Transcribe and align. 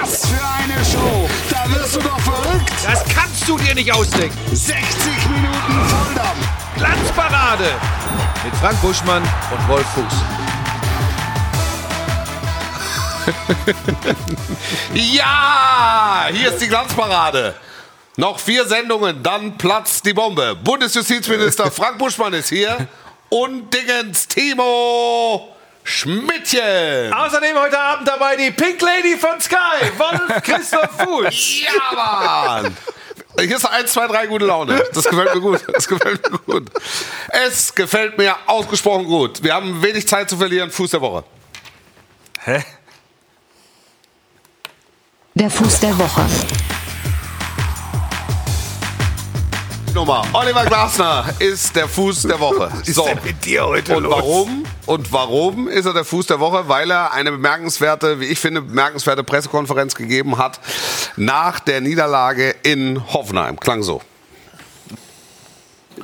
Was 0.00 0.26
für 0.26 0.42
eine 0.42 0.82
Show! 0.84 1.28
Da 1.50 1.70
wirst 1.74 1.96
du 1.96 2.00
doch 2.00 2.18
verrückt! 2.20 2.72
Das 2.82 3.04
kannst 3.14 3.46
du 3.46 3.58
dir 3.58 3.74
nicht 3.74 3.92
ausdenken. 3.92 4.38
60 4.50 4.78
Minuten 5.28 5.88
Volldampf! 5.88 6.48
Glanzparade 6.76 7.70
mit 8.42 8.54
Frank 8.56 8.80
Buschmann 8.80 9.22
und 9.22 9.68
Wolf 9.68 9.86
Fuß. 9.88 10.04
Ja, 14.94 16.28
hier 16.32 16.48
ist 16.48 16.62
die 16.62 16.68
Glanzparade. 16.68 17.54
Noch 18.16 18.38
vier 18.38 18.66
Sendungen, 18.66 19.22
dann 19.22 19.58
platzt 19.58 20.06
die 20.06 20.14
Bombe. 20.14 20.56
Bundesjustizminister 20.56 21.70
Frank 21.70 21.98
Buschmann 21.98 22.32
ist 22.32 22.48
hier 22.48 22.88
und 23.28 23.72
Dingens 23.72 24.26
Timo 24.26 25.49
Schmidtchen. 25.84 27.12
Außerdem 27.12 27.56
heute 27.58 27.78
Abend 27.78 28.06
dabei 28.08 28.36
die 28.36 28.50
Pink 28.50 28.80
Lady 28.80 29.16
von 29.16 29.40
Sky, 29.40 29.56
Wolf 29.98 30.42
Christoph 30.42 30.90
Fuß. 30.98 31.60
Ja, 31.62 31.94
Mann. 31.94 32.76
Hier 33.38 33.56
ist 33.56 33.64
1, 33.64 33.92
2, 33.92 34.06
3 34.08 34.26
gute 34.26 34.44
Laune. 34.46 34.84
Das 34.92 35.04
gefällt 35.04 35.34
mir 35.34 35.40
gut. 35.40 35.60
Das 35.72 35.88
gefällt 35.88 36.30
mir 36.30 36.38
gut. 36.38 36.70
Es 37.28 37.74
gefällt 37.74 38.18
mir 38.18 38.36
ausgesprochen 38.46 39.06
gut. 39.06 39.42
Wir 39.42 39.54
haben 39.54 39.82
wenig 39.82 40.06
Zeit 40.06 40.28
zu 40.28 40.36
verlieren. 40.36 40.70
Fuß 40.70 40.90
der 40.90 41.00
Woche. 41.00 41.24
Hä? 42.44 42.62
Der 45.34 45.50
Fuß 45.50 45.80
der 45.80 45.96
Woche. 45.98 46.26
Nummer. 49.94 50.24
Oliver 50.32 50.64
Glasner 50.66 51.24
ist 51.38 51.74
der 51.74 51.88
Fuß 51.88 52.22
der 52.22 52.38
Woche. 52.38 52.70
So. 52.84 53.08
mit 53.24 53.44
dir 53.44 53.66
heute 53.66 53.96
Und 53.96 54.08
warum? 54.10 54.64
Und 54.90 55.12
warum 55.12 55.68
ist 55.68 55.86
er 55.86 55.92
der 55.92 56.04
Fuß 56.04 56.26
der 56.26 56.40
Woche? 56.40 56.66
Weil 56.66 56.90
er 56.90 57.12
eine 57.12 57.30
bemerkenswerte, 57.30 58.18
wie 58.18 58.24
ich 58.24 58.40
finde, 58.40 58.60
bemerkenswerte 58.60 59.22
Pressekonferenz 59.22 59.94
gegeben 59.94 60.36
hat 60.36 60.58
nach 61.14 61.60
der 61.60 61.80
Niederlage 61.80 62.56
in 62.64 63.00
Hoffenheim. 63.12 63.60
Klang 63.60 63.84
so. 63.84 64.02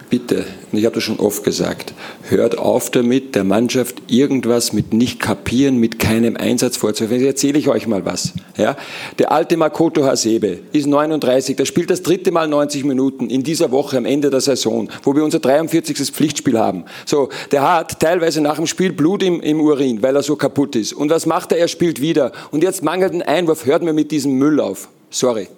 Bitte, 0.09 0.45
ich 0.71 0.85
habe 0.85 0.95
das 0.95 1.03
schon 1.03 1.19
oft 1.19 1.43
gesagt, 1.43 1.93
hört 2.29 2.59
auf 2.59 2.91
damit, 2.91 3.35
der 3.35 3.43
Mannschaft 3.43 4.03
irgendwas 4.07 4.73
mit 4.73 4.95
nicht 4.95 5.19
kapieren, 5.19 5.79
mit 5.79 5.99
keinem 5.99 6.37
Einsatz 6.37 6.77
vorzuwerfen. 6.77 7.19
Jetzt 7.19 7.27
erzähle 7.27 7.59
ich 7.59 7.69
euch 7.69 7.89
mal 7.89 8.05
was. 8.05 8.33
Ja? 8.57 8.77
Der 9.19 9.33
alte 9.33 9.57
Makoto 9.57 10.05
Hasebe 10.05 10.61
ist 10.73 10.87
39, 10.87 11.57
der 11.57 11.65
spielt 11.65 11.91
das 11.91 12.03
dritte 12.03 12.31
Mal 12.31 12.47
90 12.47 12.85
Minuten 12.85 13.29
in 13.31 13.43
dieser 13.43 13.73
Woche 13.73 13.99
am 13.99 14.05
Ende 14.05 14.31
der 14.31 14.41
Saison, 14.41 14.89
wo 15.03 15.17
wir 15.17 15.25
unser 15.25 15.41
43. 15.41 15.97
Pflichtspiel 16.13 16.57
haben. 16.57 16.85
So, 17.05 17.29
der 17.51 17.63
hat 17.63 17.99
teilweise 17.99 18.41
nach 18.41 18.57
dem 18.57 18.69
Spiel 18.69 18.93
Blut 18.93 19.25
im, 19.25 19.41
im 19.41 19.61
Urin, 19.61 20.03
weil 20.03 20.15
er 20.15 20.23
so 20.23 20.37
kaputt 20.37 20.77
ist. 20.77 20.93
Und 20.93 21.11
was 21.11 21.27
macht 21.27 21.51
er? 21.51 21.59
Er 21.59 21.69
spielt 21.69 22.01
wieder. 22.01 22.31
Und 22.53 22.63
jetzt 22.63 22.85
mangelt 22.85 23.13
ein 23.13 23.23
Einwurf, 23.23 23.67
hört 23.67 23.83
mir 23.83 23.93
mit 23.93 24.13
diesem 24.13 24.35
Müll 24.35 24.61
auf. 24.61 24.89
Sorry. 25.11 25.49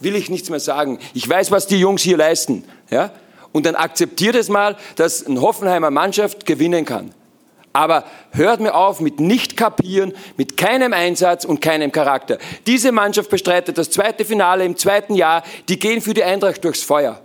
Will 0.00 0.16
ich 0.16 0.30
nichts 0.30 0.48
mehr 0.48 0.60
sagen. 0.60 0.98
Ich 1.12 1.28
weiß, 1.28 1.50
was 1.50 1.66
die 1.66 1.78
Jungs 1.78 2.00
hier 2.00 2.16
leisten. 2.16 2.64
Ja? 2.90 3.12
Und 3.52 3.66
dann 3.66 3.74
akzeptiert 3.74 4.34
es 4.34 4.48
mal, 4.48 4.76
dass 4.96 5.26
eine 5.26 5.40
Hoffenheimer 5.40 5.90
Mannschaft 5.90 6.46
gewinnen 6.46 6.84
kann. 6.84 7.14
Aber 7.74 8.04
hört 8.32 8.60
mir 8.60 8.74
auf 8.74 9.00
mit 9.00 9.18
nicht 9.18 9.56
kapieren, 9.56 10.12
mit 10.36 10.56
keinem 10.56 10.92
Einsatz 10.92 11.44
und 11.44 11.60
keinem 11.60 11.90
Charakter. 11.90 12.38
Diese 12.66 12.92
Mannschaft 12.92 13.30
bestreitet 13.30 13.78
das 13.78 13.90
zweite 13.90 14.24
Finale 14.24 14.64
im 14.64 14.76
zweiten 14.76 15.14
Jahr. 15.14 15.42
Die 15.68 15.78
gehen 15.78 16.02
für 16.02 16.12
die 16.12 16.22
Eintracht 16.22 16.62
durchs 16.64 16.82
Feuer. 16.82 17.22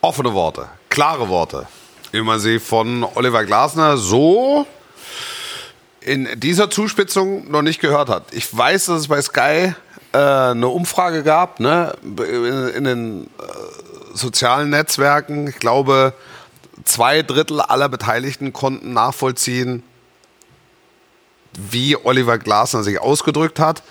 Offene 0.00 0.32
Worte, 0.32 0.68
klare 0.88 1.28
Worte, 1.28 1.66
wie 2.12 2.22
man 2.22 2.38
sie 2.38 2.58
von 2.58 3.06
Oliver 3.14 3.44
Glasner 3.44 3.96
so 3.96 4.66
in 6.00 6.28
dieser 6.38 6.68
Zuspitzung 6.68 7.50
noch 7.50 7.62
nicht 7.62 7.80
gehört 7.80 8.10
hat. 8.10 8.24
Ich 8.32 8.54
weiß, 8.54 8.86
dass 8.86 9.00
es 9.00 9.08
bei 9.08 9.20
Sky 9.22 9.74
äh, 10.14 10.52
eine 10.52 10.68
Umfrage 10.68 11.24
gab, 11.24 11.58
ne, 11.58 11.94
in, 12.02 12.84
den 12.84 13.24
äh, 13.24 13.26
sozialen 14.14 14.70
Netzwerken. 14.70 15.48
Ich 15.48 15.56
glaube, 15.56 16.14
zwei 16.84 17.22
Drittel 17.22 17.60
aller 17.60 17.88
Beteiligten 17.88 18.52
konnten 18.52 18.92
nachvollziehen, 18.92 19.82
wie 21.52 21.96
Oliver 21.96 22.38
Glasner 22.38 22.84
sich 22.84 23.00
ausgedrückt 23.00 23.58
hat. 23.58 23.82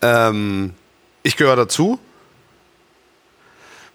Ähm, 0.00 0.74
ich 1.22 1.36
gehöre 1.36 1.56
dazu, 1.56 1.98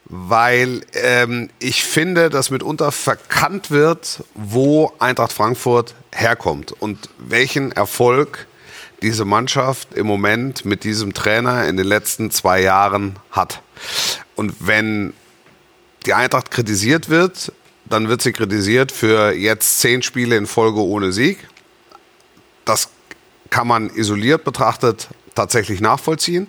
weil 0.06 0.82
ähm, 0.94 1.50
ich 1.58 1.84
finde, 1.84 2.30
dass 2.30 2.52
mitunter 2.52 2.92
verkannt 2.92 3.72
wird, 3.72 4.24
wo 4.36 4.94
Eintracht 5.00 5.34
Frankfurt 5.34 5.96
herkommt 6.12 6.74
und 6.74 7.10
welchen 7.18 7.72
Erfolg 7.72 8.48
diese 9.02 9.26
Mannschaft 9.26 9.94
im 9.94 10.08
Moment 10.08 10.66
mit 10.66 10.84
diesem 10.84 11.14
Trainer 11.14 11.68
in 11.68 11.78
den 11.78 11.86
letzten 11.86 12.32
zwei 12.32 12.62
Jahren 12.62 13.18
hat. 13.32 13.62
Und 14.36 14.56
wenn 14.60 15.14
die 16.06 16.14
Eintracht 16.14 16.52
kritisiert 16.52 17.10
wird, 17.10 17.52
dann 17.86 18.10
wird 18.10 18.22
sie 18.22 18.32
kritisiert 18.32 18.92
für 18.92 19.34
jetzt 19.34 19.80
zehn 19.80 20.02
Spiele 20.02 20.38
in 20.38 20.48
Folge 20.48 20.82
ohne 20.82 21.12
Sieg. 21.12 21.48
Das 22.66 22.90
kann 23.50 23.68
man 23.68 23.90
isoliert 23.90 24.44
betrachtet 24.44 25.08
tatsächlich 25.34 25.82
nachvollziehen. 25.82 26.48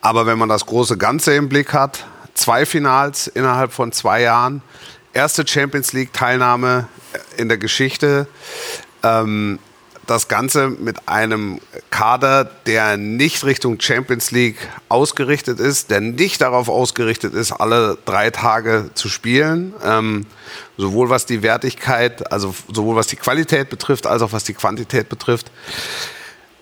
Aber 0.00 0.26
wenn 0.26 0.38
man 0.38 0.48
das 0.48 0.66
große 0.66 0.98
Ganze 0.98 1.34
im 1.34 1.48
Blick 1.48 1.72
hat, 1.72 2.06
zwei 2.34 2.66
Finals 2.66 3.28
innerhalb 3.28 3.72
von 3.72 3.92
zwei 3.92 4.22
Jahren, 4.22 4.62
erste 5.12 5.46
Champions 5.46 5.92
League-Teilnahme 5.92 6.88
in 7.36 7.48
der 7.48 7.58
Geschichte, 7.58 8.26
ähm, 9.02 9.58
das 10.06 10.28
Ganze 10.28 10.68
mit 10.68 11.08
einem 11.08 11.60
Kader, 11.90 12.44
der 12.66 12.96
nicht 12.96 13.44
Richtung 13.44 13.80
Champions 13.80 14.30
League 14.30 14.58
ausgerichtet 14.88 15.60
ist, 15.60 15.90
der 15.90 16.00
nicht 16.00 16.40
darauf 16.40 16.68
ausgerichtet 16.68 17.34
ist, 17.34 17.52
alle 17.52 17.98
drei 18.04 18.30
Tage 18.30 18.90
zu 18.94 19.08
spielen, 19.08 19.74
ähm, 19.84 20.26
sowohl 20.76 21.10
was 21.10 21.26
die 21.26 21.42
Wertigkeit, 21.42 22.32
also 22.32 22.54
sowohl 22.72 22.96
was 22.96 23.06
die 23.06 23.16
Qualität 23.16 23.70
betrifft, 23.70 24.06
als 24.06 24.22
auch 24.22 24.32
was 24.32 24.44
die 24.44 24.54
Quantität 24.54 25.08
betrifft. 25.08 25.50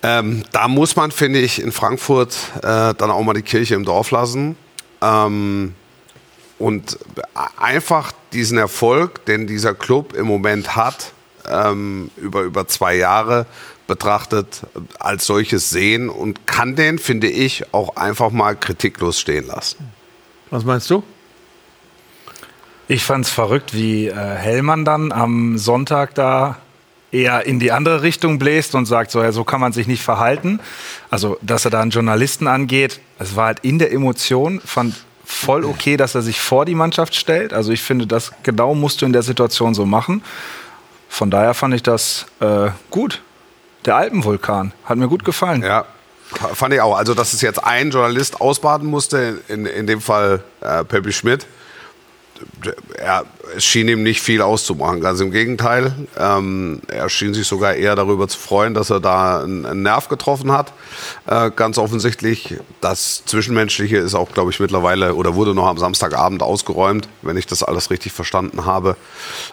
Ähm, 0.02 0.42
da 0.52 0.68
muss 0.68 0.96
man, 0.96 1.10
finde 1.10 1.38
ich, 1.38 1.62
in 1.62 1.70
Frankfurt 1.70 2.36
äh, 2.58 2.94
dann 2.94 3.10
auch 3.10 3.22
mal 3.22 3.34
die 3.34 3.42
Kirche 3.42 3.74
im 3.74 3.84
Dorf 3.84 4.10
lassen. 4.10 4.56
Ähm, 5.00 5.74
und 6.58 6.98
einfach 7.56 8.12
diesen 8.32 8.58
Erfolg, 8.58 9.24
den 9.26 9.46
dieser 9.46 9.74
Club 9.74 10.14
im 10.14 10.26
Moment 10.26 10.76
hat, 10.76 11.12
ähm, 11.52 12.10
über, 12.16 12.42
über 12.42 12.66
zwei 12.66 12.94
Jahre 12.96 13.46
betrachtet, 13.86 14.62
als 14.98 15.26
solches 15.26 15.70
sehen 15.70 16.08
und 16.08 16.46
kann 16.46 16.76
den, 16.76 16.98
finde 16.98 17.28
ich, 17.28 17.72
auch 17.74 17.96
einfach 17.96 18.30
mal 18.30 18.56
kritiklos 18.56 19.20
stehen 19.20 19.46
lassen. 19.46 19.92
Was 20.50 20.64
meinst 20.64 20.88
du? 20.90 21.02
Ich 22.88 23.04
fand 23.04 23.24
es 23.24 23.30
verrückt, 23.30 23.74
wie 23.74 24.08
äh, 24.08 24.14
Hellmann 24.14 24.84
dann 24.84 25.12
am 25.12 25.58
Sonntag 25.58 26.14
da 26.14 26.58
eher 27.10 27.46
in 27.46 27.60
die 27.60 27.72
andere 27.72 28.02
Richtung 28.02 28.38
bläst 28.38 28.74
und 28.74 28.86
sagt, 28.86 29.10
so, 29.10 29.22
ja, 29.22 29.32
so 29.32 29.44
kann 29.44 29.60
man 29.60 29.72
sich 29.72 29.86
nicht 29.86 30.02
verhalten. 30.02 30.60
Also, 31.10 31.38
dass 31.42 31.64
er 31.64 31.70
da 31.70 31.80
einen 31.80 31.90
Journalisten 31.90 32.46
angeht, 32.46 33.00
es 33.18 33.36
war 33.36 33.46
halt 33.46 33.60
in 33.60 33.78
der 33.78 33.92
Emotion, 33.92 34.60
fand 34.64 34.94
voll 35.24 35.64
okay, 35.64 35.96
dass 35.96 36.14
er 36.14 36.22
sich 36.22 36.40
vor 36.40 36.64
die 36.64 36.74
Mannschaft 36.74 37.14
stellt. 37.14 37.52
Also 37.52 37.72
ich 37.72 37.82
finde, 37.82 38.06
das 38.06 38.32
genau 38.42 38.74
musst 38.74 39.02
du 39.02 39.06
in 39.06 39.12
der 39.12 39.22
Situation 39.22 39.74
so 39.74 39.86
machen. 39.86 40.22
Von 41.12 41.30
daher 41.30 41.52
fand 41.52 41.74
ich 41.74 41.82
das 41.82 42.24
äh, 42.40 42.70
gut. 42.90 43.20
Der 43.84 43.96
Alpenvulkan 43.96 44.72
hat 44.86 44.96
mir 44.96 45.08
gut 45.08 45.26
gefallen. 45.26 45.62
Ja, 45.62 45.84
fand 46.54 46.72
ich 46.72 46.80
auch. 46.80 46.96
Also, 46.96 47.12
dass 47.12 47.34
es 47.34 47.42
jetzt 47.42 47.62
ein 47.62 47.90
Journalist 47.90 48.40
ausbaden 48.40 48.88
musste, 48.88 49.42
in, 49.46 49.66
in 49.66 49.86
dem 49.86 50.00
Fall 50.00 50.42
äh, 50.62 50.84
Peppi 50.84 51.12
Schmidt, 51.12 51.46
er, 52.98 53.24
es 53.56 53.64
schien 53.64 53.88
ihm 53.88 54.02
nicht 54.02 54.20
viel 54.20 54.42
auszumachen. 54.42 55.00
Ganz 55.00 55.20
im 55.20 55.30
Gegenteil. 55.30 55.94
Ähm, 56.18 56.80
er 56.88 57.08
schien 57.08 57.34
sich 57.34 57.46
sogar 57.46 57.74
eher 57.74 57.96
darüber 57.96 58.28
zu 58.28 58.38
freuen, 58.38 58.74
dass 58.74 58.90
er 58.90 59.00
da 59.00 59.42
einen, 59.42 59.82
Nerv 59.82 60.08
getroffen 60.08 60.52
hat. 60.52 60.72
Äh, 61.26 61.50
ganz 61.50 61.78
offensichtlich. 61.78 62.56
Das 62.80 63.24
Zwischenmenschliche 63.26 63.96
ist 63.96 64.14
auch, 64.14 64.32
glaube 64.32 64.50
ich, 64.50 64.60
mittlerweile 64.60 65.14
oder 65.14 65.34
wurde 65.34 65.54
noch 65.54 65.66
am 65.66 65.78
Samstagabend 65.78 66.42
ausgeräumt, 66.42 67.08
wenn 67.22 67.36
ich 67.36 67.46
das 67.46 67.62
alles 67.62 67.90
richtig 67.90 68.12
verstanden 68.12 68.64
habe. 68.64 68.96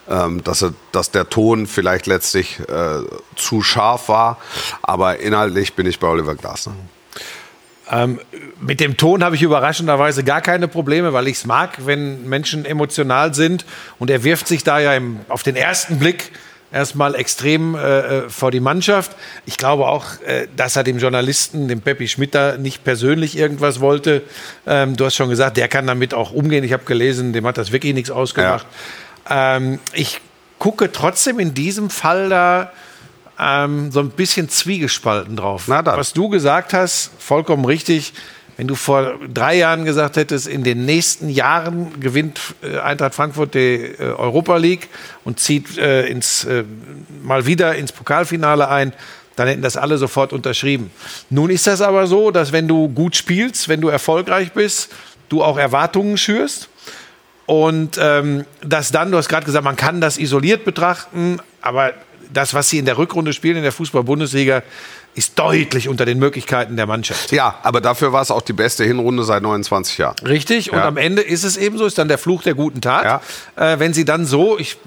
Ähm, 0.10 0.44
dass, 0.44 0.62
er, 0.62 0.74
dass 0.92 1.12
der 1.12 1.30
Ton 1.30 1.68
vielleicht 1.68 2.08
letztlich 2.08 2.60
äh, 2.68 3.02
zu 3.36 3.62
scharf 3.62 4.10
war. 4.10 4.38
Aber 4.81 5.19
inhaltlich 5.19 5.74
bin 5.74 5.88
ich 5.88 6.00
bei 6.00 6.08
Oliver 6.08 6.36
Glasner. 6.36 6.75
Ähm, 7.91 8.19
mit 8.62 8.80
dem 8.80 8.97
Ton 8.97 9.24
habe 9.24 9.36
ich 9.36 9.41
überraschenderweise 9.41 10.24
gar 10.24 10.41
keine 10.41 10.68
Probleme, 10.68 11.13
weil 11.13 11.27
ich 11.27 11.38
es 11.38 11.45
mag, 11.45 11.86
wenn 11.86 12.27
Menschen 12.27 12.65
emotional 12.65 13.33
sind. 13.33 13.65
Und 13.97 14.09
er 14.09 14.24
wirft 14.24 14.47
sich 14.47 14.63
da 14.63 14.80
ja 14.80 14.94
im, 14.94 15.19
auf 15.27 15.44
den 15.44 15.56
ersten 15.56 16.00
Blick 16.00 16.31
erstmal 16.71 17.15
extrem 17.15 17.75
äh, 17.75 18.30
vor 18.30 18.51
die 18.51 18.59
Mannschaft. 18.59 19.15
Ich 19.45 19.57
glaube 19.57 19.88
auch, 19.88 20.06
äh, 20.21 20.47
dass 20.56 20.75
er 20.75 20.83
dem 20.83 21.00
Journalisten, 21.00 21.68
dem 21.68 21.81
Peppi 21.81 22.07
Schmitter, 22.07 22.57
nicht 22.57 22.83
persönlich 22.83 23.38
irgendwas 23.38 23.80
wollte. 23.80 24.21
Ähm, 24.68 24.95
du 24.95 25.06
hast 25.06 25.15
schon 25.15 25.30
gesagt, 25.30 25.57
der 25.57 25.68
kann 25.68 25.88
damit 25.88 26.13
auch 26.13 26.31
umgehen. 26.31 26.63
Ich 26.63 26.74
habe 26.74 26.83
gelesen, 26.86 27.33
dem 27.33 27.45
hat 27.47 27.57
das 27.57 27.71
wirklich 27.71 27.94
nichts 27.94 28.12
ausgemacht. 28.12 28.68
Ja. 29.30 29.57
Ähm, 29.57 29.80
ich 29.94 30.21
gucke 30.59 30.91
trotzdem 30.91 31.39
in 31.39 31.53
diesem 31.53 31.89
Fall 31.89 32.30
da 32.30 32.71
ähm, 33.39 33.91
so 33.91 34.00
ein 34.01 34.09
bisschen 34.09 34.50
zwiegespalten 34.50 35.36
drauf. 35.36 35.68
Was 35.68 36.13
du 36.13 36.30
gesagt 36.30 36.74
hast, 36.74 37.12
vollkommen 37.19 37.65
richtig. 37.65 38.13
Wenn 38.57 38.68
du 38.68 38.75
vor 38.75 39.13
drei 39.33 39.56
Jahren 39.56 39.86
gesagt 39.86 40.18
hättest, 40.18 40.45
in 40.45 40.65
den 40.65 40.86
nächsten 40.86 41.30
Jahren 41.30 41.97
gewinnt 42.01 42.41
äh, 42.62 42.77
Eintracht 42.80 43.15
Frankfurt 43.15 43.53
die 43.53 43.95
äh, 43.97 44.00
Europa 44.00 44.57
League 44.57 44.89
und 45.24 45.39
zieht 45.39 45.77
äh, 45.77 46.07
ins, 46.07 46.44
äh, 46.44 46.65
mal 47.24 47.45
wieder 47.45 47.75
ins 47.75 47.94
Pokalfinale 47.94 48.68
ein, 48.68 48.91
dann 49.38 49.47
hätten 49.47 49.62
das 49.62 49.77
alle 49.77 49.97
sofort 49.97 50.33
unterschrieben. 50.33 50.91
Nun 51.30 51.50
ist 51.50 51.68
das 51.68 51.80
aber 51.80 52.06
so, 52.07 52.31
dass 52.31 52.51
wenn 52.51 52.68
du 52.68 52.89
gut 52.89 53.15
spielst, 53.15 53.69
wenn 53.69 53.80
du 53.80 53.88
erfolgreich 53.88 54.51
bist, 54.51 54.91
du 55.30 55.41
auch 55.41 55.57
Erwartungen 55.57 56.18
schürst. 56.18 56.68
Und 57.45 57.97
ähm, 57.97 58.45
dass 58.62 58.91
dann, 58.91 59.09
du 59.09 59.18
hast 59.18 59.30
gerade 59.30 59.45
gesagt, 59.45 59.63
man 59.63 59.77
kann 59.77 60.01
das 60.01 60.18
isoliert 60.18 60.65
betrachten, 60.65 61.39
aber 61.62 61.94
das, 62.30 62.54
was 62.54 62.70
sie 62.70 62.78
in 62.78 62.86
der 62.86 62.98
Rückrunde 62.98 63.34
spielen 63.34 63.58
in 63.58 63.64
der 63.64 63.72
Fußball-Bundesliga, 63.72 64.64
ist 65.16 65.38
deutlich 65.40 65.90
unter 65.90 66.06
den 66.06 66.20
Möglichkeiten 66.20 66.78
der 66.78 66.86
Mannschaft. 66.86 67.31
Ja, 67.31 67.58
aber 67.64 67.81
dafür 67.81 68.14
war 68.14 68.22
es 68.22 68.31
auch 68.31 68.42
die 68.42 68.54
beste 68.54 68.84
Hinrunde 68.84 69.24
seit 69.24 69.42
29 69.42 69.98
Jahren. 69.98 70.16
Richtig, 70.26 70.72
und 70.72 70.78
Ja. 70.78 70.88
am 70.88 70.98
Ende 70.98 71.22
ist 71.22 71.44
es 71.44 71.58
eben 71.58 71.78
so, 71.78 71.86
ist 71.86 71.98
dann 71.98 72.08
der 72.08 72.18
Fluch 72.20 72.44
der 72.44 72.54
guten 72.54 72.81
Tat. 72.81 73.22
Äh, 73.56 73.80
wenn 73.80 73.94
sie 73.94 74.06
dann 74.06 74.26
so, 74.26 74.58
ich, 74.60 74.78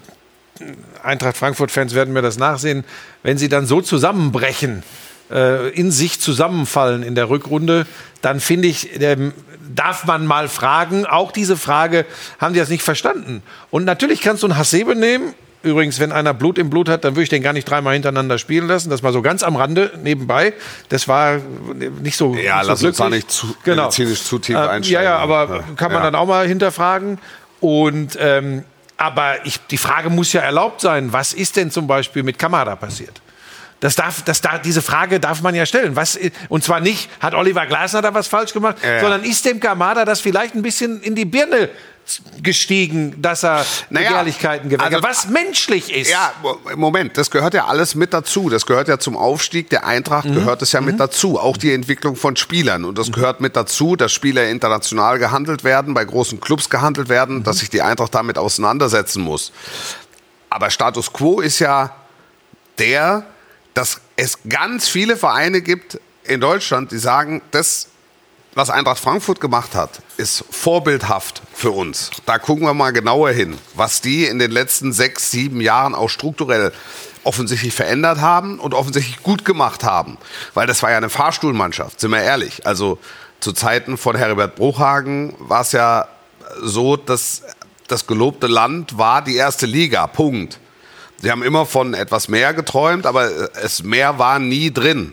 Eintracht 1.03 1.37
Frankfurt-Fans 1.37 1.95
werden 1.95 2.13
mir 2.15 2.23
das 2.23 2.39
nachsehen, 2.39 2.85
wenn 3.23 3.37
sie 3.37 3.49
dann 3.49 3.67
so 3.67 3.81
zusammenbrechen, 3.81 4.85
äh, 5.31 5.71
in 5.71 5.91
sich 5.91 6.21
zusammenfallen 6.21 7.03
in 7.03 7.15
der 7.15 7.29
Rückrunde, 7.29 7.87
dann 8.21 8.39
finde 8.39 8.69
ich, 8.69 9.01
ähm, 9.01 9.33
darf 9.75 10.05
man 10.05 10.27
mal 10.27 10.49
fragen, 10.49 11.07
auch 11.07 11.33
diese 11.33 11.57
Frage, 11.57 12.05
haben 12.39 12.55
die 12.55 12.61
das 12.61 12.69
nicht 12.69 12.83
verstanden? 12.83 13.43
Und 13.71 13.85
natürlich 13.85 14.21
kannst 14.21 14.43
du 14.43 14.47
einen 14.47 14.57
Hasebe 14.57 14.95
nehmen. 14.95 15.35
Übrigens, 15.63 16.01
wenn 16.01 16.11
einer 16.13 16.35
Blut 16.35 16.59
im 16.59 16.71
Blut 16.71 16.89
hat, 16.89 17.05
dann 17.05 17.13
würde 17.15 17.23
ich 17.23 17.29
den 17.29 17.43
gar 17.43 17.53
nicht 17.53 17.69
dreimal 17.69 17.93
hintereinander 17.95 18.39
spielen 18.39 18.67
lassen. 18.67 18.91
Das 18.91 19.03
mal 19.03 19.13
so 19.13 19.23
ganz 19.23 19.43
am 19.43 19.57
Rande 19.57 19.93
nebenbei. 20.03 20.53
Das 20.89 21.07
war 21.09 21.39
nicht 22.03 22.17
so. 22.17 22.35
Ja, 22.35 22.57
nicht 22.59 22.65
so 22.65 22.71
lass 22.71 22.83
uns 22.85 22.97
da 22.97 23.05
glücklich. 23.07 23.25
nicht 23.25 23.31
zu- 23.31 23.55
genau. 23.65 23.83
medizinisch 23.85 24.23
zu 24.25 24.39
tief 24.39 24.57
Ähm, 24.57 24.63
einsteigen. 24.63 25.05
Ja, 25.05 25.11
ja, 25.11 25.19
aber 25.19 25.57
Ja. 25.57 25.63
kann 25.77 25.93
man 25.93 26.03
Ja. 26.03 26.11
dann 26.11 26.15
auch 26.17 26.27
mal 26.27 26.47
hinterfragen. 26.47 27.19
Und 27.61 28.17
ähm, 28.21 28.65
aber 28.97 29.45
ich, 29.47 29.59
die 29.71 29.79
Frage 29.79 30.11
muss 30.11 30.33
ja 30.33 30.41
erlaubt 30.43 30.81
sein, 30.81 31.13
was 31.13 31.33
ist 31.33 31.57
denn 31.57 31.71
zum 31.71 31.87
Beispiel 31.87 32.23
mit 32.23 32.39
Kamada 32.39 32.77
passiert? 32.77 33.21
Das 33.81 33.97
darf, 33.97 34.23
das 34.23 34.41
darf, 34.41 34.63
diese 34.63 34.81
Frage 34.81 35.19
darf 35.19 35.43
man 35.43 35.57
ja 35.57 35.67
stellen. 35.67 35.97
Was, 35.97 36.17
und 36.49 36.63
zwar 36.63 36.79
nicht, 36.79 37.11
hat 37.19 37.35
Oliver 37.35 37.67
Glasner 37.67 38.01
da 38.01 38.15
was 38.15 38.29
falsch 38.29 38.53
gemacht, 38.53 38.77
ja. 38.85 39.01
sondern 39.01 39.25
ist 39.25 39.45
dem 39.45 39.59
Kamada 39.59 40.05
das 40.05 40.21
vielleicht 40.21 40.55
ein 40.55 40.63
bisschen 40.63 41.01
in 41.03 41.17
die 41.17 41.25
Birne 41.25 41.69
gestiegen, 42.43 43.21
dass 43.23 43.43
er 43.45 43.65
Naja, 43.91 44.09
Begehrlichkeiten 44.11 44.69
geweckt 44.69 44.85
hat, 44.85 44.95
also- 44.95 45.09
was 45.09 45.29
menschlich 45.29 45.93
ist. 45.95 46.11
Ja, 46.11 46.33
Mo- 46.43 46.59
Moment, 46.77 47.17
das 47.17 47.31
gehört 47.31 47.55
ja 47.55 47.67
alles 47.67 47.95
mit 47.95 48.13
dazu. 48.13 48.49
Das 48.51 48.67
gehört 48.67 48.89
ja 48.89 48.99
zum 48.99 49.17
Aufstieg 49.17 49.71
der 49.71 49.87
Eintracht, 49.87 50.27
Mhm. 50.27 50.35
gehört 50.35 50.61
es 50.63 50.73
ja 50.73 50.81
mit 50.81 50.99
dazu. 51.01 51.39
Auch 51.39 51.57
die 51.57 51.73
Entwicklung 51.73 52.17
von 52.17 52.37
Spielern. 52.37 52.85
Und 52.85 52.99
das 52.99 53.13
gehört 53.13 53.41
mit 53.41 53.57
dazu, 53.57 53.97
dass 53.97 54.13
Spieler 54.13 54.49
international 54.49 55.19
gehandelt 55.19 55.65
werden, 55.65 55.95
bei 55.95 56.05
großen 56.05 56.41
Clubs 56.41 56.69
gehandelt 56.69 57.09
werden, 57.09 57.39
Mhm. 57.39 57.45
dass 57.45 57.59
sich 57.59 57.71
die 57.71 57.83
Eintracht 57.83 58.15
damit 58.15 58.37
auseinandersetzen 58.37 59.23
muss. 59.23 59.53
Aber 60.51 60.71
Status 60.71 61.13
quo 61.13 61.41
ist 61.41 61.61
ja 61.61 61.95
der, 62.79 63.25
dass 63.75 64.01
es 64.17 64.39
ganz 64.49 64.89
viele 64.89 65.17
Vereine 65.17 65.63
gibt 65.63 65.99
in 66.25 66.41
Deutschland, 66.41 66.93
die 66.93 66.99
sagen, 66.99 67.41
das 67.53 67.89
was 68.55 68.71
Eintracht 68.71 68.99
Frankfurt 68.99 69.41
gemacht 69.41 69.75
hat, 69.75 70.03
ist 70.17 70.45
vorbildhaft 70.51 71.43
für 71.55 71.71
uns. 71.71 72.11
Da 72.27 72.39
gucken 72.39 72.67
wir 72.67 72.75
mal 72.75 72.93
genauer 72.93 73.31
hin, 73.31 73.59
was 73.75 74.01
die 74.01 74.27
in 74.27 74.39
den 74.39 74.51
letzten 74.51 74.93
sechs, 74.93 75.31
sieben 75.31 75.61
Jahren 75.61 75.95
auch 75.95 76.09
strukturell 76.09 76.73
offensichtlich 77.25 77.73
verändert 77.73 78.21
haben 78.21 78.59
und 78.59 78.75
offensichtlich 78.75 79.23
gut 79.23 79.45
gemacht 79.45 79.85
haben. 79.85 80.19
Weil 80.55 80.67
das 80.67 80.83
war 80.83 80.91
ja 80.91 80.97
eine 80.97 81.09
Fahrstuhlmannschaft, 81.09 82.01
sind 82.01 82.11
wir 82.11 82.23
ehrlich. 82.23 82.67
Also 82.67 82.99
zu 83.41 83.53
Zeiten 83.53 83.97
von 83.97 84.17
Herbert 84.17 84.57
Bruchhagen 84.57 85.35
war 85.39 85.63
es 85.63 85.73
ja 85.73 86.09
so, 86.61 86.97
dass 86.97 87.43
das 87.89 88.07
gelobte 88.07 88.47
Land 88.47 88.99
war 88.99 89.23
die 89.23 89.37
erste 89.37 89.67
Liga. 89.67 90.07
Punkt. 90.07 90.59
Sie 91.21 91.31
haben 91.31 91.43
immer 91.43 91.67
von 91.67 91.95
etwas 91.95 92.29
mehr 92.29 92.53
geträumt, 92.53 93.07
aber 93.07 93.31
es 93.63 93.83
mehr 93.83 94.19
war 94.19 94.39
nie 94.39 94.73
drin. 94.73 95.13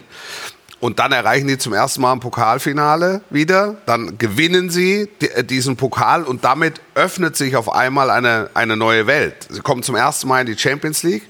Und 0.80 1.00
dann 1.00 1.12
erreichen 1.12 1.48
die 1.48 1.58
zum 1.58 1.74
ersten 1.74 2.02
Mal 2.02 2.14
ein 2.14 2.22
Pokalfinale 2.22 3.22
wieder. 3.30 3.76
Dann 3.86 4.18
gewinnen 4.18 4.70
sie 4.70 5.10
äh, 5.20 5.44
diesen 5.44 5.76
Pokal 5.76 6.24
und 6.24 6.46
damit 6.46 6.82
öffnet 6.96 7.36
sich 7.36 7.56
auf 7.56 7.72
einmal 7.72 8.10
eine, 8.10 8.50
eine 8.54 8.78
neue 8.78 9.06
Welt. 9.06 9.48
Sie 9.50 9.60
kommen 9.60 9.84
zum 9.84 9.96
ersten 9.96 10.28
Mal 10.28 10.42
in 10.42 10.48
die 10.48 10.58
Champions 10.58 11.04
League. 11.04 11.24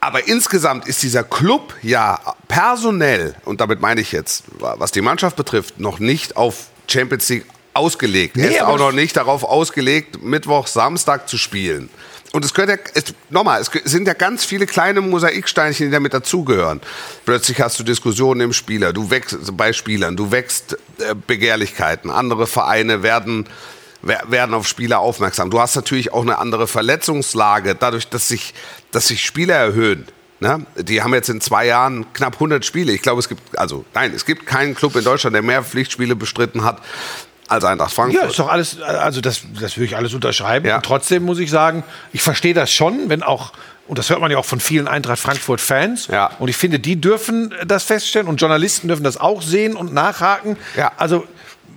Aber 0.00 0.26
insgesamt 0.26 0.86
ist 0.86 1.02
dieser 1.02 1.24
Club 1.24 1.74
ja 1.82 2.18
personell, 2.46 3.34
und 3.44 3.60
damit 3.60 3.80
meine 3.80 4.00
ich 4.00 4.12
jetzt, 4.12 4.44
was 4.58 4.92
die 4.92 5.00
Mannschaft 5.02 5.36
betrifft, 5.36 5.80
noch 5.80 5.98
nicht 5.98 6.36
auf 6.36 6.68
Champions 6.86 7.28
League 7.28 7.44
ausgelegt. 7.74 8.36
er 8.36 8.46
Nee, 8.46 8.54
ist 8.54 8.62
aber 8.62 8.74
auch 8.74 8.78
noch 8.78 8.92
nicht 8.92 9.16
darauf 9.16 9.44
ausgelegt, 9.44 10.22
Mittwoch, 10.22 10.66
Samstag 10.66 11.28
zu 11.28 11.36
spielen. 11.36 11.90
Und 12.32 12.44
es 12.44 12.52
gehört 12.52 12.70
ja, 12.70 12.76
es, 12.94 13.04
nochmal, 13.30 13.60
es 13.60 13.70
sind 13.90 14.06
ja 14.06 14.12
ganz 14.12 14.44
viele 14.44 14.66
kleine 14.66 15.00
Mosaiksteinchen, 15.00 15.86
die 15.86 15.92
damit 15.92 16.12
dazugehören. 16.12 16.80
Plötzlich 17.24 17.60
hast 17.60 17.78
du 17.78 17.84
Diskussionen 17.84 18.42
im 18.42 18.52
Spieler, 18.52 18.92
du 18.92 19.10
wächst 19.10 19.36
bei 19.56 19.72
Spielern, 19.72 20.16
du 20.16 20.30
wächst 20.30 20.74
äh, 20.98 21.14
Begehrlichkeiten. 21.26 22.10
Andere 22.10 22.46
Vereine 22.46 23.02
werden, 23.02 23.46
wer- 24.02 24.24
werden 24.30 24.52
auf 24.54 24.68
Spieler 24.68 24.98
aufmerksam. 24.98 25.50
Du 25.50 25.58
hast 25.58 25.74
natürlich 25.74 26.12
auch 26.12 26.22
eine 26.22 26.38
andere 26.38 26.66
Verletzungslage, 26.68 27.74
dadurch, 27.74 28.08
dass 28.08 28.28
sich, 28.28 28.52
dass 28.90 29.08
sich 29.08 29.24
Spieler 29.24 29.54
erhöhen. 29.54 30.06
Ne? 30.40 30.66
Die 30.76 31.02
haben 31.02 31.14
jetzt 31.14 31.30
in 31.30 31.40
zwei 31.40 31.66
Jahren 31.66 32.12
knapp 32.12 32.34
100 32.34 32.64
Spiele. 32.64 32.92
Ich 32.92 33.02
glaube, 33.02 33.20
es 33.20 33.28
gibt, 33.28 33.58
also 33.58 33.84
nein, 33.94 34.12
es 34.14 34.24
gibt 34.26 34.46
keinen 34.46 34.74
Club 34.74 34.94
in 34.96 35.02
Deutschland, 35.02 35.34
der 35.34 35.42
mehr 35.42 35.64
Pflichtspiele 35.64 36.14
bestritten 36.14 36.62
hat 36.62 36.80
als 37.48 37.64
Eintracht 37.64 37.92
Frankfurt. 37.92 38.22
Ja, 38.22 38.28
ist 38.28 38.38
doch 38.38 38.48
alles, 38.48 38.80
also 38.80 39.20
das, 39.20 39.42
das 39.60 39.76
würde 39.76 39.86
ich 39.86 39.96
alles 39.96 40.14
unterschreiben. 40.14 40.66
Ja. 40.66 40.76
Und 40.76 40.84
trotzdem 40.84 41.24
muss 41.24 41.38
ich 41.38 41.50
sagen, 41.50 41.82
ich 42.12 42.22
verstehe 42.22 42.54
das 42.54 42.70
schon, 42.70 43.08
wenn 43.08 43.22
auch, 43.22 43.52
und 43.86 43.98
das 43.98 44.10
hört 44.10 44.20
man 44.20 44.30
ja 44.30 44.36
auch 44.38 44.44
von 44.44 44.60
vielen 44.60 44.86
Eintracht 44.86 45.18
Frankfurt-Fans. 45.18 46.08
Ja. 46.08 46.30
Und 46.38 46.48
ich 46.48 46.56
finde, 46.56 46.78
die 46.78 47.00
dürfen 47.00 47.54
das 47.66 47.84
feststellen 47.84 48.28
und 48.28 48.40
Journalisten 48.40 48.88
dürfen 48.88 49.04
das 49.04 49.16
auch 49.16 49.42
sehen 49.42 49.76
und 49.76 49.94
nachhaken. 49.94 50.56
Ja. 50.76 50.92
Also 50.98 51.26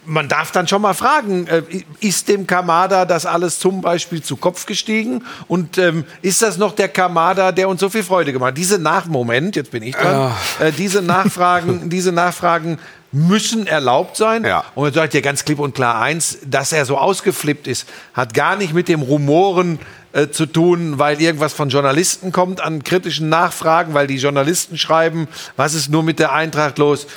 man 0.05 0.27
darf 0.27 0.51
dann 0.51 0.67
schon 0.67 0.81
mal 0.81 0.93
fragen, 0.93 1.47
äh, 1.47 1.61
ist 1.99 2.27
dem 2.27 2.47
Kamada 2.47 3.05
das 3.05 3.25
alles 3.25 3.59
zum 3.59 3.81
Beispiel 3.81 4.21
zu 4.21 4.35
Kopf 4.35 4.65
gestiegen? 4.65 5.23
Und 5.47 5.77
ähm, 5.77 6.05
ist 6.21 6.41
das 6.41 6.57
noch 6.57 6.73
der 6.73 6.87
Kamada, 6.87 7.51
der 7.51 7.69
uns 7.69 7.79
so 7.79 7.89
viel 7.89 8.03
Freude 8.03 8.33
gemacht 8.33 8.49
hat? 8.49 8.57
Diese 8.57 8.79
Nachmoment, 8.79 9.55
jetzt 9.55 9.71
bin 9.71 9.83
ich 9.83 9.95
dran, 9.95 10.31
äh, 10.59 10.71
diese 10.71 11.01
Nachfragen, 11.01 11.89
diese 11.89 12.11
Nachfragen 12.11 12.79
müssen 13.11 13.67
erlaubt 13.67 14.17
sein. 14.17 14.43
Ja. 14.43 14.63
Und 14.75 14.93
sage 14.93 15.07
ich 15.07 15.11
dir 15.11 15.21
ganz 15.21 15.45
klipp 15.45 15.59
und 15.59 15.75
klar 15.75 16.01
eins, 16.01 16.39
dass 16.45 16.71
er 16.71 16.85
so 16.85 16.97
ausgeflippt 16.97 17.67
ist, 17.67 17.87
hat 18.13 18.33
gar 18.33 18.55
nicht 18.55 18.73
mit 18.73 18.87
dem 18.87 19.01
Rumoren 19.01 19.79
äh, 20.13 20.29
zu 20.29 20.45
tun, 20.45 20.97
weil 20.97 21.21
irgendwas 21.21 21.53
von 21.53 21.69
Journalisten 21.69 22.31
kommt 22.31 22.61
an 22.61 22.83
kritischen 22.83 23.29
Nachfragen, 23.29 23.93
weil 23.93 24.07
die 24.07 24.17
Journalisten 24.17 24.77
schreiben, 24.77 25.27
was 25.57 25.73
ist 25.73 25.89
nur 25.89 26.03
mit 26.03 26.19
der 26.19 26.31
Eintracht 26.31 26.77
los? 26.77 27.07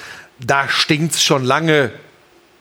Da 0.41 0.69
stinkt's 0.69 1.23
schon 1.23 1.45
lange 1.45 1.93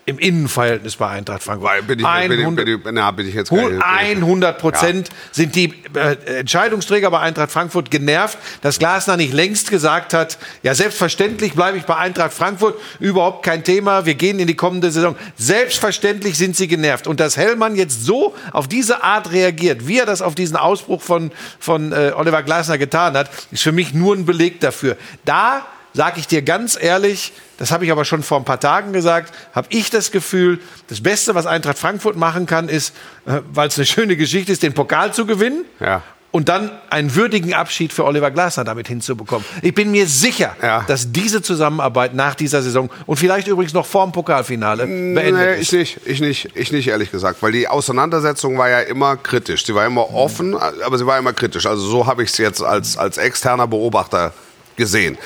im 0.06 0.20
Innenverhältnis 0.20 0.98
bei 0.98 1.08
Eintracht 1.08 1.44
Frankfurt. 1.44 1.88
Bin 1.88 2.00
ich, 2.00 2.06
bin 2.06 2.32
ich, 2.32 2.40
100 2.40 2.66
bin 2.66 2.76
ich, 2.76 2.82
na, 2.92 3.12
bin 3.12 3.28
ich 3.28 3.34
jetzt 3.36 3.52
Hu- 3.52 3.80
kein- 3.80 4.18
100 4.18 4.58
Prozent 4.60 5.10
sind 5.32 5.56
die 5.56 5.74
äh, 5.96 6.40
Entscheidungsträger 6.40 7.10
bei 7.10 7.20
Eintracht 7.20 7.52
Frankfurt 7.52 7.90
genervt, 7.90 8.38
dass 8.62 8.80
Glasner 8.80 9.16
nicht 9.16 9.34
längst 9.34 9.70
gesagt 9.70 10.14
hat, 10.14 10.38
ja 10.62 10.76
selbstverständlich 10.76 11.54
bleibe 11.54 11.78
ich 11.78 11.86
bei 11.86 11.96
Eintracht 11.96 12.34
Frankfurt, 12.34 12.76
überhaupt 13.00 13.44
kein 13.46 13.64
Thema, 13.64 14.06
wir 14.06 14.16
gehen 14.16 14.40
in 14.40 14.48
die 14.48 14.56
kommende 14.56 14.92
Saison. 14.92 15.16
Selbstverständlich 15.38 16.38
sind 16.38 16.56
sie 16.58 16.68
genervt. 16.68 17.08
Und 17.08 17.20
dass 17.20 17.38
Hellmann 17.38 17.76
jetzt 17.76 18.04
so 18.04 18.36
auf 18.52 18.68
diese 18.68 19.04
Art 19.04 19.32
reagiert, 19.32 19.88
wie 19.88 20.00
er 20.00 20.06
das 20.06 20.22
auf 20.22 20.36
diesen 20.36 20.58
Ausbruch 20.58 21.02
von, 21.02 21.32
von 21.60 21.94
äh, 21.94 22.12
Oliver 22.16 22.44
Glasner 22.44 22.78
getan 22.78 23.16
hat, 23.16 23.30
ist 23.52 23.64
für 23.64 23.72
mich 23.72 23.94
nur 23.94 24.16
ein 24.16 24.26
Beleg 24.26 24.60
dafür. 24.60 24.98
Da 25.26 25.66
sage 25.94 26.20
ich 26.20 26.28
dir 26.28 26.42
ganz 26.42 26.78
ehrlich, 26.80 27.34
das 27.58 27.72
habe 27.72 27.86
ich 27.86 27.92
aber 27.92 28.04
schon 28.06 28.24
vor 28.24 28.38
ein 28.40 28.46
paar 28.46 28.60
Tagen 28.60 28.94
gesagt, 28.94 29.34
habe 29.54 29.68
ich 29.70 29.90
das 29.90 30.12
Gefühl, 30.12 30.60
das 30.88 31.02
Beste, 31.02 31.36
was 31.36 31.46
Eintracht 31.46 31.78
Frankfurt 31.78 32.16
machen 32.16 32.46
kann, 32.46 32.68
ist, 32.70 32.94
äh, 33.26 33.42
weil 33.52 33.68
es 33.68 33.78
eine 33.78 33.86
schöne 33.86 34.18
Geschichte 34.18 34.52
ist, 34.52 34.64
den 34.64 34.74
Pokal 34.74 35.14
zu 35.14 35.26
gewinnen. 35.26 35.66
Ja. 35.80 36.02
Und 36.32 36.50
dann 36.50 36.72
einen 36.90 37.14
würdigen 37.14 37.54
Abschied 37.54 37.94
für 37.94 38.06
Oliver 38.06 38.32
Glasner 38.32 38.64
damit 38.64 38.88
hinzubekommen. 38.88 39.46
Ich 39.62 39.76
bin 39.76 39.92
mir 39.92 40.08
sicher, 40.08 40.56
Ja. 40.64 40.84
dass 40.88 41.12
diese 41.12 41.44
Zusammenarbeit 41.44 42.16
nach 42.16 42.34
dieser 42.34 42.64
Saison 42.64 42.90
und 43.06 43.18
vielleicht 43.18 43.48
übrigens 43.48 43.74
noch 43.74 43.86
vor 43.86 44.04
dem 44.04 44.14
Pokalfinale 44.14 44.88
beendet 44.88 45.24
Nee, 45.36 45.62
ist. 45.62 45.72
ich 45.74 45.74
nicht, 45.74 46.00
ich 46.08 46.22
nicht, 46.22 46.50
ich 46.56 46.72
nicht, 46.72 46.88
ehrlich 46.88 47.12
gesagt. 47.12 47.44
Weil 47.44 47.52
die 47.52 47.68
Auseinandersetzung 47.68 48.58
war 48.58 48.68
ja 48.68 48.80
immer 48.80 49.16
kritisch. 49.16 49.64
Sie 49.64 49.76
war 49.76 49.86
immer 49.86 50.12
offen, 50.12 50.56
aber 50.58 50.98
sie 50.98 51.06
war 51.06 51.20
immer 51.20 51.34
kritisch. 51.34 51.68
Also 51.68 51.86
so 51.88 52.08
habe 52.08 52.24
ich 52.24 52.32
es 52.32 52.40
jetzt 52.40 52.64
als, 52.64 52.98
als 52.98 53.18
externer 53.20 53.68
Beobachter 53.68 54.34
gesehen. 54.76 55.18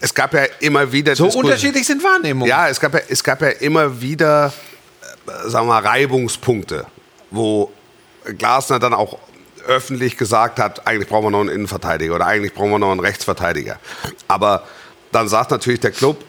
Es 0.00 0.12
gab 0.14 0.34
ja 0.34 0.44
immer 0.60 0.90
wieder 0.92 1.16
So 1.16 1.26
Diskus- 1.26 1.36
unterschiedlich 1.44 1.86
sind 1.86 2.02
Wahrnehmungen. 2.02 2.48
Ja, 2.48 2.68
es 2.68 2.78
gab 2.80 2.94
ja, 2.94 3.00
es 3.08 3.22
gab 3.24 3.40
ja 3.42 3.48
immer 3.48 4.00
wieder, 4.00 4.52
äh, 5.26 5.48
sagen 5.48 5.66
wir 5.66 5.80
mal, 5.80 5.82
Reibungspunkte, 5.86 6.86
wo 7.30 7.72
Glasner 8.38 8.78
dann 8.78 8.94
auch 8.94 9.18
öffentlich 9.66 10.16
gesagt 10.16 10.58
hat, 10.58 10.86
eigentlich 10.86 11.08
brauchen 11.08 11.26
wir 11.26 11.30
noch 11.30 11.40
einen 11.40 11.48
Innenverteidiger 11.48 12.14
oder 12.14 12.26
eigentlich 12.26 12.52
brauchen 12.52 12.70
wir 12.70 12.78
noch 12.78 12.90
einen 12.90 13.00
Rechtsverteidiger. 13.00 13.78
Aber 14.28 14.64
dann 15.12 15.28
sagt 15.28 15.50
natürlich 15.50 15.80
der 15.80 15.90
Club, 15.90 16.22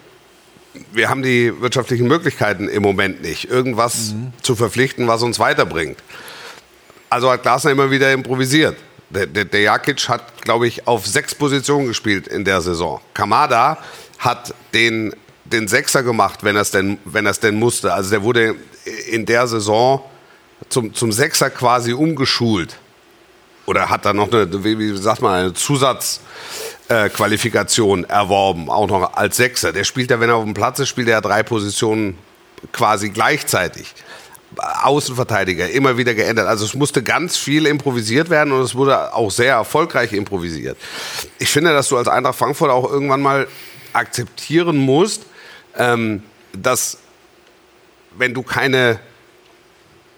wir 0.91 1.09
haben 1.09 1.21
die 1.21 1.53
wirtschaftlichen 1.61 2.07
Möglichkeiten 2.07 2.67
im 2.69 2.81
Moment 2.83 3.21
nicht, 3.21 3.49
irgendwas 3.49 4.13
zu 4.41 4.55
verpflichten, 4.55 5.07
was 5.07 5.21
uns 5.23 5.39
weiterbringt. 5.39 5.97
Also 7.09 7.31
hat 7.31 7.43
Glasner 7.43 7.71
immer 7.71 7.91
wieder 7.91 8.11
improvisiert. 8.11 8.77
Der, 9.09 9.27
der, 9.27 9.45
der 9.45 9.61
Jakic 9.61 10.09
hat, 10.09 10.41
glaube 10.41 10.67
ich, 10.67 10.87
auf 10.87 11.05
sechs 11.05 11.35
Positionen 11.35 11.87
gespielt 11.87 12.27
in 12.27 12.43
der 12.43 12.61
Saison. 12.61 12.99
Kamada 13.13 13.77
hat 14.17 14.53
den, 14.73 15.15
den 15.45 15.67
Sechser 15.67 16.03
gemacht, 16.03 16.43
wenn 16.43 16.55
er 16.55 16.63
es 16.63 16.71
denn, 16.71 16.97
denn 17.05 17.55
musste. 17.55 17.93
Also 17.93 18.09
der 18.09 18.23
wurde 18.23 18.55
in 19.07 19.25
der 19.25 19.47
Saison 19.47 20.03
zum, 20.69 20.93
zum 20.93 21.11
Sechser 21.11 21.49
quasi 21.49 21.91
umgeschult. 21.93 22.77
Oder 23.65 23.89
hat 23.89 24.05
dann 24.05 24.15
noch 24.17 24.31
eine, 24.31 24.63
wie, 24.63 24.95
sagt 24.97 25.21
man, 25.21 25.33
eine 25.33 25.53
Zusatzqualifikation 25.53 28.03
äh, 28.03 28.07
erworben, 28.07 28.69
auch 28.69 28.87
noch 28.87 29.15
als 29.15 29.37
Sechser. 29.37 29.73
Der 29.73 29.83
spielt 29.83 30.11
ja, 30.11 30.19
wenn 30.19 30.29
er 30.29 30.35
auf 30.35 30.43
dem 30.43 30.53
Platz 30.53 30.77
ist, 30.79 30.89
spielt 30.89 31.07
er 31.07 31.21
drei 31.21 31.41
Positionen 31.41 32.19
quasi 32.71 33.09
gleichzeitig. 33.09 33.95
Außenverteidiger 34.57 35.69
immer 35.69 35.97
wieder 35.97 36.13
geändert. 36.13 36.47
Also 36.47 36.65
es 36.65 36.73
musste 36.73 37.03
ganz 37.03 37.37
viel 37.37 37.65
improvisiert 37.65 38.29
werden 38.29 38.53
und 38.53 38.61
es 38.61 38.75
wurde 38.75 39.13
auch 39.13 39.31
sehr 39.31 39.53
erfolgreich 39.53 40.13
improvisiert. 40.13 40.77
Ich 41.39 41.49
finde, 41.49 41.73
dass 41.73 41.89
du 41.89 41.97
als 41.97 42.07
Eintracht 42.07 42.37
Frankfurt 42.37 42.69
auch 42.69 42.89
irgendwann 42.89 43.21
mal 43.21 43.47
akzeptieren 43.93 44.77
musst, 44.77 45.23
ähm, 45.77 46.23
dass 46.53 46.97
wenn 48.17 48.33
du 48.33 48.43
keine 48.43 48.99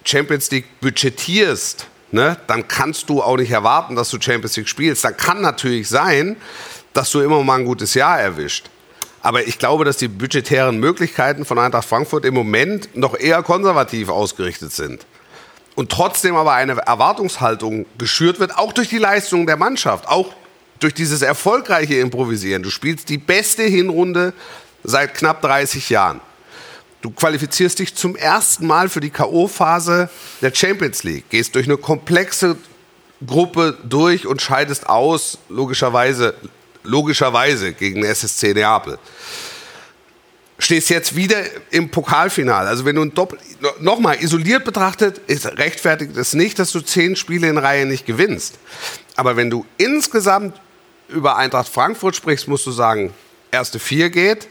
Champions 0.04 0.50
League 0.52 0.80
budgetierst, 0.80 1.88
ne, 2.12 2.38
dann 2.48 2.68
kannst 2.68 3.10
du 3.10 3.22
auch 3.22 3.38
nicht 3.38 3.52
erwarten, 3.52 3.96
dass 3.96 4.10
du 4.10 4.22
Champions 4.22 4.56
League 4.56 4.70
spielst. 4.70 5.04
Dann 5.04 5.18
kann 5.18 5.42
natürlich 5.42 5.90
sein, 5.90 6.38
dass 6.94 7.12
du 7.12 7.20
immer 7.20 7.44
mal 7.44 7.60
ein 7.60 7.66
gutes 7.66 7.94
Jahr 7.94 8.20
erwischt. 8.20 8.70
Aber 9.28 9.46
ich 9.46 9.60
glaube, 9.60 9.84
dass 9.84 9.98
die 9.98 10.08
budgetären 10.08 10.80
Möglichkeiten 10.80 11.44
von 11.44 11.60
Eintracht 11.60 11.86
Frankfurt 11.86 12.24
im 12.24 12.34
Moment 12.34 12.96
noch 12.96 13.14
eher 13.14 13.44
konservativ 13.44 14.08
ausgerichtet 14.08 14.72
sind. 14.72 15.06
Und 15.76 15.92
trotzdem 15.92 16.38
aber 16.38 16.54
eine 16.54 16.78
Erwartungshaltung 16.78 17.86
geschürt 17.98 18.40
wird, 18.40 18.58
auch 18.58 18.72
durch 18.72 18.88
die 18.88 19.00
Leistung 19.00 19.46
der 19.46 19.58
Mannschaft, 19.58 20.08
auch 20.08 20.34
durch 20.80 20.94
dieses 20.94 21.24
erfolgreiche 21.24 21.96
Improvisieren. 21.96 22.64
Du 22.64 22.70
spielst 22.70 23.10
die 23.10 23.18
beste 23.18 23.64
Hinrunde 23.64 24.32
seit 24.86 25.14
knapp 25.14 25.42
30 25.42 25.90
Jahren. 25.90 26.22
Du 27.02 27.12
qualifizierst 27.12 27.80
dich 27.80 27.96
zum 27.96 28.16
ersten 28.16 28.66
Mal 28.66 28.88
für 28.88 29.02
die 29.02 29.10
K.O.-Phase 29.10 30.08
der 30.42 30.56
Champions 30.56 31.04
League, 31.04 31.30
gehst 31.30 31.54
durch 31.54 31.66
eine 31.66 31.76
komplexe 31.76 32.56
Gruppe 33.26 33.78
durch 33.84 34.26
und 34.26 34.42
scheidest 34.42 34.88
aus, 34.88 35.38
logischerweise, 35.50 36.34
logischerweise 36.88 37.74
gegen 37.74 38.04
SSC 38.04 38.54
Neapel. 38.54 38.98
Stehst 40.60 40.90
jetzt 40.90 41.16
wieder 41.16 41.44
im 41.70 41.92
Pokalfinale. 41.92 42.68
Also 42.68 42.84
wenn 42.86 42.96
du 42.96 43.04
ein 43.04 43.14
Doppel 43.14 43.38
nochmal 43.80 44.18
isoliert 44.24 44.66
betrachtet, 44.66 45.20
ist 45.28 45.46
rechtfertigt 45.46 46.18
es 46.18 46.34
nicht, 46.34 46.58
dass 46.58 46.72
du 46.72 46.82
zehn 46.82 47.16
Spiele 47.16 47.48
in 47.48 47.60
Reihe 47.60 47.86
nicht 47.86 48.08
gewinnst. 48.08 48.58
Aber 49.16 49.38
wenn 49.38 49.52
du 49.52 49.66
insgesamt 49.78 50.60
über 51.10 51.38
Eintracht 51.38 51.70
Frankfurt 51.70 52.16
sprichst, 52.16 52.48
musst 52.48 52.66
du 52.66 52.72
sagen, 52.72 53.14
erste 53.52 53.78
vier 53.78 54.10
geht, 54.10 54.48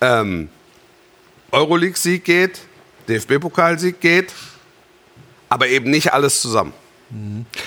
ähm, 0.00 0.48
Euroleague-Sieg 1.52 2.24
geht, 2.24 2.60
DFB-Pokalsieg 3.08 4.00
geht, 4.00 4.32
aber 5.48 5.68
eben 5.68 5.90
nicht 5.90 6.12
alles 6.12 6.40
zusammen. 6.40 6.72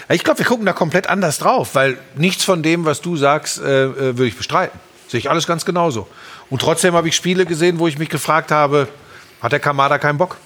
Ich 0.09 0.23
glaube, 0.23 0.39
wir 0.39 0.45
gucken 0.45 0.65
da 0.65 0.73
komplett 0.73 1.07
anders 1.07 1.39
drauf, 1.39 1.69
weil 1.73 1.97
nichts 2.15 2.43
von 2.43 2.61
dem, 2.61 2.85
was 2.85 3.01
du 3.01 3.17
sagst, 3.17 3.59
äh, 3.59 3.85
äh, 3.85 3.95
würde 3.97 4.27
ich 4.27 4.37
bestreiten. 4.37 4.79
Sehe 5.07 5.19
ich 5.19 5.29
alles 5.29 5.47
ganz 5.47 5.65
genauso. 5.65 6.07
Und 6.49 6.61
trotzdem 6.61 6.93
habe 6.93 7.07
ich 7.07 7.15
Spiele 7.15 7.45
gesehen, 7.45 7.79
wo 7.79 7.87
ich 7.87 7.97
mich 7.97 8.09
gefragt 8.09 8.51
habe, 8.51 8.87
hat 9.41 9.51
der 9.51 9.59
Kamada 9.59 9.97
keinen 9.97 10.17
Bock? 10.17 10.37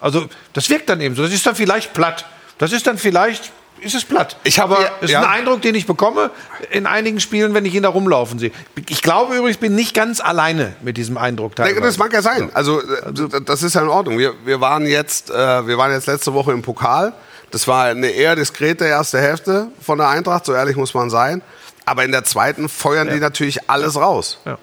Also 0.00 0.26
das 0.52 0.68
wirkt 0.70 0.88
dann 0.88 1.00
eben 1.00 1.14
so. 1.16 1.22
Das 1.22 1.32
ist 1.32 1.44
dann 1.46 1.56
vielleicht 1.56 1.94
platt. 1.94 2.26
Das 2.58 2.70
ist 2.72 2.86
dann 2.86 2.96
vielleicht, 2.98 3.50
ist 3.80 3.94
es 3.94 4.04
platt. 4.04 4.36
Ich 4.44 4.60
habe- 4.60 4.76
Aber 4.76 4.84
das 5.00 5.02
ist 5.02 5.10
ja. 5.10 5.20
ein 5.20 5.26
Eindruck, 5.40 5.62
den 5.62 5.74
ich 5.74 5.86
bekomme 5.86 6.30
in 6.70 6.86
einigen 6.86 7.18
Spielen, 7.20 7.54
wenn 7.54 7.64
ich 7.64 7.74
ihn 7.74 7.82
da 7.82 7.88
rumlaufen 7.88 8.38
sehe. 8.38 8.52
Ich 8.88 9.02
glaube 9.02 9.34
übrigens, 9.34 9.56
ich 9.56 9.60
bin 9.60 9.74
nicht 9.74 9.94
ganz 9.94 10.20
alleine 10.20 10.76
mit 10.82 10.96
diesem 10.96 11.18
Eindruck. 11.18 11.56
Teilweise. 11.56 11.80
Das 11.80 11.98
mag 11.98 12.12
ja 12.12 12.22
sein. 12.22 12.50
Also, 12.54 12.80
äh, 12.80 13.40
das 13.44 13.62
ist 13.64 13.74
ja 13.74 13.82
in 13.82 13.88
Ordnung. 13.88 14.18
Wir, 14.18 14.34
wir, 14.44 14.60
waren 14.60 14.86
jetzt, 14.86 15.30
äh, 15.30 15.66
wir 15.66 15.76
waren 15.76 15.90
jetzt 15.90 16.06
letzte 16.06 16.32
Woche 16.34 16.52
im 16.52 16.62
Pokal. 16.62 17.12
Das 17.54 17.68
war 17.68 17.84
eine 17.84 18.08
eher 18.08 18.34
diskrete 18.34 18.84
erste 18.84 19.20
Hälfte 19.20 19.68
von 19.80 19.98
der 19.98 20.08
Eintracht, 20.08 20.44
so 20.44 20.52
ehrlich 20.52 20.74
muss 20.76 20.92
man 20.92 21.08
sein. 21.08 21.40
Aber 21.86 22.04
in 22.04 22.10
der 22.10 22.24
zweiten 22.24 22.68
feuern 22.68 23.08
die 23.12 23.20
natürlich 23.20 23.70
alles 23.70 23.94
raus. 23.94 24.38
Ja. 24.44 24.58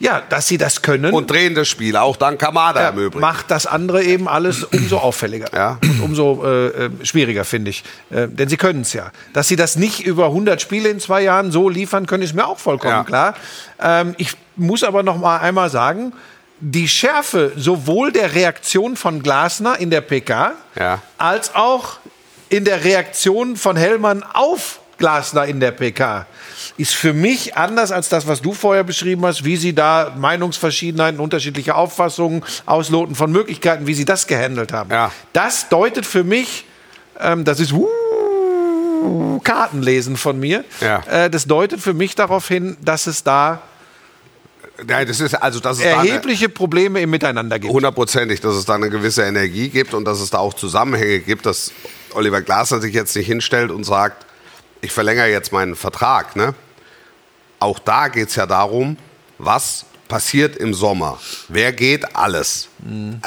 ja, 0.00 0.20
dass 0.28 0.46
sie 0.48 0.58
das 0.58 0.82
können. 0.82 1.14
Und 1.14 1.30
drehen 1.30 1.54
das 1.54 1.66
Spiel, 1.68 1.96
auch 1.96 2.16
dann 2.16 2.36
Kamada 2.36 2.82
Ja, 2.82 2.88
im 2.90 2.98
Übrigen. 2.98 3.20
macht 3.20 3.50
das 3.50 3.66
andere 3.66 4.02
eben 4.02 4.28
alles 4.28 4.64
umso 4.64 4.98
auffälliger 4.98 5.46
Ja. 5.54 5.78
und 5.80 6.00
umso 6.02 6.44
äh, 6.44 6.66
äh, 6.66 6.90
schwieriger, 7.04 7.44
finde 7.46 7.70
ich. 7.70 7.84
Äh, 8.10 8.28
denn 8.28 8.50
sie 8.50 8.58
können 8.58 8.82
es 8.82 8.92
ja. 8.92 9.12
Dass 9.32 9.48
sie 9.48 9.56
das 9.56 9.76
nicht 9.76 10.04
über 10.04 10.26
100 10.26 10.60
Spiele 10.60 10.90
in 10.90 11.00
zwei 11.00 11.22
Jahren 11.22 11.52
so 11.52 11.70
liefern 11.70 12.06
können, 12.06 12.22
ist 12.24 12.34
mir 12.34 12.46
auch 12.46 12.58
vollkommen 12.58 12.92
Ja. 12.92 13.04
klar. 13.04 13.34
Ähm, 13.80 14.14
ich 14.18 14.32
muss 14.56 14.82
aber 14.84 15.02
noch 15.02 15.16
mal 15.16 15.38
einmal 15.38 15.70
sagen, 15.70 16.12
die 16.60 16.88
Schärfe 16.88 17.52
sowohl 17.56 18.12
der 18.12 18.34
Reaktion 18.34 18.96
von 18.96 19.22
Glasner 19.22 19.78
in 19.78 19.88
der 19.90 20.00
PK 20.02 20.52
Ja. 20.78 21.00
als 21.16 21.54
auch 21.54 21.98
in 22.48 22.64
der 22.64 22.84
Reaktion 22.84 23.56
von 23.56 23.76
Hellmann 23.76 24.22
auf 24.22 24.80
Glasner 24.98 25.44
in 25.46 25.60
der 25.60 25.72
PK 25.72 26.26
ist 26.78 26.94
für 26.94 27.12
mich 27.12 27.56
anders 27.56 27.92
als 27.92 28.08
das, 28.08 28.26
was 28.26 28.40
du 28.42 28.52
vorher 28.52 28.84
beschrieben 28.84 29.24
hast, 29.26 29.44
wie 29.44 29.56
sie 29.56 29.74
da 29.74 30.14
Meinungsverschiedenheiten, 30.18 31.20
unterschiedliche 31.20 31.74
Auffassungen, 31.74 32.42
Ausloten 32.64 33.14
von 33.14 33.30
Möglichkeiten, 33.30 33.86
wie 33.86 33.94
sie 33.94 34.04
das 34.04 34.26
gehandelt 34.26 34.72
haben. 34.72 34.90
Ja. 34.90 35.12
Das 35.32 35.68
deutet 35.68 36.06
für 36.06 36.24
mich, 36.24 36.64
ähm, 37.20 37.44
das 37.44 37.60
ist 37.60 37.72
uh, 37.72 39.38
Kartenlesen 39.44 40.16
von 40.16 40.38
mir, 40.38 40.64
Ja. 40.80 41.02
äh, 41.06 41.30
das 41.30 41.46
deutet 41.46 41.80
für 41.80 41.94
mich 41.94 42.14
darauf 42.14 42.48
hin, 42.48 42.76
dass 42.82 43.06
es 43.06 43.22
da 43.22 43.62
Nein, 44.86 45.06
das 45.08 45.20
ist 45.20 45.32
also, 45.34 45.58
dass 45.58 45.78
es 45.78 45.84
da 45.84 46.04
erhebliche 46.04 46.50
Probleme 46.50 47.00
im 47.00 47.08
Miteinander 47.08 47.58
gibt. 47.58 47.72
hundertprozentig, 47.72 48.42
dass 48.42 48.56
es 48.56 48.66
da 48.66 48.74
eine 48.74 48.90
gewisse 48.90 49.22
Energie 49.22 49.70
gibt 49.70 49.94
und 49.94 50.04
dass 50.04 50.20
es 50.20 50.28
da 50.28 50.36
auch 50.38 50.52
Zusammenhänge 50.52 51.20
gibt, 51.20 51.46
dass 51.46 51.72
Oliver 52.16 52.42
Glasner 52.42 52.80
sich 52.80 52.94
jetzt 52.94 53.14
nicht 53.16 53.26
hinstellt 53.26 53.70
und 53.70 53.84
sagt, 53.84 54.26
ich 54.80 54.92
verlängere 54.92 55.28
jetzt 55.28 55.52
meinen 55.52 55.76
Vertrag. 55.76 56.36
Ne? 56.36 56.54
Auch 57.60 57.78
da 57.78 58.08
geht 58.08 58.28
es 58.28 58.36
ja 58.36 58.46
darum, 58.46 58.96
was 59.38 59.84
passiert 60.08 60.56
im 60.56 60.72
Sommer. 60.74 61.18
Wer 61.48 61.72
geht 61.72 62.14
alles? 62.16 62.68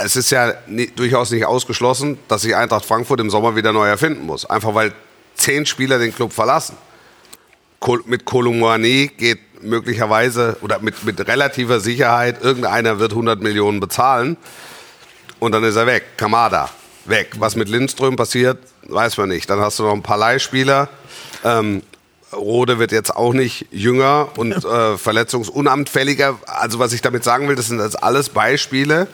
Es 0.02 0.16
ist 0.16 0.30
ja 0.32 0.54
ni- 0.68 0.88
durchaus 0.88 1.32
nicht 1.32 1.46
ausgeschlossen, 1.46 2.18
dass 2.28 2.44
sich 2.44 2.56
Eintracht 2.56 2.86
Frankfurt 2.86 3.20
im 3.20 3.30
Sommer 3.30 3.56
wieder 3.56 3.74
neu 3.74 3.88
erfinden 3.88 4.26
muss. 4.26 4.46
Einfach 4.46 4.74
weil 4.76 4.94
zehn 5.36 5.66
Spieler 5.66 6.00
den 6.00 6.14
Club 6.16 6.32
verlassen. 6.32 6.78
Kol 7.80 8.02
mit 8.06 8.26
Kolumani 8.26 9.10
geht 9.18 9.40
möglicherweise 9.64 10.58
oder 10.62 10.80
mit, 10.80 11.04
mit 11.04 11.26
relativer 11.28 11.80
Sicherheit, 11.82 12.42
irgendeiner 12.42 13.00
wird 13.00 13.12
100 13.12 13.42
Millionen 13.42 13.80
bezahlen 13.82 14.38
und 15.40 15.52
dann 15.54 15.64
ist 15.66 15.76
er 15.76 15.86
weg. 15.86 16.04
Kamada, 16.18 16.70
weg. 17.10 17.36
Was 17.40 17.56
mit 17.56 17.70
Lindström 17.70 18.16
passiert, 18.16 18.58
weiß 18.84 19.18
man 19.18 19.30
nicht. 19.30 19.50
Dann 19.50 19.60
hast 19.60 19.80
du 19.80 19.84
noch 19.84 19.94
ein 19.94 20.04
paar 20.04 20.18
Leihspieler. 20.18 20.90
Ähm, 21.44 21.82
Rode 22.34 22.80
wird 22.80 22.92
jetzt 22.92 23.16
auch 23.16 23.34
nicht 23.34 23.68
jünger 23.72 24.30
und 24.38 24.54
äh, 24.66 24.98
verletzungsunanfälliger. 24.98 26.38
Also 26.46 26.80
was 26.80 26.94
ich 26.94 27.02
damit 27.02 27.24
sagen 27.24 27.48
will, 27.48 27.56
das 27.56 27.68
sind 27.68 27.80
jetzt 27.80 28.02
alles 28.02 28.30
Beispiele, 28.30 29.08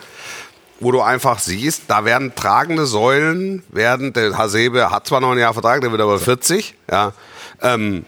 wo 0.80 0.92
du 0.92 1.02
einfach 1.02 1.40
siehst, 1.40 1.84
da 1.88 2.04
werden 2.04 2.36
tragende 2.36 2.86
Säulen, 2.86 3.64
werden, 3.70 4.12
der 4.12 4.38
Hasebe 4.38 4.92
hat 4.92 5.08
zwar 5.08 5.22
noch 5.22 5.32
ein 5.32 5.38
Jahr 5.38 5.54
Vertrag, 5.54 5.82
der 5.82 5.92
wird 5.92 6.02
aber 6.02 6.20
40, 6.20 6.76
ja, 6.92 7.14
ähm, 7.62 8.06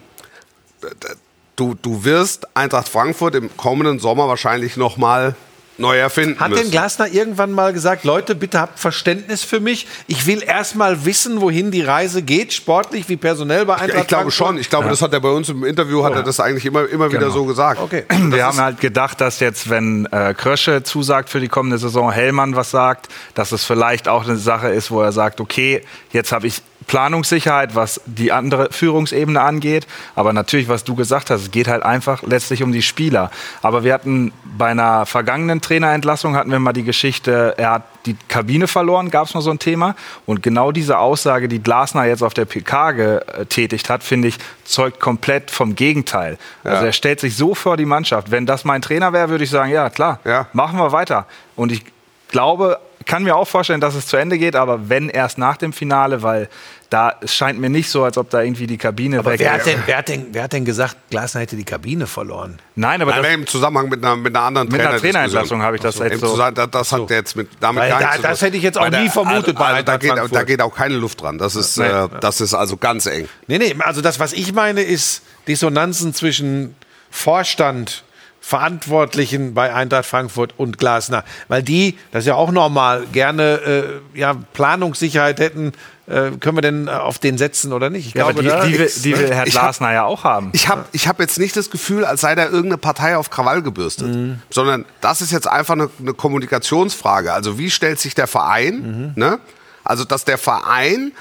du, 1.55 1.75
du 1.81 2.03
wirst 2.03 2.55
Eintracht 2.55 2.89
Frankfurt 2.89 3.35
im 3.35 3.55
kommenden 3.55 3.99
Sommer 3.99 4.27
wahrscheinlich 4.27 4.75
nochmal 4.75 5.35
neu 5.77 5.97
erfinden 5.97 6.39
Hat 6.39 6.49
müssen. 6.49 6.63
denn 6.63 6.71
Glasner 6.71 7.07
irgendwann 7.07 7.51
mal 7.51 7.73
gesagt, 7.73 8.03
Leute, 8.03 8.35
bitte 8.35 8.59
habt 8.59 8.79
Verständnis 8.79 9.43
für 9.43 9.59
mich. 9.59 9.87
Ich 10.07 10.25
will 10.25 10.43
erst 10.43 10.75
mal 10.75 11.05
wissen, 11.05 11.41
wohin 11.41 11.71
die 11.71 11.81
Reise 11.81 12.21
geht, 12.23 12.53
sportlich 12.53 13.07
wie 13.09 13.17
personell 13.17 13.65
bei 13.65 13.75
Eintracht 13.75 13.93
Ja, 13.93 14.01
ich 14.01 14.07
glaube 14.07 14.31
schon. 14.31 14.57
Ich 14.57 14.69
glaube, 14.69 14.89
das 14.89 15.01
hat 15.01 15.13
er 15.13 15.19
bei 15.19 15.29
uns 15.29 15.49
im 15.49 15.63
Interview, 15.63 16.03
hat 16.03 16.13
er 16.15 16.23
das 16.23 16.39
eigentlich 16.39 16.65
immer, 16.65 16.87
immer 16.89 17.09
wieder 17.09 17.19
Genau. 17.19 17.31
so 17.31 17.45
gesagt. 17.45 17.79
Okay. 17.81 18.05
Wir 18.09 18.45
haben 18.45 18.57
halt 18.59 18.79
gedacht, 18.79 19.21
dass 19.21 19.39
jetzt, 19.39 19.69
wenn 19.69 20.05
äh, 20.07 20.33
Krösche 20.35 20.83
zusagt 20.83 21.29
für 21.29 21.39
die 21.39 21.47
kommende 21.47 21.77
Saison, 21.77 22.11
Hellmann 22.11 22.55
was 22.55 22.71
sagt, 22.71 23.07
dass 23.33 23.51
es 23.51 23.63
vielleicht 23.63 24.07
auch 24.07 24.23
eine 24.25 24.37
Sache 24.37 24.69
ist, 24.69 24.91
wo 24.91 25.01
er 25.01 25.11
sagt, 25.11 25.39
okay, 25.41 25.83
jetzt 26.11 26.31
habe 26.31 26.47
ich 26.47 26.61
Planungssicherheit, 26.87 27.75
was 27.75 28.01
die 28.05 28.31
andere 28.31 28.69
Führungsebene 28.71 29.39
angeht. 29.41 29.85
Aber 30.15 30.33
natürlich, 30.33 30.67
was 30.69 30.83
du 30.83 30.95
gesagt 30.95 31.29
hast, 31.29 31.41
es 31.41 31.51
geht 31.51 31.67
halt 31.67 31.83
einfach 31.83 32.23
letztlich 32.23 32.63
um 32.63 32.71
die 32.71 32.81
Spieler. 32.81 33.29
Aber 33.61 33.83
wir 33.83 33.93
hatten 33.93 34.31
bei 34.43 34.67
einer 34.67 35.05
vergangenen 35.05 35.61
Trainerentlassung 35.61 36.35
hatten 36.35 36.49
wir 36.49 36.59
mal 36.59 36.73
die 36.73 36.83
Geschichte, 36.83 37.53
er 37.57 37.71
hat 37.71 37.83
die 38.05 38.15
Kabine 38.29 38.67
verloren, 38.67 39.11
gab 39.11 39.27
es 39.27 39.33
noch 39.33 39.41
so 39.41 39.51
ein 39.51 39.59
Thema. 39.59 39.95
Und 40.25 40.41
genau 40.41 40.71
diese 40.71 40.97
Aussage, 40.97 41.47
die 41.49 41.61
Glasner 41.61 42.05
jetzt 42.05 42.23
auf 42.23 42.33
der 42.33 42.45
PK 42.45 42.91
getätigt 42.91 43.89
hat, 43.89 44.01
finde 44.03 44.29
ich, 44.29 44.37
zeugt 44.63 44.99
komplett 44.99 45.51
vom 45.51 45.75
Gegenteil. 45.75 46.37
Also 46.63 46.85
er 46.85 46.93
stellt 46.93 47.19
sich 47.19 47.35
so 47.35 47.53
vor 47.53 47.77
die 47.77 47.85
Mannschaft. 47.85 48.31
Wenn 48.31 48.45
das 48.45 48.63
mein 48.63 48.81
Trainer 48.81 49.11
wäre, 49.13 49.29
würde 49.29 49.43
ich 49.43 49.49
sagen, 49.49 49.71
ja 49.71 49.89
klar, 49.89 50.19
Ja. 50.23 50.47
machen 50.53 50.79
wir 50.79 50.91
weiter. 50.93 51.25
Und 51.55 51.71
ich 51.71 51.83
glaube, 52.29 52.79
kann 53.05 53.23
mir 53.23 53.35
auch 53.35 53.47
vorstellen, 53.47 53.79
dass 53.81 53.95
es 53.95 54.05
zu 54.05 54.17
Ende 54.17 54.37
geht, 54.37 54.55
aber 54.55 54.89
wenn 54.89 55.09
erst 55.09 55.37
nach 55.37 55.57
dem 55.57 55.71
Finale, 55.71 56.23
weil 56.23 56.49
da 56.89 57.13
es 57.21 57.33
scheint 57.35 57.59
mir 57.59 57.69
nicht 57.69 57.89
so, 57.89 58.03
als 58.03 58.17
ob 58.17 58.29
da 58.29 58.41
irgendwie 58.41 58.65
die 58.67 58.77
Kabine 58.77 59.19
Aber 59.19 59.31
weg 59.31 59.39
wer 59.41 59.53
hat, 59.53 59.65
denn, 59.65 59.79
wer, 59.85 59.97
hat 59.97 60.07
denn, 60.07 60.27
wer 60.31 60.43
hat 60.43 60.53
denn 60.53 60.63
gesagt, 60.63 60.95
Glasner 61.09 61.41
hätte 61.41 61.55
die 61.57 61.65
Kabine 61.65 62.07
verloren? 62.07 62.59
Nein, 62.75 63.01
aber 63.01 63.11
Nein, 63.11 63.23
das, 63.23 63.33
Im 63.33 63.47
Zusammenhang 63.47 63.89
mit 63.89 64.03
einer, 64.03 64.15
mit 64.15 64.35
einer 64.35 64.45
anderen 64.45 64.69
Mit 64.69 64.79
einer 64.79 64.97
Trainerdiskussion. 64.97 65.11
Trainerentlassung 65.11 65.61
habe 65.61 65.75
ich 65.75 65.81
das 65.81 65.97
jetzt 65.99 66.19
so- 66.21 66.37
Das, 66.37 66.69
das 66.71 66.91
hat 66.93 67.09
jetzt 67.09 67.35
mit 67.35 67.49
damit 67.59 67.83
Weil 67.83 67.89
gar 67.89 68.17
da- 68.17 68.29
das 68.29 68.41
hätte 68.41 68.55
ich 68.57 68.63
jetzt 68.63 68.77
auch 68.77 68.89
nie 68.89 69.09
vermutet 69.09 69.57
also, 69.57 69.59
bei 69.59 69.65
also, 69.65 69.83
da, 69.83 69.97
geht, 69.97 70.35
da 70.35 70.43
geht 70.43 70.61
auch 70.61 70.73
keine 70.75 70.95
Luft 70.95 71.21
dran. 71.21 71.37
Das 71.37 71.55
ist, 71.55 71.77
äh, 71.77 72.07
das 72.21 72.39
ist 72.39 72.53
also 72.53 72.77
ganz 72.77 73.05
eng. 73.05 73.27
Nee, 73.47 73.57
nee, 73.57 73.75
also 73.79 74.01
das, 74.01 74.19
was 74.19 74.31
ich 74.33 74.53
meine, 74.53 74.81
ist 74.81 75.23
Dissonanzen 75.47 76.13
zwischen 76.13 76.75
Vorstand, 77.09 78.03
Verantwortlichen 78.47 79.53
bei 79.53 79.73
Eintracht 79.73 80.05
Frankfurt 80.05 80.53
und 80.57 80.77
Glasner. 80.77 81.23
Weil 81.49 81.63
die, 81.63 81.97
das 82.11 82.23
ist 82.23 82.27
ja 82.27 82.35
auch 82.35 82.51
normal, 82.51 83.05
gerne 83.11 84.01
äh, 84.15 84.17
ja, 84.19 84.35
Planungssicherheit 84.53 85.39
hätten. 85.39 85.73
Äh, 86.07 86.31
können 86.39 86.55
wir 86.55 86.61
denn 86.61 86.87
äh, 86.87 86.91
auf 86.91 87.19
den 87.19 87.37
setzen 87.37 87.73
oder 87.73 87.89
nicht? 87.89 88.07
Ich 88.07 88.13
ja, 88.13 88.23
aber 88.27 88.41
die, 88.41 88.47
die, 88.71 88.79
will, 88.79 88.89
die 89.03 89.17
will 89.19 89.33
Herr 89.33 89.45
Ich 89.47 89.55
hab- 89.57 89.63
Glasner 89.63 89.91
ja 89.91 90.05
auch 90.05 90.23
haben. 90.23 90.51
Ich 90.53 90.69
habe 90.69 90.85
ich 90.93 91.09
hab 91.09 91.19
jetzt 91.19 91.37
nicht 91.39 91.57
das 91.57 91.69
Gefühl, 91.69 92.05
als 92.05 92.21
sei 92.21 92.35
da 92.35 92.45
irgendeine 92.45 92.77
Partei 92.77 93.17
auf 93.17 93.29
Krawall 93.29 93.61
gebürstet, 93.61 94.07
Mhm. 94.15 94.41
sondern 94.49 94.85
das 95.01 95.21
ist 95.21 95.31
jetzt 95.33 95.47
einfach 95.49 95.73
eine, 95.73 95.89
eine 95.99 96.13
Kommunikationsfrage. 96.13 97.33
Also 97.33 97.59
wie 97.59 97.69
stellt 97.69 97.99
sich 97.99 98.15
der 98.15 98.27
Verein, 98.27 99.11
Mhm. 99.15 99.21
ne? 99.21 99.39
also 99.83 100.05
dass 100.05 100.23
der 100.23 100.37
Verein 100.37 101.11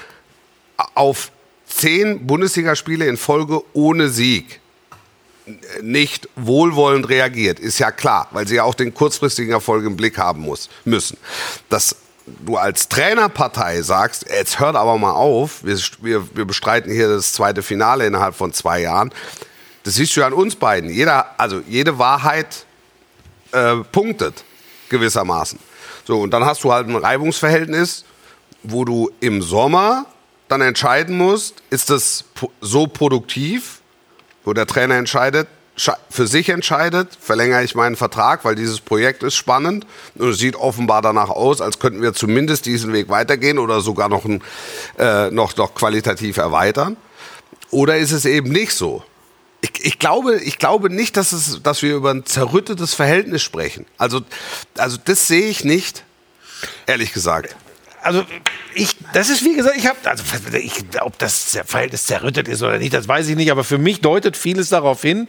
auf 0.95 1.31
zehn 1.65 2.25
Bundesligaspiele 2.25 3.05
in 3.05 3.17
Folge 3.17 3.61
ohne 3.73 4.07
Sieg 4.07 4.61
nicht 5.81 6.29
wohlwollend 6.35 7.09
reagiert, 7.09 7.59
ist 7.59 7.79
ja 7.79 7.91
klar, 7.91 8.27
weil 8.31 8.47
sie 8.47 8.55
ja 8.55 8.63
auch 8.63 8.75
den 8.75 8.93
kurzfristigen 8.93 9.51
Erfolg 9.51 9.85
im 9.85 9.95
Blick 9.95 10.17
haben 10.17 10.41
muss, 10.41 10.69
müssen. 10.85 11.17
Dass 11.69 11.95
du 12.45 12.57
als 12.57 12.89
Trainerpartei 12.89 13.81
sagst, 13.81 14.25
jetzt 14.29 14.59
hört 14.59 14.75
aber 14.75 14.97
mal 14.97 15.11
auf, 15.11 15.63
wir, 15.63 15.77
wir, 16.01 16.35
wir 16.35 16.45
bestreiten 16.45 16.91
hier 16.91 17.07
das 17.07 17.33
zweite 17.33 17.63
Finale 17.63 18.05
innerhalb 18.05 18.35
von 18.35 18.53
zwei 18.53 18.81
Jahren, 18.81 19.11
das 19.83 19.95
siehst 19.95 20.15
du 20.15 20.19
ja 20.19 20.27
an 20.27 20.33
uns 20.33 20.55
beiden. 20.55 20.89
Jeder, 20.89 21.39
also 21.39 21.61
jede 21.67 21.97
Wahrheit 21.97 22.65
äh, 23.53 23.77
punktet 23.91 24.43
gewissermaßen. 24.89 25.59
So, 26.05 26.21
und 26.21 26.31
dann 26.31 26.45
hast 26.45 26.63
du 26.63 26.73
halt 26.73 26.87
ein 26.87 26.95
Reibungsverhältnis, 26.95 28.03
wo 28.63 28.83
du 28.83 29.09
im 29.19 29.41
Sommer 29.41 30.05
dann 30.47 30.61
entscheiden 30.61 31.17
musst, 31.17 31.55
ist 31.69 31.89
das 31.89 32.25
so 32.61 32.87
produktiv, 32.87 33.76
wo 34.47 34.53
der 34.53 34.65
Trainer 34.65 34.95
entscheidet, 34.95 35.47
sche- 35.77 35.97
für 36.09 36.25
sich 36.25 36.47
entscheidet, 36.47 37.09
verlängere 37.19 37.65
ich 37.65 37.75
meinen 37.75 37.97
Vertrag, 37.97 38.45
weil 38.45 38.55
dieses 38.55 38.79
Projekt 38.79 39.21
ist 39.23 39.35
spannend 39.35 39.85
und 40.15 40.29
es 40.29 40.37
sieht 40.37 40.55
offenbar 40.55 41.01
danach 41.01 41.29
aus, 41.29 41.59
als 41.59 41.79
könnten 41.79 42.01
wir 42.01 42.13
zumindest 42.13 42.65
diesen 42.65 42.93
Weg 42.93 43.09
weitergehen 43.09 43.59
oder 43.59 43.81
sogar 43.81 44.07
noch, 44.07 44.23
ein, 44.23 44.41
äh, 44.97 45.29
noch, 45.31 45.57
noch 45.57 45.75
qualitativ 45.75 46.37
erweitern. 46.37 46.95
Oder 47.71 47.97
ist 47.97 48.13
es 48.13 48.23
eben 48.23 48.49
nicht 48.49 48.71
so? 48.71 49.03
Ich, 49.59 49.71
ich, 49.83 49.99
glaube, 49.99 50.37
ich 50.37 50.59
glaube 50.59 50.89
nicht, 50.89 51.17
dass, 51.17 51.33
es, 51.33 51.61
dass 51.61 51.81
wir 51.81 51.95
über 51.95 52.11
ein 52.11 52.25
zerrüttetes 52.25 52.93
Verhältnis 52.93 53.43
sprechen. 53.43 53.85
Also, 53.97 54.21
also 54.77 54.97
das 55.03 55.27
sehe 55.27 55.47
ich 55.47 55.65
nicht, 55.65 56.05
ehrlich 56.85 57.11
gesagt. 57.11 57.53
Also 58.07 58.25
ich, 58.73 58.95
das 59.13 59.29
ist 59.29 59.43
wie 59.43 59.55
gesagt, 59.55 59.75
ich 59.77 59.85
habe, 59.87 59.97
also 60.05 60.23
ich, 60.53 60.73
ob 61.01 61.17
das 61.19 61.57
Verhältnis 61.65 62.05
zerrüttet 62.05 62.47
ist 62.47 62.63
oder 62.63 62.77
nicht, 62.77 62.93
das 62.93 63.07
weiß 63.07 63.27
ich 63.27 63.35
nicht, 63.35 63.51
aber 63.51 63.63
für 63.63 63.77
mich 63.77 64.01
deutet 64.01 64.35
vieles 64.37 64.69
darauf 64.69 65.01
hin. 65.01 65.27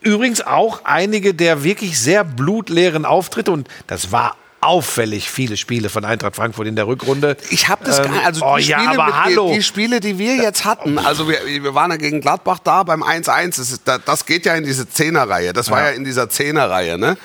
Übrigens 0.00 0.42
auch 0.42 0.84
einige 0.84 1.34
der 1.34 1.64
wirklich 1.64 1.98
sehr 1.98 2.24
blutleeren 2.24 3.04
Auftritte 3.04 3.50
und 3.52 3.68
das 3.86 4.12
war 4.12 4.36
auffällig 4.60 5.30
viele 5.30 5.58
Spiele 5.58 5.90
von 5.90 6.06
Eintracht 6.06 6.36
Frankfurt 6.36 6.66
in 6.66 6.74
der 6.76 6.86
Rückrunde. 6.86 7.36
Ich 7.50 7.68
habe 7.68 7.84
das 7.84 7.98
Ähm, 7.98 8.04
gar 8.06 8.12
nicht. 8.12 8.24
Also 8.26 8.44
oh 8.46 8.56
die, 8.56 8.64
ja, 8.64 8.78
Spiele, 8.80 8.92
aber 9.02 9.06
mit, 9.06 9.14
hallo. 9.24 9.48
Die, 9.48 9.54
die 9.56 9.62
Spiele, 9.62 10.00
die 10.00 10.18
wir 10.18 10.36
jetzt 10.36 10.64
hatten, 10.64 10.98
also 10.98 11.28
wir, 11.28 11.38
wir 11.46 11.74
waren 11.74 11.90
ja 11.90 11.98
gegen 11.98 12.22
Gladbach 12.22 12.58
da 12.64 12.82
beim 12.82 13.02
1-1. 13.02 13.56
Das, 13.58 13.80
da- 13.84 13.98
das 13.98 14.24
geht 14.24 14.46
ja 14.46 14.54
in 14.54 14.64
diese 14.64 14.88
Zehnerreihe. 14.88 15.52
Das 15.52 15.70
war 15.70 15.82
ja 15.82 15.88
in 15.90 16.04
dieser 16.04 16.30
Zehnerreihe. 16.30 16.96
Ne? 16.98 17.18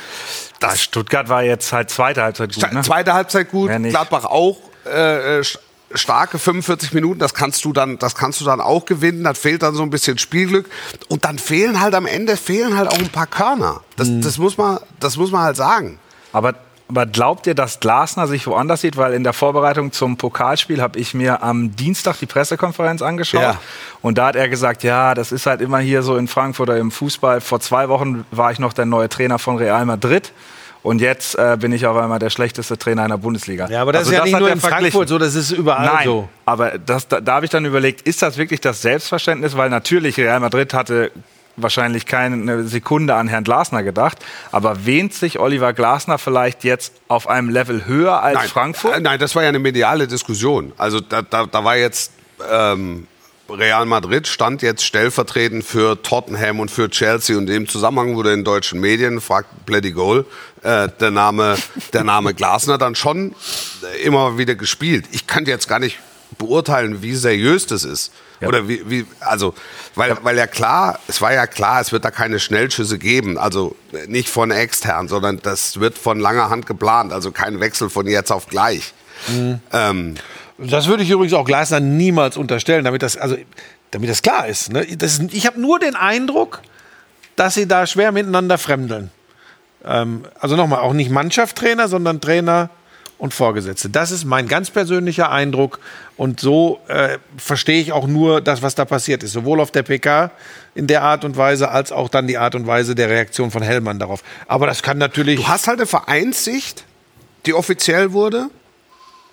Das 0.60 0.82
Stuttgart 0.84 1.30
war 1.30 1.44
jetzt 1.44 1.72
halt 1.72 1.90
zweite 1.90 2.24
Halbzeit 2.24 2.54
gut, 2.54 2.74
ne? 2.74 2.82
Zweite 2.82 3.14
Halbzeit 3.14 3.50
gut. 3.52 3.72
Gladbach 3.84 4.26
auch 4.26 4.58
äh, 4.86 5.40
äh, 5.40 5.44
starke 5.94 6.38
45 6.38 6.94
Minuten. 6.94 7.20
Das 7.20 7.34
kannst 7.34 7.66
du 7.66 7.74
dann, 7.74 7.98
das 7.98 8.16
kannst 8.16 8.40
du 8.42 8.46
dann 8.46 8.62
auch 8.62 8.86
gewinnen. 8.86 9.24
Das 9.24 9.40
fehlt 9.40 9.64
dann 9.64 9.74
so 9.76 9.84
ein 9.84 9.90
bisschen 9.90 10.18
Spielglück 10.18 10.70
und 11.08 11.26
dann 11.26 11.40
fehlen 11.40 11.82
halt 11.82 11.96
am 11.96 12.06
Ende 12.06 12.38
fehlen 12.38 12.78
halt 12.78 12.90
auch 12.90 12.98
ein 13.00 13.10
paar 13.10 13.28
Körner. 13.28 13.82
Das, 13.96 14.08
Mhm. 14.08 14.22
das 14.22 14.38
muss 14.38 14.58
man, 14.58 14.80
das 15.00 15.18
muss 15.18 15.32
man 15.32 15.42
halt 15.42 15.56
sagen. 15.56 15.98
Aber, 16.32 16.54
aber 16.88 17.08
glaubt 17.08 17.48
ihr, 17.48 17.56
dass 17.56 17.80
Glasner 17.80 18.28
sich 18.28 18.46
woanders 18.46 18.82
sieht? 18.82 18.98
Weil 18.98 19.14
in 19.14 19.24
der 19.24 19.34
Vorbereitung 19.34 19.92
zum 19.92 20.16
Pokalspiel 20.18 20.80
habe 20.82 21.00
ich 21.00 21.16
mir 21.16 21.42
am 21.42 21.76
Dienstag 21.76 22.18
die 22.20 22.28
Pressekonferenz 22.28 23.02
angeschaut. 23.02 23.42
Ja. 23.42 23.60
Und 24.04 24.20
da 24.20 24.28
hat 24.28 24.36
er 24.36 24.48
gesagt, 24.48 24.84
ja, 24.84 25.16
das 25.16 25.32
ist 25.32 25.48
halt 25.48 25.60
immer 25.62 25.80
hier 25.80 26.04
so 26.04 26.18
in 26.18 26.28
Frankfurt 26.28 26.70
oder 26.70 26.78
im 26.78 26.92
Fußball. 26.92 27.42
Vor 27.42 27.60
zwei 27.62 27.90
Wochen 27.90 28.26
war 28.30 28.52
ich 28.52 28.60
noch 28.60 28.74
der 28.74 28.86
neue 28.86 29.10
Trainer 29.10 29.40
von 29.40 29.58
Real 29.58 29.86
Madrid. 29.86 30.32
Und 30.82 31.02
jetzt 31.02 31.36
äh, 31.38 31.58
bin 31.60 31.72
ich 31.74 31.86
auf 31.86 31.98
einmal 31.98 32.20
der 32.20 32.30
schlechteste 32.30 32.78
Trainer 32.78 33.04
in 33.04 33.10
der 33.10 33.18
Bundesliga. 33.18 33.68
Ja, 33.70 33.82
aber 33.82 33.92
das 33.92 34.02
Also 34.08 34.12
ist 34.12 34.18
ja 34.18 34.24
nicht 34.24 34.34
hat 34.34 34.40
nur 34.40 34.50
in 34.52 34.60
verglichen. 34.60 34.92
Frankfurt 34.92 35.10
so, 35.10 35.18
das 35.18 35.36
ist 35.36 35.52
überall 35.52 35.86
Nein, 35.86 36.06
so. 36.06 36.30
aber 36.46 36.78
das, 36.78 37.08
da, 37.08 37.20
da 37.20 37.34
habe 37.34 37.46
ich 37.46 37.52
dann 37.52 37.66
überlegt, 37.66 38.02
ist 38.04 38.22
das 38.22 38.38
wirklich 38.38 38.62
das 38.62 38.82
Selbstverständnis? 38.82 39.58
Weil 39.58 39.70
natürlich 39.70 40.18
Real 40.18 40.40
Madrid 40.40 40.74
hatte 40.74 41.12
wahrscheinlich 41.58 42.06
keine 42.06 42.64
Sekunde 42.64 43.16
an 43.16 43.28
Herrn 43.28 43.44
Glasner 43.44 43.84
gedacht. 43.84 44.18
Aber 44.54 44.86
wähnt 44.86 45.14
sich 45.14 45.40
Oliver 45.40 45.74
Glasner 45.74 46.18
vielleicht 46.18 46.64
jetzt 46.64 46.94
auf 47.10 47.28
einem 47.28 47.50
Level 47.50 47.86
höher 47.86 48.24
als 48.24 48.50
Frankfurt? 48.50 48.96
Äh, 48.96 49.00
Nein, 49.02 49.20
das 49.20 49.36
war 49.36 49.44
ja 49.44 49.50
eine 49.50 49.60
mediale 49.60 50.08
Diskussion. 50.08 50.72
Also 50.78 51.02
da, 51.02 51.22
da, 51.22 51.46
da 51.46 51.64
war 51.66 51.76
jetzt 51.76 52.14
ähm, 52.50 53.08
Real 53.50 53.86
Madrid 53.86 54.28
stand 54.28 54.62
jetzt 54.62 54.84
stellvertretend 54.84 55.64
für 55.64 56.02
Tottenham 56.02 56.60
und 56.60 56.70
für 56.70 56.90
Chelsea 56.90 57.38
und 57.38 57.50
im 57.50 57.68
Zusammenhang 57.68 58.16
wurde 58.16 58.34
in 58.34 58.44
deutschen 58.44 58.80
Medien, 58.80 59.22
fragt 59.22 59.66
Bloody 59.66 59.92
Goal, 59.92 60.26
äh, 60.64 60.90
der 61.00 61.12
Name, 61.12 61.58
der 61.94 62.04
Name 62.04 62.34
Glasner 62.34 62.78
dann 62.78 62.96
schon 62.96 63.36
äh, 63.84 64.02
immer 64.04 64.38
wieder 64.38 64.56
gespielt. 64.56 65.06
Ich 65.12 65.28
könnte 65.28 65.52
jetzt 65.52 65.68
gar 65.68 65.80
nicht 65.80 66.00
beurteilen, 66.38 67.02
wie 67.02 67.16
seriös 67.16 67.66
das 67.66 67.84
ist. 67.84 68.12
Oder 68.42 68.70
wie, 68.70 68.90
wie 68.90 69.06
also, 69.20 69.54
weil, 69.96 70.18
weil 70.22 70.38
ja 70.38 70.48
klar, 70.48 71.00
es 71.08 71.22
war 71.22 71.34
ja 71.34 71.46
klar, 71.46 71.82
es 71.82 71.92
wird 71.92 72.06
da 72.06 72.12
keine 72.12 72.40
Schnellschüsse 72.40 72.98
geben. 72.98 73.38
Also 73.38 73.76
äh, 73.92 74.08
nicht 74.08 74.30
von 74.30 74.52
extern, 74.52 75.08
sondern 75.08 75.42
das 75.42 75.80
wird 75.80 75.98
von 75.98 76.20
langer 76.20 76.50
Hand 76.50 76.66
geplant. 76.66 77.12
Also 77.12 77.32
kein 77.32 77.60
Wechsel 77.60 77.90
von 77.90 78.08
jetzt 78.08 78.32
auf 78.32 78.48
gleich. 78.48 78.94
Ähm, 79.74 80.16
Das 80.62 80.88
würde 80.88 81.04
ich 81.04 81.10
übrigens 81.10 81.34
auch 81.34 81.46
Glasner 81.46 81.80
niemals 81.80 82.36
unterstellen, 82.36 82.84
damit 82.84 83.02
das, 83.02 83.16
also, 83.16 83.38
damit 83.92 84.10
das 84.10 84.22
klar 84.22 84.48
ist. 84.48 84.72
Ne? 84.72 84.86
Das 84.98 85.20
ist 85.20 85.34
ich 85.34 85.46
habe 85.46 85.60
nur 85.60 85.80
den 85.80 85.96
Eindruck, 85.96 86.62
dass 87.36 87.54
sie 87.54 87.68
da 87.68 87.88
schwer 87.88 88.12
miteinander 88.12 88.58
fremdeln. 88.58 89.12
Ähm, 89.86 90.26
also 90.40 90.56
nochmal, 90.56 90.80
auch 90.80 90.94
nicht 90.94 91.10
Mannschaftstrainer, 91.10 91.88
sondern 91.88 92.20
Trainer 92.20 92.70
und 93.18 93.34
Vorgesetzte. 93.34 93.90
Das 93.90 94.12
ist 94.12 94.26
mein 94.26 94.48
ganz 94.48 94.70
persönlicher 94.70 95.32
Eindruck. 95.32 95.80
Und 96.18 96.40
so 96.40 96.80
äh, 96.88 97.18
verstehe 97.38 97.82
ich 97.82 97.92
auch 97.92 98.08
nur 98.08 98.42
das, 98.42 98.62
was 98.62 98.76
da 98.76 98.86
passiert 98.86 99.24
ist. 99.24 99.34
Sowohl 99.34 99.60
auf 99.60 99.72
der 99.72 99.84
PK 99.84 100.32
in 100.76 100.88
der 100.88 101.04
Art 101.04 101.24
und 101.26 101.38
Weise, 101.38 101.70
als 101.70 101.92
auch 101.92 102.10
dann 102.10 102.28
die 102.28 102.38
Art 102.38 102.56
und 102.56 102.68
Weise 102.68 102.96
der 102.96 103.10
Reaktion 103.10 103.52
von 103.52 103.62
Hellmann 103.62 104.00
darauf. 104.00 104.24
Aber 104.48 104.68
das 104.68 104.84
kann 104.84 104.98
natürlich. 104.98 105.40
Du 105.40 105.48
hast 105.48 105.68
halt 105.68 105.80
eine 105.80 105.88
Vereinssicht, 105.88 106.86
die 107.46 107.54
offiziell 107.54 108.14
wurde, 108.14 108.50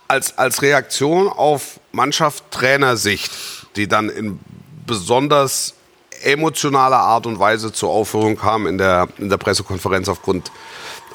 als, 0.08 0.38
als 0.38 0.62
Reaktion 0.62 1.28
auf 1.28 1.80
Mannschaft-Trainer-Sicht, 1.92 3.30
die 3.76 3.88
dann 3.88 4.08
in 4.08 4.40
besonders 4.86 5.74
emotionaler 6.22 6.98
Art 6.98 7.26
und 7.26 7.38
Weise 7.38 7.72
zur 7.72 7.90
Aufführung 7.90 8.36
kam 8.36 8.66
in 8.66 8.78
der, 8.78 9.08
in 9.18 9.28
der 9.28 9.36
Pressekonferenz 9.36 10.08
aufgrund, 10.08 10.50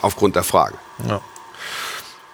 aufgrund 0.02 0.36
der 0.36 0.44
Frage. 0.44 0.76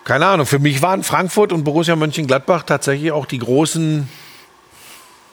Keine 0.04 0.26
Ahnung, 0.28 0.46
für 0.46 0.60
mich 0.60 0.82
waren 0.82 1.04
Frankfurt 1.04 1.52
und 1.52 1.63
Borussia 1.63 1.96
Mönchengladbach 1.96 2.63
tatsächlich 2.63 3.12
auch 3.12 3.26
die 3.26 3.39
großen 3.39 4.10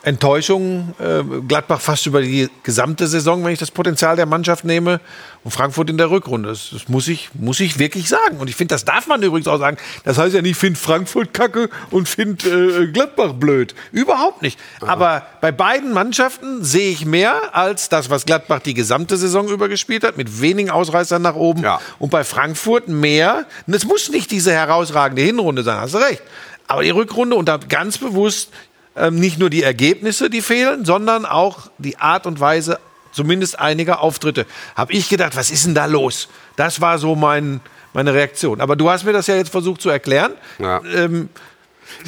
Enttäuschung. 0.04 0.94
Äh, 0.98 1.22
Gladbach 1.48 1.80
fast 1.80 2.06
über 2.06 2.20
die 2.20 2.48
gesamte 2.62 3.06
Saison, 3.06 3.44
wenn 3.44 3.52
ich 3.52 3.58
das 3.58 3.70
Potenzial 3.70 4.16
der 4.16 4.26
Mannschaft 4.26 4.64
nehme. 4.64 5.00
Und 5.42 5.50
Frankfurt 5.50 5.90
in 5.90 5.98
der 5.98 6.10
Rückrunde. 6.10 6.48
Das, 6.48 6.70
das 6.72 6.88
muss, 6.88 7.08
ich, 7.08 7.30
muss 7.34 7.60
ich 7.60 7.78
wirklich 7.78 8.08
sagen. 8.08 8.38
Und 8.38 8.48
ich 8.48 8.56
finde, 8.56 8.74
das 8.74 8.84
darf 8.84 9.06
man 9.06 9.22
übrigens 9.22 9.46
auch 9.46 9.58
sagen. 9.58 9.76
Das 10.04 10.16
heißt 10.16 10.34
ja 10.34 10.42
nicht, 10.42 10.56
find 10.56 10.78
Frankfurt 10.78 11.34
kacke 11.34 11.68
und 11.90 12.08
find 12.08 12.46
äh, 12.46 12.86
Gladbach 12.86 13.34
blöd. 13.34 13.74
Überhaupt 13.92 14.42
nicht. 14.42 14.58
Aber 14.80 15.26
bei 15.40 15.52
beiden 15.52 15.92
Mannschaften 15.92 16.64
sehe 16.64 16.90
ich 16.90 17.04
mehr 17.04 17.54
als 17.54 17.88
das, 17.88 18.08
was 18.08 18.24
Gladbach 18.24 18.60
die 18.60 18.74
gesamte 18.74 19.16
Saison 19.16 19.48
über 19.48 19.68
gespielt 19.68 20.04
hat, 20.04 20.16
mit 20.16 20.40
wenigen 20.40 20.70
Ausreißern 20.70 21.20
nach 21.20 21.34
oben. 21.34 21.62
Ja. 21.62 21.80
Und 21.98 22.10
bei 22.10 22.24
Frankfurt 22.24 22.88
mehr. 22.88 23.46
Und 23.66 23.74
es 23.74 23.84
muss 23.84 24.08
nicht 24.10 24.30
diese 24.30 24.52
herausragende 24.52 25.22
Hinrunde 25.22 25.62
sein, 25.62 25.78
hast 25.78 25.94
du 25.94 25.98
recht. 25.98 26.22
Aber 26.66 26.82
die 26.82 26.90
Rückrunde 26.90 27.36
und 27.36 27.46
da 27.46 27.58
ganz 27.58 27.98
bewusst 27.98 28.50
ähm, 28.96 29.16
nicht 29.16 29.38
nur 29.38 29.50
die 29.50 29.62
Ergebnisse, 29.62 30.30
die 30.30 30.42
fehlen, 30.42 30.84
sondern 30.84 31.26
auch 31.26 31.70
die 31.78 31.98
Art 31.98 32.26
und 32.26 32.40
Weise, 32.40 32.78
zumindest 33.12 33.58
einiger 33.58 34.00
Auftritte. 34.00 34.46
Habe 34.76 34.92
ich 34.92 35.08
gedacht, 35.08 35.36
was 35.36 35.50
ist 35.50 35.66
denn 35.66 35.74
da 35.74 35.86
los? 35.86 36.28
Das 36.56 36.80
war 36.80 36.98
so 36.98 37.14
mein, 37.14 37.60
meine 37.92 38.12
Reaktion. 38.14 38.60
Aber 38.60 38.76
du 38.76 38.90
hast 38.90 39.04
mir 39.04 39.12
das 39.12 39.26
ja 39.26 39.36
jetzt 39.36 39.50
versucht 39.50 39.80
zu 39.80 39.90
erklären. 39.90 40.32
Ja. 40.58 40.80
Ähm, 40.84 41.28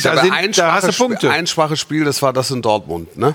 da, 0.03 0.17
sind, 0.21 0.33
ein, 0.33 0.53
da 0.53 0.73
hast 0.73 0.89
du 0.89 0.93
schwaches 0.93 0.95
Spiel- 0.95 1.07
Punkte. 1.07 1.31
ein 1.31 1.47
schwaches 1.47 1.81
Spiel, 1.81 2.05
das 2.05 2.23
war 2.23 2.33
das 2.33 2.51
in 2.51 2.63
Dortmund, 2.63 3.17
ne? 3.17 3.35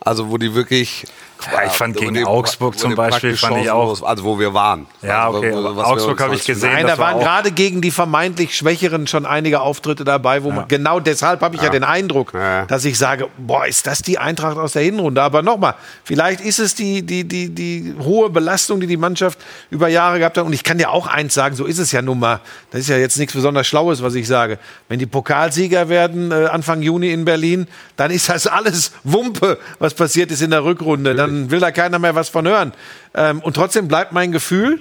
Also 0.00 0.28
wo 0.30 0.36
die 0.36 0.54
wirklich. 0.54 1.06
Ja, 1.52 1.64
ich 1.66 1.72
fand 1.72 1.96
gegen 1.96 2.14
die- 2.14 2.24
Augsburg 2.24 2.78
zum 2.78 2.94
Beispiel 2.94 3.36
fand 3.36 3.58
ich 3.58 3.70
auch- 3.70 4.02
Also 4.02 4.24
wo 4.24 4.38
wir 4.38 4.54
waren. 4.54 4.86
Ja, 5.02 5.26
also, 5.26 5.38
okay, 5.38 5.50
wir 5.52 5.86
Augsburg 5.86 6.20
habe 6.20 6.34
ich 6.34 6.44
gesehen. 6.44 6.72
Nein, 6.72 6.86
da 6.86 6.98
war 6.98 7.14
waren 7.14 7.20
gerade 7.20 7.52
gegen 7.52 7.80
die 7.80 7.90
vermeintlich 7.90 8.56
Schwächeren 8.56 9.06
schon 9.06 9.26
einige 9.26 9.60
Auftritte 9.60 10.04
dabei, 10.04 10.42
wo 10.42 10.50
man 10.50 10.68
genau 10.68 11.00
deshalb 11.00 11.40
habe 11.42 11.56
ich 11.56 11.62
ja. 11.62 11.68
den 11.68 11.84
Eindruck, 11.84 12.32
Ja. 12.34 12.64
dass 12.66 12.84
ich 12.84 12.96
sage, 12.98 13.28
boah, 13.38 13.66
ist 13.66 13.86
das 13.86 14.00
die 14.02 14.18
Eintracht 14.18 14.56
aus 14.56 14.72
der 14.72 14.82
Hinrunde? 14.82 15.22
Aber 15.22 15.42
nochmal, 15.42 15.74
vielleicht 16.04 16.40
ist 16.40 16.58
es 16.58 16.74
die, 16.74 17.02
die, 17.02 17.24
die, 17.24 17.50
die 17.50 17.94
hohe 18.00 18.30
Belastung, 18.30 18.80
die 18.80 18.86
die 18.86 18.96
Mannschaft 18.96 19.38
über 19.70 19.88
Jahre 19.88 20.18
gehabt 20.18 20.38
hat. 20.38 20.44
Und 20.44 20.52
ich 20.52 20.64
kann 20.64 20.78
dir 20.78 20.90
auch 20.90 21.06
eins 21.06 21.34
sagen, 21.34 21.56
so 21.56 21.64
ist 21.66 21.78
es 21.78 21.92
ja 21.92 22.00
nun 22.02 22.18
mal. 22.18 22.40
Das 22.70 22.80
ist 22.80 22.88
ja 22.88 22.96
jetzt 22.96 23.18
nichts 23.18 23.34
besonders 23.34 23.66
Schlaues, 23.66 24.02
was 24.02 24.14
ich 24.14 24.26
sage. 24.26 24.58
Wenn 24.88 24.98
die 24.98 25.06
Pokalsieger 25.06 25.88
werden 25.88 26.32
äh, 26.32 26.46
Anfang 26.46 26.82
Juni 26.82 27.10
in 27.12 27.24
Berlin, 27.24 27.66
dann 27.96 28.10
ist 28.10 28.28
das 28.28 28.46
alles 28.54 28.92
Wumpe, 29.04 29.58
was 29.78 29.94
passiert 29.94 30.30
ist 30.30 30.40
in 30.42 30.50
der 30.50 30.64
Rückrunde. 30.64 31.14
Dann 31.14 31.33
will 31.50 31.60
da 31.60 31.70
keiner 31.70 31.98
mehr 31.98 32.14
was 32.14 32.28
von 32.28 32.46
hören. 32.46 32.72
Ähm, 33.14 33.40
und 33.40 33.54
trotzdem 33.54 33.88
bleibt 33.88 34.12
mein 34.12 34.32
Gefühl, 34.32 34.80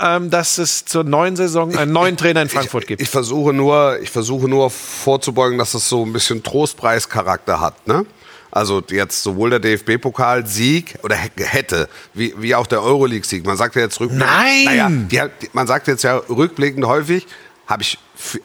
ähm, 0.00 0.30
dass 0.30 0.58
es 0.58 0.84
zur 0.84 1.04
neuen 1.04 1.36
Saison 1.36 1.76
einen 1.76 1.92
neuen 1.92 2.16
Trainer 2.16 2.42
in 2.42 2.48
Frankfurt 2.48 2.86
gibt. 2.86 3.00
Ich 3.00 3.08
versuche 3.08 3.52
nur, 3.52 3.98
ich 4.00 4.10
versuche 4.10 4.48
nur 4.48 4.70
vorzubeugen, 4.70 5.58
dass 5.58 5.72
das 5.72 5.88
so 5.88 6.04
ein 6.04 6.12
bisschen 6.12 6.42
Trostpreischarakter 6.42 7.60
hat, 7.60 7.86
ne? 7.86 8.06
Also 8.50 8.80
jetzt 8.88 9.24
sowohl 9.24 9.50
der 9.50 9.58
DFB-Pokal-Sieg 9.58 10.94
oder 11.02 11.16
hätte, 11.16 11.88
wie, 12.12 12.34
wie 12.38 12.54
auch 12.54 12.68
der 12.68 12.82
Euroleague-Sieg. 12.82 13.44
Man 13.44 13.56
sagt 13.56 13.74
ja 13.74 13.82
jetzt 13.82 13.98
rückblickend. 13.98 14.30
Nein! 14.30 14.64
Naja, 14.64 14.88
die, 14.88 15.20
die, 15.42 15.50
man 15.52 15.66
sagt 15.66 15.88
jetzt 15.88 16.04
ja 16.04 16.18
rückblickend 16.28 16.86
häufig, 16.86 17.26
habe 17.66 17.82
ich, 17.82 17.98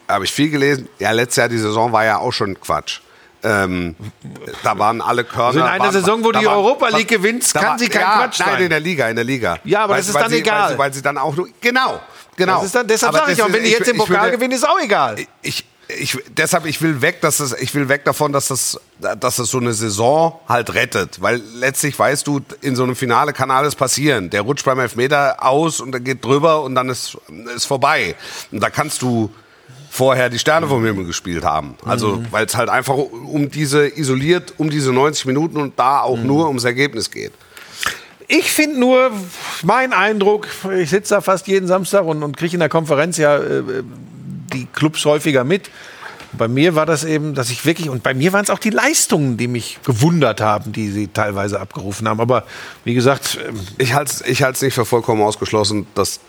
hab 0.08 0.24
ich 0.24 0.32
viel 0.32 0.50
gelesen. 0.50 0.88
Ja, 0.98 1.12
letztes 1.12 1.36
Jahr 1.36 1.48
die 1.48 1.58
Saison 1.58 1.92
war 1.92 2.04
ja 2.04 2.18
auch 2.18 2.32
schon 2.32 2.58
Quatsch. 2.60 3.02
Ähm, 3.42 3.96
da 4.62 4.78
waren 4.78 5.00
alle 5.00 5.24
Körner. 5.24 5.46
Also 5.46 5.58
in 5.60 5.64
einer 5.66 5.84
waren, 5.84 5.92
Saison, 5.92 6.24
wo 6.24 6.30
die 6.32 6.44
waren- 6.44 6.56
Europa 6.56 6.88
League 6.88 7.08
gewinnt, 7.08 7.52
kann 7.54 7.64
war- 7.64 7.78
sie 7.78 7.88
kein 7.88 8.02
ja, 8.02 8.18
Quatsch 8.18 8.40
Nein, 8.40 8.48
sein. 8.52 8.62
in 8.64 8.70
der 8.70 8.80
Liga, 8.80 9.08
in 9.08 9.16
der 9.16 9.24
Liga. 9.24 9.58
Ja, 9.64 9.84
aber 9.84 9.96
das 9.96 10.08
ist 10.08 10.14
weil 10.14 10.22
dann 10.24 10.30
sie, 10.32 10.38
egal. 10.38 10.62
Weil 10.62 10.68
sie, 10.72 10.78
weil 10.78 10.94
sie 10.94 11.02
dann 11.02 11.16
auch 11.18 11.34
nur, 11.34 11.48
genau, 11.60 12.00
genau. 12.36 12.56
Das 12.56 12.66
ist 12.66 12.74
dann, 12.74 12.86
deshalb 12.86 13.14
sage 13.14 13.32
ich 13.32 13.42
auch, 13.42 13.50
wenn 13.52 13.64
die 13.64 13.70
jetzt 13.70 13.86
den 13.86 13.94
ich 13.96 14.00
Pokal 14.00 14.24
würde- 14.26 14.36
gewinnen, 14.36 14.52
ist 14.52 14.68
auch 14.68 14.78
egal. 14.80 15.16
ich, 15.42 15.64
ich, 15.88 16.16
deshalb, 16.28 16.66
ich 16.66 16.80
will 16.82 17.00
weg, 17.02 17.20
dass 17.22 17.38
das, 17.38 17.52
ich 17.54 17.74
will 17.74 17.88
weg 17.88 18.04
davon, 18.04 18.32
dass 18.32 18.48
das, 18.48 18.78
dass 19.00 19.36
das 19.36 19.48
so 19.50 19.58
eine 19.58 19.72
Saison 19.72 20.38
halt 20.48 20.72
rettet. 20.74 21.20
Weil 21.22 21.40
letztlich 21.54 21.98
weißt 21.98 22.26
du, 22.26 22.40
in 22.60 22.76
so 22.76 22.82
einem 22.84 22.94
Finale 22.94 23.32
kann 23.32 23.50
alles 23.50 23.74
passieren. 23.74 24.30
Der 24.30 24.42
rutscht 24.42 24.64
beim 24.66 24.78
Elfmeter 24.78 25.42
aus 25.42 25.80
und 25.80 25.90
der 25.92 26.00
geht 26.00 26.24
drüber 26.24 26.62
und 26.62 26.74
dann 26.74 26.90
ist, 26.90 27.16
ist 27.56 27.64
vorbei. 27.64 28.14
Und 28.52 28.60
da 28.62 28.70
kannst 28.70 29.02
du 29.02 29.30
vorher 29.90 30.30
die 30.30 30.38
Sterne 30.38 30.68
vom 30.68 30.84
Himmel 30.84 31.04
gespielt 31.04 31.44
haben. 31.44 31.74
Also, 31.84 32.22
weil 32.30 32.46
es 32.46 32.56
halt 32.56 32.68
einfach 32.68 32.94
um 32.94 33.50
diese, 33.50 33.88
isoliert 33.88 34.54
um 34.56 34.70
diese 34.70 34.92
90 34.92 35.26
Minuten 35.26 35.56
und 35.58 35.78
da 35.78 36.00
auch 36.00 36.16
nur 36.16 36.46
ums 36.46 36.64
Ergebnis 36.64 37.10
geht. 37.10 37.32
Ich 38.28 38.52
finde 38.52 38.78
nur, 38.78 39.10
mein 39.64 39.92
Eindruck, 39.92 40.46
ich 40.78 40.90
sitze 40.90 41.14
da 41.14 41.20
fast 41.20 41.48
jeden 41.48 41.66
Samstag 41.66 42.04
und, 42.04 42.22
und 42.22 42.36
kriege 42.36 42.54
in 42.54 42.60
der 42.60 42.68
Konferenz 42.68 43.16
ja 43.16 43.36
äh, 43.38 43.62
die 44.52 44.66
Clubs 44.66 45.04
häufiger 45.04 45.42
mit. 45.42 45.68
Bei 46.32 46.46
mir 46.46 46.76
war 46.76 46.86
das 46.86 47.02
eben, 47.02 47.34
dass 47.34 47.50
ich 47.50 47.66
wirklich, 47.66 47.90
und 47.90 48.04
bei 48.04 48.14
mir 48.14 48.32
waren 48.32 48.44
es 48.44 48.50
auch 48.50 48.60
die 48.60 48.70
Leistungen, 48.70 49.36
die 49.36 49.48
mich 49.48 49.80
gewundert 49.84 50.40
haben, 50.40 50.70
die 50.70 50.88
sie 50.90 51.08
teilweise 51.08 51.58
abgerufen 51.58 52.08
haben. 52.08 52.20
Aber 52.20 52.44
wie 52.84 52.94
gesagt, 52.94 53.38
ähm, 53.44 53.58
Ich 53.78 53.94
halte 53.94 54.12
es 54.12 54.20
ich 54.20 54.44
halt's 54.44 54.62
nicht 54.62 54.74
für 54.74 54.84
vollkommen 54.84 55.22
ausgeschlossen, 55.22 55.88
dass 55.96 56.20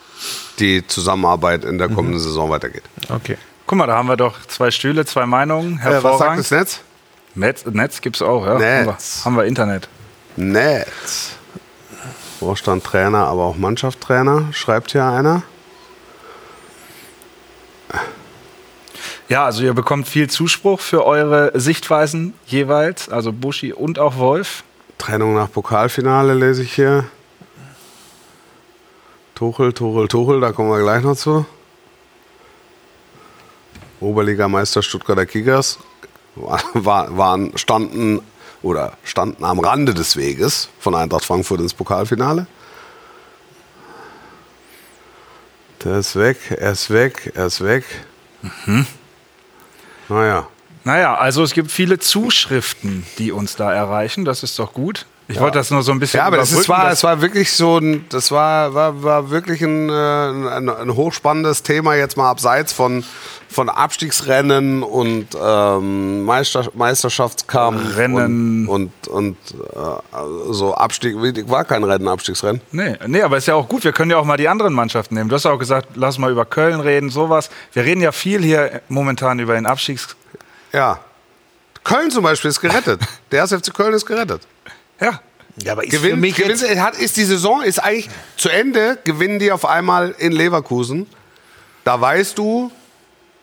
die 0.58 0.86
Zusammenarbeit 0.88 1.64
in 1.64 1.78
der 1.78 1.90
kommenden 1.90 2.20
Saison 2.20 2.50
weitergeht. 2.50 2.84
okay. 3.10 3.38
Guck 3.72 3.78
mal, 3.78 3.88
da 3.88 3.96
haben 3.96 4.10
wir 4.10 4.18
doch 4.18 4.36
zwei 4.48 4.70
Stühle, 4.70 5.06
zwei 5.06 5.26
Meinungen. 5.26 5.76
Äh, 5.76 5.78
was 5.78 5.84
sagt 5.84 6.04
Hervorragend. 6.04 6.40
das 6.40 6.52
Netz? 6.52 6.82
Netz, 7.36 7.66
Netz 7.68 8.02
gibt's 8.02 8.22
auch, 8.22 8.46
ja. 8.46 8.56
Haben 8.56 8.60
wir, 8.60 8.84
Netz. 8.84 9.22
haben 9.24 9.38
wir 9.38 9.46
Internet. 9.46 9.88
Netz. 10.36 11.38
Vorstand 12.42 12.84
Trainer, 12.84 13.28
aber 13.28 13.44
auch 13.44 13.56
Mannschaftstrainer, 13.56 14.52
schreibt 14.52 14.92
hier 14.92 15.06
einer. 15.06 15.44
Ja, 19.30 19.46
also 19.46 19.64
ihr 19.64 19.74
bekommt 19.74 20.06
viel 20.06 20.30
Zuspruch 20.30 20.82
für 20.82 21.06
eure 21.06 21.58
Sichtweisen 21.58 22.34
jeweils, 22.46 23.08
also 23.08 23.32
Buschi 23.32 23.72
und 23.72 24.00
auch 24.00 24.18
Wolf. 24.18 24.66
Trennung 24.98 25.34
nach 25.34 25.50
Pokalfinale 25.50 26.34
lese 26.34 26.64
ich 26.64 26.74
hier. 26.76 27.06
Tuchel, 29.34 29.72
Tuchel, 29.72 30.10
Tuchel, 30.10 30.42
da 30.42 30.52
kommen 30.52 30.72
wir 30.72 30.82
gleich 30.82 31.04
noch 31.04 31.16
zu. 31.16 31.46
Oberligameister 34.02 34.82
Stuttgarter 34.82 35.26
Kickers 35.26 35.80
war- 36.36 36.62
war, 36.74 37.18
waren, 37.18 37.58
standen 37.58 38.22
oder 38.62 38.94
standen 39.04 39.44
am 39.44 39.60
Rande 39.60 39.94
des 39.94 40.16
Weges 40.18 40.70
von 40.80 40.94
Eintracht 40.96 41.24
Frankfurt 41.26 41.62
ins 41.62 41.74
Pokalfinale. 41.74 42.46
Der 45.84 45.98
ist 45.98 46.16
weg, 46.16 46.38
er 46.60 46.72
ist 46.74 46.90
weg, 46.92 47.32
er 47.36 47.48
ist 47.48 47.64
weg. 47.64 47.84
Naja. 50.10 50.48
Naja, 50.84 51.16
also 51.16 51.44
es 51.44 51.54
gibt 51.54 51.72
viele 51.72 52.00
Zuschriften, 52.00 53.06
die 53.18 53.32
uns 53.32 53.56
da 53.56 53.72
erreichen. 53.74 54.26
Das 54.26 54.44
ist 54.44 54.58
doch 54.60 54.74
gut. 54.74 55.06
Ich 55.32 55.40
wollte 55.40 55.58
das 55.58 55.72
nur 55.72 55.84
so 55.84 55.92
ein 55.92 56.00
bisschen 56.00 56.20
Ja, 56.20 56.26
aber 56.26 56.38
überbrücken, 56.38 56.68
war, 56.68 56.92
es 56.92 57.04
war 57.04 57.22
wirklich 57.22 57.52
so 57.52 57.78
ein, 57.78 58.06
das 58.10 58.32
war, 58.32 58.74
war, 58.74 59.04
war 59.04 59.30
wirklich 59.30 59.62
ein, 59.62 59.90
äh, 59.90 59.94
ein, 59.94 60.70
ein 60.70 60.96
hochspannendes 60.96 61.64
Thema, 61.64 61.96
jetzt 61.96 62.18
mal 62.18 62.30
abseits 62.30 62.74
von, 62.74 63.04
von 63.50 63.70
Abstiegsrennen 63.70 64.84
und 64.84 65.28
ähm, 65.42 66.24
Meister, 66.24 66.70
Meisterschaftskampf 66.74 67.98
Rennen. 67.98 68.68
und, 68.68 68.92
und, 69.08 69.08
und 69.08 69.38
äh, 69.74 70.54
so 70.54 70.74
Abstieg, 70.74 71.16
war 71.50 71.66
kein 71.66 71.84
Rennen, 71.84 72.08
Abstiegsrennen. 72.08 72.62
Nee, 72.72 72.98
nee, 73.08 73.22
aber 73.22 73.38
ist 73.38 73.48
ja 73.48 73.56
auch 73.56 73.68
gut. 73.68 73.84
Wir 73.84 73.92
können 73.92 74.12
ja 74.12 74.18
auch 74.18 74.26
mal 74.26 74.38
die 74.38 74.48
anderen 74.48 74.74
Mannschaften 74.74 75.16
nehmen. 75.16 75.30
Du 75.30 75.36
hast 75.36 75.46
ja 75.46 75.52
auch 75.52 75.60
gesagt, 75.60 75.90
lass 75.96 76.18
mal 76.18 76.32
über 76.32 76.46
Köln 76.46 76.80
reden, 76.80 77.10
sowas. 77.10 77.50
Wir 77.74 77.84
reden 77.84 78.02
ja 78.02 78.12
viel 78.12 78.42
hier 78.42 78.82
momentan 78.90 79.40
über 79.40 79.54
den 79.54 79.66
Abstiegs... 79.66 80.16
Ja. 80.74 81.00
Köln 81.84 82.12
zum 82.12 82.24
Beispiel 82.24 82.50
ist 82.50 82.62
gerettet. 82.62 83.02
Der 83.32 83.40
erste 83.40 83.60
FC 83.60 83.74
Köln 83.74 83.94
ist 83.94 84.06
gerettet. 84.06 84.42
Ja, 85.02 85.20
Ja, 85.64 85.74
aber 85.74 85.84
ist 85.84 85.94
für 85.96 86.02
Gewinnt, 86.02 86.22
mich 86.22 86.36
gewinnt, 86.36 86.62
jetzt, 86.62 86.80
hat, 86.80 86.98
ist 86.98 87.18
die 87.18 87.26
Saison 87.26 87.62
ist 87.62 87.80
eigentlich 87.80 88.10
zu 88.38 88.50
Ende, 88.50 88.98
gewinnen 89.04 89.40
die 89.40 89.52
auf 89.52 89.66
einmal 89.66 90.16
in 90.18 90.32
Leverkusen. 90.32 91.08
Da 91.84 92.00
weißt 92.00 92.38
du, 92.38 92.72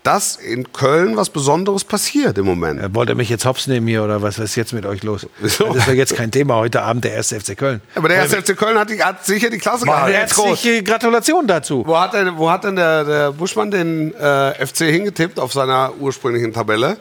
dass 0.05 0.37
in 0.37 0.73
Köln 0.73 1.17
was 1.17 1.29
Besonderes 1.29 1.85
passiert 1.85 2.39
im 2.39 2.47
Moment. 2.47 2.95
Wollt 2.95 3.11
ihr 3.11 3.15
mich 3.15 3.29
jetzt 3.29 3.45
hops 3.45 3.67
nehmen 3.67 3.87
hier 3.89 4.03
oder 4.03 4.23
was 4.23 4.39
ist 4.39 4.55
jetzt 4.57 4.73
mit 4.73 4.87
euch 4.87 5.03
los? 5.03 5.27
Wieso? 5.41 5.73
Das 5.75 5.87
ist 5.87 5.95
jetzt 5.95 6.17
kein 6.17 6.31
Thema 6.31 6.55
heute 6.55 6.81
Abend, 6.83 7.05
der 7.05 7.13
erste 7.13 7.39
FC 7.39 7.59
Köln. 7.59 7.83
Aber 7.95 8.09
der 8.09 8.19
erste 8.19 8.41
FC 8.41 8.57
Köln 8.57 8.79
hat, 8.79 8.89
die, 8.89 9.03
hat 9.03 9.27
sicher 9.27 9.51
die 9.51 9.59
Klasse 9.59 9.85
gehalten. 9.85 10.15
Herzliche 10.15 10.83
Gratulation 10.83 11.47
dazu. 11.47 11.83
Wo 11.87 11.99
hat 11.99 12.15
denn, 12.15 12.39
wo 12.39 12.51
hat 12.51 12.65
denn 12.65 12.77
der, 12.77 13.05
der 13.05 13.33
Buschmann 13.33 13.71
den 13.71 14.15
äh, 14.15 14.67
FC 14.67 14.85
hingetippt 14.85 15.39
auf 15.39 15.53
seiner 15.53 15.93
ursprünglichen 15.99 16.55
Tabelle? 16.55 16.97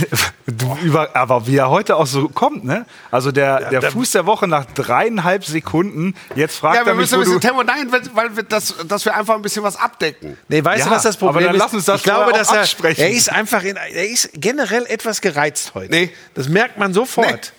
du, 0.46 0.76
über, 0.82 1.14
aber 1.14 1.46
wie 1.46 1.56
er 1.56 1.70
heute 1.70 1.96
auch 1.96 2.06
so 2.06 2.28
kommt, 2.28 2.64
ne? 2.64 2.86
Also 3.10 3.32
der, 3.32 3.70
der 3.70 3.82
Fuß 3.90 4.10
der 4.12 4.26
Woche 4.26 4.46
nach 4.48 4.64
dreieinhalb 4.64 5.44
Sekunden. 5.44 6.14
Jetzt 6.34 6.56
fragt 6.56 6.76
Ja, 6.76 6.82
wir 6.86 6.92
er 6.92 6.94
mich, 6.94 7.02
müssen 7.02 7.14
ein 7.14 7.20
bisschen 7.20 7.34
du, 7.40 7.46
Tempo, 7.46 7.62
nein, 7.62 7.90
weil- 7.92 8.02
weil 8.14 8.36
wir 8.36 8.42
das, 8.42 8.74
dass 8.86 9.04
wir 9.04 9.14
einfach 9.16 9.34
ein 9.34 9.42
bisschen 9.42 9.62
was 9.62 9.76
abdecken. 9.76 10.36
Nee, 10.48 10.64
weißt 10.64 10.84
du, 10.86 10.90
Ja, 10.90 10.96
was 10.96 11.02
das 11.02 11.16
aber 11.16 11.26
Problem 11.26 11.46
dann 11.46 11.56
ist? 11.56 11.62
lass 11.62 11.74
uns 11.74 11.84
das 11.84 11.96
ich 11.98 12.04
glaube, 12.04 12.32
dass 12.32 12.52
er, 12.52 12.60
absprechen. 12.60 13.02
er 13.04 13.10
ist 13.10 13.30
einfach 13.30 13.62
in, 13.62 13.76
er 13.76 14.08
ist 14.08 14.30
generell 14.34 14.86
etwas 14.86 15.20
gereizt 15.20 15.72
heute. 15.74 15.90
Nee. 15.90 16.10
Das 16.34 16.48
merkt 16.48 16.78
man 16.78 16.92
sofort. 16.94 17.52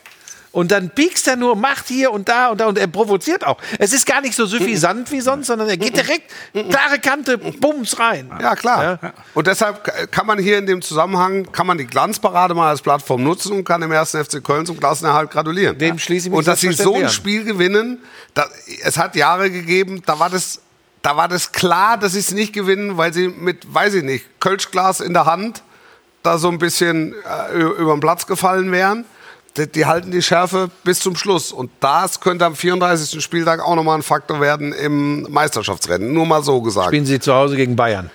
Und 0.53 0.71
dann 0.71 0.91
piekst 0.91 1.27
er 1.27 1.35
nur, 1.35 1.55
macht 1.55 1.87
hier 1.87 2.11
und 2.11 2.29
da 2.29 2.49
und 2.49 2.61
da 2.61 2.67
und 2.67 2.77
er 2.77 2.85
provoziert 2.85 3.43
auch. 3.43 3.57
Es 3.79 3.91
ist 3.91 4.05
gar 4.05 4.21
nicht 4.21 4.35
so 4.35 4.45
suffisant 4.45 5.11
wie 5.11 5.19
sonst, 5.19 5.47
sondern 5.47 5.67
er 5.67 5.77
geht 5.77 5.97
direkt, 5.97 6.31
klare 6.53 6.99
Kante, 6.99 7.39
bums 7.39 7.97
rein. 7.97 8.31
Ja, 8.39 8.55
klar. 8.55 8.99
Und 9.33 9.47
deshalb 9.47 10.11
kann 10.11 10.27
man 10.27 10.37
hier 10.37 10.59
in 10.59 10.67
dem 10.67 10.83
Zusammenhang, 10.83 11.51
kann 11.51 11.65
man 11.65 11.79
die 11.79 11.87
Glanzparade 11.87 12.53
mal 12.53 12.69
als 12.69 12.83
Plattform 12.83 13.23
nutzen 13.23 13.51
und 13.51 13.63
kann 13.63 13.81
dem 13.81 13.91
ersten 13.91 14.23
FC 14.23 14.43
Köln 14.43 14.67
zum 14.67 14.79
Klassenerhalt 14.79 15.31
gratulieren. 15.31 15.75
Dem 15.75 15.97
schließe 15.97 16.27
ich 16.27 16.31
mich 16.31 16.37
Und 16.37 16.47
dass 16.47 16.61
sie 16.61 16.71
so 16.71 16.93
ein. 16.93 17.09
Spiel 17.09 17.45
gewinnen, 17.45 18.03
da, 18.35 18.45
es 18.83 18.99
hat 18.99 19.15
Jahre 19.15 19.49
gegeben, 19.49 20.03
da 20.05 20.19
war 20.19 20.29
das, 20.29 20.61
da 21.01 21.17
war 21.17 21.27
das 21.27 21.51
klar, 21.51 21.97
dass 21.97 22.13
sie 22.13 22.19
es 22.19 22.31
nicht 22.31 22.53
gewinnen, 22.53 22.95
weil 22.97 23.11
sie 23.11 23.27
mit, 23.27 23.73
weiß 23.73 23.95
ich 23.95 24.03
nicht, 24.03 24.39
Kölschglas 24.39 24.99
in 24.99 25.13
der 25.13 25.25
Hand 25.25 25.63
da 26.21 26.37
so 26.37 26.49
ein 26.49 26.59
bisschen 26.59 27.15
äh, 27.53 27.57
über 27.57 27.91
den 27.95 27.99
Platz 27.99 28.27
gefallen 28.27 28.71
wären. 28.71 29.05
Die, 29.57 29.67
die 29.67 29.85
halten 29.85 30.11
die 30.11 30.21
Schärfe 30.21 30.69
bis 30.83 30.99
zum 30.99 31.15
Schluss. 31.15 31.51
Und 31.51 31.71
das 31.79 32.19
könnte 32.19 32.45
am 32.45 32.55
34. 32.55 33.23
Spieltag 33.23 33.61
auch 33.61 33.75
nochmal 33.75 33.97
ein 33.97 34.03
Faktor 34.03 34.41
werden 34.41 34.73
im 34.73 35.23
Meisterschaftsrennen. 35.31 36.11
Nur 36.11 36.25
mal 36.25 36.43
so 36.43 36.61
gesagt. 36.61 36.87
Spielen 36.87 37.05
sie 37.05 37.19
zu 37.19 37.33
Hause 37.33 37.55
gegen 37.55 37.75
Bayern. 37.75 38.09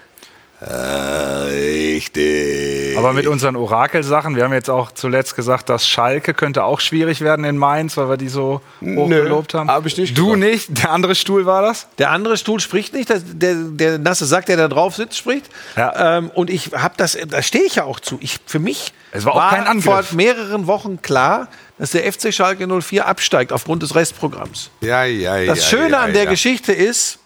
Richtig. 0.60 2.96
Aber 2.98 3.12
mit 3.12 3.26
unseren 3.26 3.56
Orakelsachen, 3.56 4.36
wir 4.36 4.44
haben 4.44 4.52
jetzt 4.52 4.70
auch 4.70 4.90
zuletzt 4.92 5.36
gesagt, 5.36 5.68
dass 5.68 5.86
Schalke 5.86 6.34
könnte 6.34 6.64
auch 6.64 6.80
schwierig 6.80 7.20
werden 7.20 7.44
in 7.44 7.56
Mainz, 7.56 7.96
weil 7.96 8.08
wir 8.08 8.16
die 8.16 8.28
so 8.28 8.54
hoch 8.54 8.60
Nö, 9.08 9.22
gelobt 9.22 9.54
haben. 9.54 9.70
hab 9.70 9.86
ich 9.86 9.96
nicht 9.96 10.16
Du 10.18 10.32
gesagt. 10.32 10.40
nicht? 10.40 10.82
Der 10.82 10.90
andere 10.90 11.14
Stuhl 11.14 11.46
war 11.46 11.62
das? 11.62 11.86
Der 11.98 12.10
andere 12.10 12.36
Stuhl 12.36 12.60
spricht 12.60 12.94
nicht, 12.94 13.10
das- 13.10 13.22
der, 13.24 13.54
der 13.54 13.98
nasse 13.98 14.26
Sack, 14.26 14.46
der 14.46 14.56
da 14.56 14.68
drauf 14.68 14.96
sitzt, 14.96 15.16
spricht. 15.16 15.46
Ja. 15.76 16.18
Ähm, 16.18 16.30
und 16.34 16.50
ich 16.50 16.70
habe 16.74 16.94
das, 16.96 17.16
da 17.28 17.42
stehe 17.42 17.64
ich 17.64 17.76
ja 17.76 17.84
auch 17.84 18.00
zu. 18.00 18.18
Ich, 18.20 18.38
für 18.46 18.58
mich 18.58 18.92
Es 19.12 19.24
war 19.24 19.34
auch 19.36 19.50
kein 19.50 19.66
Angriff. 19.66 19.84
vor 19.84 20.04
mehreren 20.16 20.66
Wochen 20.66 21.00
klar, 21.02 21.48
dass 21.78 21.90
der 21.92 22.10
FC 22.12 22.32
Schalke 22.34 22.66
04 22.66 23.06
absteigt 23.06 23.52
aufgrund 23.52 23.82
des 23.82 23.94
Restprogramms. 23.94 24.70
Ja, 24.80 25.04
ja, 25.04 25.36
ja. 25.38 25.54
Das 25.54 25.68
Schöne 25.68 25.90
ja, 25.90 26.00
an 26.00 26.12
der 26.12 26.24
ja. 26.24 26.30
Geschichte 26.30 26.72
ist, 26.72 27.18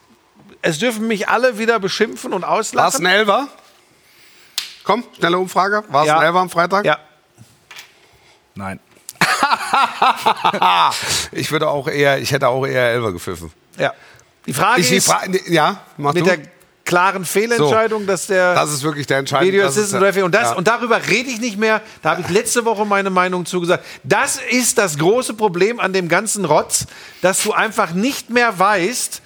es 0.63 0.79
dürfen 0.79 1.07
mich 1.07 1.29
alle 1.29 1.59
wieder 1.59 1.79
beschimpfen 1.79 2.33
und 2.33 2.43
War 2.43 2.59
es 2.61 2.75
ein 2.97 3.07
Elfer? 3.07 3.49
Komm, 4.85 5.05
schnelle 5.17 5.39
Umfrage. 5.39 5.85
War 5.89 6.03
es 6.03 6.09
Ja. 6.09 6.19
ein 6.19 6.27
Elfer 6.27 6.39
am 6.39 6.51
Freitag? 6.51 6.85
Ja, 6.85 6.99
Nein. 8.55 8.81
Ich 11.33 11.51
würde 11.51 11.69
auch 11.69 11.89
eher, 11.89 12.19
ich 12.19 12.33
hätte 12.33 12.49
auch 12.49 12.67
eher 12.67 12.91
Elfer 12.93 13.13
gepfiffen. 13.13 13.53
ja. 13.79 13.93
Die 14.45 14.53
Frage 14.53 14.81
Ich, 14.81 14.89
die 14.89 14.97
ist, 14.97 15.07
Fra 15.07 15.21
ja, 15.47 15.83
mach 15.97 16.15
mit 16.15 16.23
du. 16.27 16.31
der 16.31 16.39
klaren 16.85 17.25
Fehlentscheidung, 17.25 18.09
dass 18.09 18.27
der 18.27 18.57
Das 18.57 18.73
ist 18.73 18.83
wirklich 18.83 19.07
der 19.07 19.19
entscheidende. 19.19 19.53
Video 19.53 19.63
das 19.65 19.77
ist 19.77 19.83
Assistant 19.83 20.03
der- 20.03 20.09
Referee. 20.09 20.23
Und, 20.25 20.35
das, 20.35 20.51
ja. 20.51 20.57
und 20.57 20.67
darüber 20.67 21.07
rede 21.07 21.31
ich 21.31 21.39
nicht 21.41 21.59
mehr. 21.59 21.81
Da 22.03 22.11
habe 22.11 22.23
ich 22.23 22.29
letzte 22.29 22.65
Woche 22.65 22.85
meine 22.85 23.11
Meinung 23.11 23.47
zugesagt. 23.47 23.85
Das 24.03 24.39
ist 24.51 24.79
das 24.79 24.99
große 24.99 25.35
Problem 25.35 25.79
an 25.79 25.93
dem 25.93 26.09
ganzen 26.09 26.45
Rotz, 26.45 26.87
dass 27.21 27.41
du 27.45 27.53
einfach 27.53 27.93
nicht 27.93 28.31
mehr 28.31 28.59
weißt, 28.59 29.23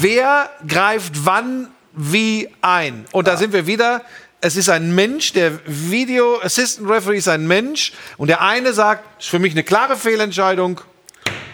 wer 0.00 0.50
greift 0.66 1.24
wann 1.24 1.68
wie 1.92 2.48
ein. 2.60 3.06
Und 3.12 3.26
da 3.28 3.36
sind 3.36 3.52
wir 3.52 3.66
wieder. 3.66 4.02
Es 4.40 4.56
ist 4.56 4.68
ein 4.68 4.94
Mensch, 4.94 5.32
der 5.32 5.52
Video 5.66 6.38
Assistant 6.42 6.90
Referee 6.90 7.18
ist 7.18 7.28
ein 7.28 7.46
Mensch. 7.46 7.92
Und 8.18 8.28
der 8.28 8.42
eine 8.42 8.72
sagt, 8.72 9.20
ist 9.20 9.30
für 9.30 9.38
mich 9.38 9.52
eine 9.52 9.62
klare 9.62 9.96
Fehlentscheidung. 9.96 10.80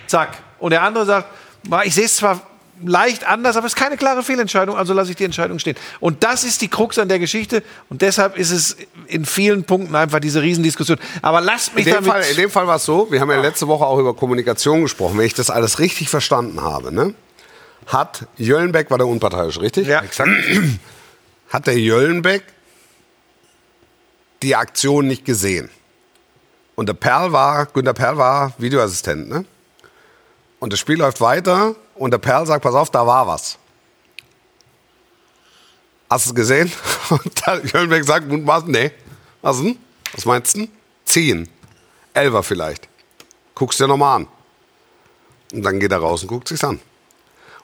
Zack. 0.07 0.39
Und 0.59 0.71
der 0.71 0.83
andere 0.83 1.07
sagt, 1.07 1.29
"Ma, 1.69 1.85
ich 1.85 1.95
sehe 1.95 2.07
es 2.07 2.17
zwar 2.17 2.41
leicht 2.85 3.25
anders, 3.25 3.57
aber 3.57 3.67
es 3.67 3.75
ist 3.75 3.79
keine 3.79 3.97
klare 3.97 4.23
Fehlentscheidung, 4.23 4.77
also 4.77 4.93
lasse 4.95 5.11
ich 5.11 5.17
die 5.17 5.25
Entscheidung 5.25 5.59
stehen. 5.59 5.77
Und 6.01 6.25
das 6.25 6.45
ist 6.45 6.63
die 6.63 6.69
Krux 6.69 6.99
an 6.99 7.09
der 7.09 7.19
Geschichte 7.19 7.63
und 7.89 8.03
deshalb 8.03 8.37
ist 8.39 8.51
es 8.51 8.77
in 9.07 9.25
vielen 9.25 9.65
Punkten 9.65 9.95
einfach 9.95 10.21
diese 10.21 10.43
Riesendiskussion. 10.43 10.99
Aber 11.23 11.41
lasst 11.41 11.75
mich 11.75 11.87
In 11.87 11.93
dem, 11.93 12.05
damit... 12.05 12.11
Fall, 12.11 12.31
in 12.31 12.37
dem 12.37 12.51
Fall 12.51 12.67
war 12.67 12.77
es 12.77 12.85
so, 12.85 13.11
wir 13.11 13.21
haben 13.21 13.31
ja 13.31 13.41
letzte 13.41 13.69
Woche 13.69 13.85
auch 13.85 13.99
über 13.99 14.15
Kommunikation 14.15 14.83
gesprochen. 14.83 15.19
Wenn 15.19 15.27
ich 15.27 15.35
das 15.35 15.51
alles 15.51 15.79
richtig 15.79 16.09
verstanden 16.09 16.63
habe, 16.63 16.93
ne, 16.93 17.15
hat 17.93 18.27
Jöllenbeck, 18.37 18.91
war 18.91 18.99
der 18.99 19.07
unparteiisch, 19.07 19.61
richtig? 19.61 19.89
Ja. 19.89 20.01
Exakt. 20.01 20.31
Hat 21.49 21.67
der 21.67 21.79
Jöllenbeck 21.79 22.45
die 24.43 24.55
Aktion 24.55 25.09
nicht 25.09 25.25
gesehen. 25.25 25.69
Und 26.77 26.89
der 26.89 26.95
Perl 26.95 27.33
war, 27.33 27.67
Günter 27.67 27.93
Perl 27.93 28.17
war 28.17 28.55
Videoassistent, 28.59 29.29
ne? 29.29 29.45
Und 30.61 30.73
das 30.73 30.79
Spiel 30.79 30.99
läuft 30.99 31.21
weiter 31.21 31.75
und 31.95 32.13
der 32.13 32.19
Perl 32.19 32.47
sagt, 32.47 32.63
pass 32.63 32.75
auf, 32.75 32.91
da 32.91 33.07
war 33.07 33.27
was. 33.27 33.59
Hast 36.09 36.27
du 36.27 36.31
es 36.31 36.35
gesehen? 36.35 36.73
Und 37.11 37.47
der 37.47 37.65
Jöllenbeck 37.65 38.05
sagt, 38.05 38.27
was? 38.29 38.65
Nee. 38.65 38.91
Was 39.43 39.59
denn? 39.59 39.79
Was 40.13 40.25
meinst 40.25 40.57
du? 40.57 40.69
Zehn. 41.05 41.49
Elfer 42.13 42.43
vielleicht. 42.43 42.89
Guckst 43.55 43.79
dir 43.79 43.87
nochmal 43.87 44.17
an. 44.17 44.29
Und 45.53 45.63
dann 45.63 45.79
geht 45.79 45.93
er 45.93 45.99
raus 45.99 46.23
und 46.23 46.29
guckt 46.29 46.49
sich's 46.49 46.65
an. 46.65 46.81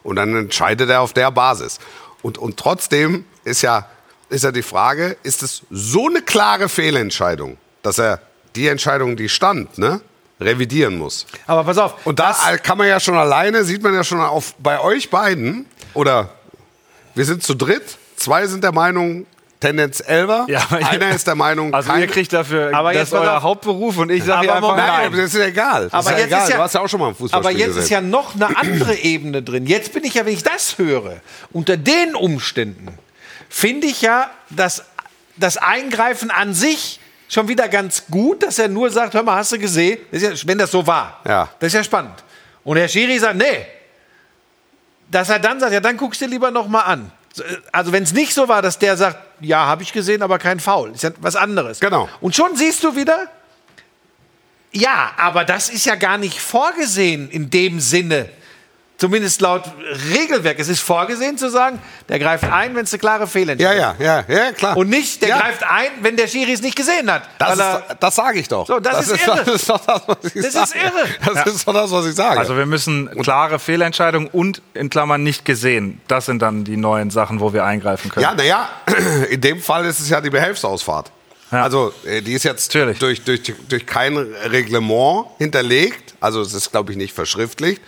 Und 0.06 0.16
dann 0.16 0.36
entscheidet 0.36 0.88
er 0.88 1.00
auf 1.00 1.12
der 1.12 1.32
Basis. 1.32 1.80
Und, 2.22 2.38
und 2.38 2.56
trotzdem 2.56 3.24
ist 3.42 3.62
ja, 3.62 3.88
ist 4.28 4.44
ja 4.44 4.52
die 4.52 4.62
Frage, 4.62 5.16
ist 5.24 5.42
es 5.42 5.62
so 5.70 6.06
eine 6.06 6.22
klare 6.22 6.68
Fehlentscheidung, 6.68 7.58
dass 7.82 7.98
er 7.98 8.20
die 8.54 8.68
Entscheidung, 8.68 9.16
die 9.16 9.28
stand, 9.28 9.78
ne, 9.78 10.00
revidieren 10.40 10.96
muss. 10.96 11.26
Aber 11.48 11.64
pass 11.64 11.78
auf. 11.78 12.06
Und 12.06 12.20
da 12.20 12.32
kann 12.62 12.78
man 12.78 12.86
ja 12.86 13.00
schon 13.00 13.16
alleine, 13.16 13.64
sieht 13.64 13.82
man 13.82 13.94
ja 13.94 14.04
schon 14.04 14.20
auf, 14.20 14.54
bei 14.60 14.80
euch 14.80 15.10
beiden, 15.10 15.66
oder 15.92 16.30
wir 17.16 17.24
sind 17.24 17.42
zu 17.42 17.54
dritt, 17.54 17.98
zwei 18.14 18.46
sind 18.46 18.62
der 18.62 18.72
Meinung, 18.72 19.26
Tendenz 19.60 20.00
Elfer, 20.06 20.44
Ja, 20.48 20.60
aber 20.68 20.80
ihr- 20.80 20.88
einer 20.90 21.10
ist 21.14 21.26
der 21.26 21.34
Meinung, 21.34 21.72
Also 21.72 21.90
kein- 21.90 22.00
ihr 22.02 22.06
kriegt 22.08 22.32
dafür, 22.32 22.74
Aber 22.74 22.92
das 22.92 23.00
jetzt 23.00 23.08
ist 23.08 23.14
euer 23.18 23.36
auf. 23.38 23.42
Hauptberuf 23.42 23.96
und 23.98 24.10
ich 24.10 24.22
sage 24.22 24.52
einfach 24.52 24.60
Moment. 24.70 24.86
Nein, 24.86 25.12
das 25.12 25.20
ist 25.20 25.34
ja 25.36 25.46
egal. 25.46 25.84
Das 25.84 25.92
Aber 25.94 26.02
ist 26.02 26.10
ja 26.10 26.16
jetzt 26.18 26.26
egal. 26.26 26.42
ist 26.42 26.48
ja, 26.50 26.56
du 26.56 26.62
hast 26.62 26.74
ja 26.74 26.80
auch 26.82 26.88
schon 26.88 27.00
mal 27.00 27.08
ein 27.08 27.14
Fußballspiel 27.14 27.38
Aber 27.50 27.58
jetzt 27.58 27.66
gesehen. 27.68 27.82
ist 27.82 27.88
ja 27.90 28.00
noch 28.02 28.34
eine 28.34 28.56
andere 28.56 28.94
Ebene 28.96 29.42
drin. 29.42 29.66
Jetzt 29.66 29.92
bin 29.92 30.04
ich 30.04 30.14
ja, 30.14 30.26
wenn 30.26 30.34
ich 30.34 30.42
das 30.42 30.76
höre, 30.78 31.20
unter 31.52 31.76
den 31.78 32.14
Umständen, 32.14 32.88
finde 33.48 33.86
ich 33.86 34.02
ja 34.02 34.30
das, 34.50 34.84
das 35.36 35.56
Eingreifen 35.56 36.30
an 36.30 36.52
sich 36.52 37.00
schon 37.28 37.48
wieder 37.48 37.68
ganz 37.68 38.04
gut, 38.10 38.42
dass 38.42 38.58
er 38.58 38.68
nur 38.68 38.90
sagt, 38.90 39.14
hör 39.14 39.22
mal, 39.22 39.36
hast 39.36 39.52
du 39.52 39.58
gesehen? 39.58 39.98
Das 40.12 40.22
ist 40.22 40.42
ja, 40.42 40.48
wenn 40.48 40.58
das 40.58 40.70
so 40.70 40.86
war. 40.86 41.20
Ja. 41.26 41.48
Das 41.60 41.68
ist 41.68 41.72
ja 41.74 41.82
spannend. 41.82 42.14
Und 42.62 42.76
Herr 42.76 42.88
Schiri 42.88 43.18
sagt, 43.18 43.36
nee. 43.36 43.64
Dass 45.10 45.28
er 45.30 45.38
dann 45.38 45.60
sagt, 45.60 45.72
ja, 45.72 45.80
dann 45.80 45.96
guckst 45.96 46.20
du 46.20 46.24
dir 46.26 46.32
lieber 46.32 46.50
noch 46.50 46.68
mal 46.68 46.80
an. 46.82 47.10
Also 47.72 47.92
wenn 47.92 48.02
es 48.02 48.12
nicht 48.12 48.34
so 48.34 48.48
war, 48.48 48.62
dass 48.62 48.78
der 48.78 48.96
sagt, 48.96 49.18
ja, 49.40 49.66
habe 49.66 49.82
ich 49.82 49.92
gesehen, 49.92 50.22
aber 50.22 50.38
kein 50.38 50.60
Foul. 50.60 50.92
Ist 50.92 51.02
ja 51.02 51.10
was 51.20 51.36
anderes. 51.36 51.80
Genau. 51.80 52.08
Und 52.20 52.34
schon 52.34 52.56
siehst 52.56 52.82
du 52.82 52.96
wieder, 52.96 53.28
ja, 54.72 55.12
aber 55.16 55.44
das 55.44 55.68
ist 55.68 55.86
ja 55.86 55.94
gar 55.94 56.18
nicht 56.18 56.40
vorgesehen 56.40 57.30
in 57.30 57.50
dem 57.50 57.80
Sinne. 57.80 58.28
Zumindest 58.98 59.42
laut 59.42 59.64
Regelwerk. 60.10 60.58
Es 60.58 60.68
ist 60.68 60.80
vorgesehen 60.80 61.36
zu 61.36 61.50
sagen, 61.50 61.78
der 62.08 62.18
greift 62.18 62.44
ein, 62.44 62.74
wenn 62.74 62.84
es 62.84 62.92
eine 62.94 62.98
klare 62.98 63.20
ja, 63.20 63.26
Fehlentscheidung 63.26 63.96
ja, 64.00 64.24
ja, 64.24 64.24
ja, 64.26 64.52
klar. 64.52 64.74
Und 64.74 64.88
nicht, 64.88 65.20
der 65.20 65.28
ja. 65.28 65.40
greift 65.40 65.62
ein, 65.64 65.90
wenn 66.00 66.16
der 66.16 66.28
Schiri 66.28 66.52
es 66.52 66.62
nicht 66.62 66.76
gesehen 66.76 67.12
hat. 67.12 67.28
Das, 67.38 67.58
ist, 67.58 67.96
das 68.00 68.14
sage 68.16 68.38
ich 68.38 68.48
doch. 68.48 68.66
So, 68.66 68.80
das 68.80 69.08
ist 69.08 69.26
irre. 69.26 69.44
Das 69.44 69.54
ist 69.54 69.68
doch 69.68 69.84
das, 69.84 70.02
was 70.06 70.16
ich 70.24 70.42
Das 70.42 70.52
sage. 70.52 70.64
ist 70.64 70.74
irre. 70.76 71.34
Das 71.34 71.46
ist 71.46 71.68
doch 71.68 71.74
das, 71.74 71.90
was 71.90 72.06
ich 72.06 72.14
sage. 72.14 72.40
Also 72.40 72.56
wir 72.56 72.64
müssen 72.64 73.10
klare 73.22 73.58
Fehlentscheidungen 73.58 74.28
und 74.28 74.62
in 74.72 74.88
Klammern 74.88 75.22
nicht 75.22 75.44
gesehen. 75.44 76.00
Das 76.08 76.24
sind 76.24 76.40
dann 76.40 76.64
die 76.64 76.78
neuen 76.78 77.10
Sachen, 77.10 77.40
wo 77.40 77.52
wir 77.52 77.64
eingreifen 77.64 78.10
können. 78.10 78.24
ja, 78.24 78.34
naja, 78.34 78.70
in 79.30 79.42
dem 79.42 79.60
Fall 79.60 79.84
ist 79.84 80.00
es 80.00 80.08
ja 80.08 80.22
die 80.22 80.30
Behelfsausfahrt. 80.30 81.12
Ja. 81.52 81.62
Also 81.62 81.92
äh, 82.04 82.22
die 82.22 82.32
ist 82.32 82.44
jetzt 82.44 82.74
Natürlich. 82.74 82.98
durch, 82.98 83.22
durch, 83.22 83.42
durch 83.68 83.84
kein 83.84 84.16
Reglement 84.16 85.26
hinterlegt. 85.36 86.14
Also 86.18 86.40
es 86.40 86.54
ist, 86.54 86.70
glaube 86.72 86.92
ich, 86.92 86.98
nicht 86.98 87.12
verschriftlicht. 87.12 87.82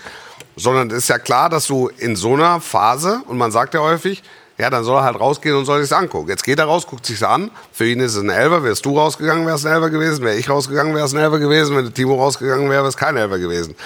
Sondern 0.59 0.91
es 0.91 0.99
ist 0.99 1.09
ja 1.09 1.19
klar, 1.19 1.49
dass 1.49 1.67
du 1.67 1.89
in 1.99 2.17
so 2.17 2.35
einer 2.35 2.61
Phase, 2.61 3.23
und 3.27 3.39
man 3.39 3.51
sagt 3.51 3.75
ja 3.75 3.81
häufig, 3.81 4.23
ja, 4.59 4.71
dann 4.71 4.83
soll 4.83 4.97
er 4.99 5.05
halt 5.05 5.21
rausgehen 5.21 5.55
und 5.55 5.67
soll 5.67 5.81
sich's 5.81 5.93
angucken. 5.93 6.29
Jetzt 6.29 6.43
geht 6.43 6.59
er 6.59 6.65
raus, 6.65 6.85
guckt 6.85 7.07
sich's 7.07 7.23
an. 7.23 7.53
Für 7.71 7.87
ihn 7.87 8.01
ist 8.01 8.17
es 8.17 8.23
ein 8.23 8.29
Elfer. 8.29 8.65
Wärst 8.65 8.85
du 8.85 8.99
rausgegangen, 8.99 9.47
wäre 9.47 9.55
es 9.55 9.65
ein 9.65 9.73
Elfer 9.73 9.89
gewesen. 9.89 10.25
Wäre 10.25 10.35
ich 10.35 10.51
rausgegangen, 10.51 10.97
wäre 10.97 11.07
es 11.07 11.15
ein 11.15 11.21
Elfer 11.21 11.39
gewesen. 11.39 11.77
Wenn 11.77 11.85
der 11.85 11.95
Timo 11.95 12.17
rausgegangen 12.17 12.69
wäre, 12.69 12.83
wäre 12.83 12.89
es 12.89 12.97
kein 12.97 13.17
Elfer 13.17 13.39
gewesen. 13.39 13.77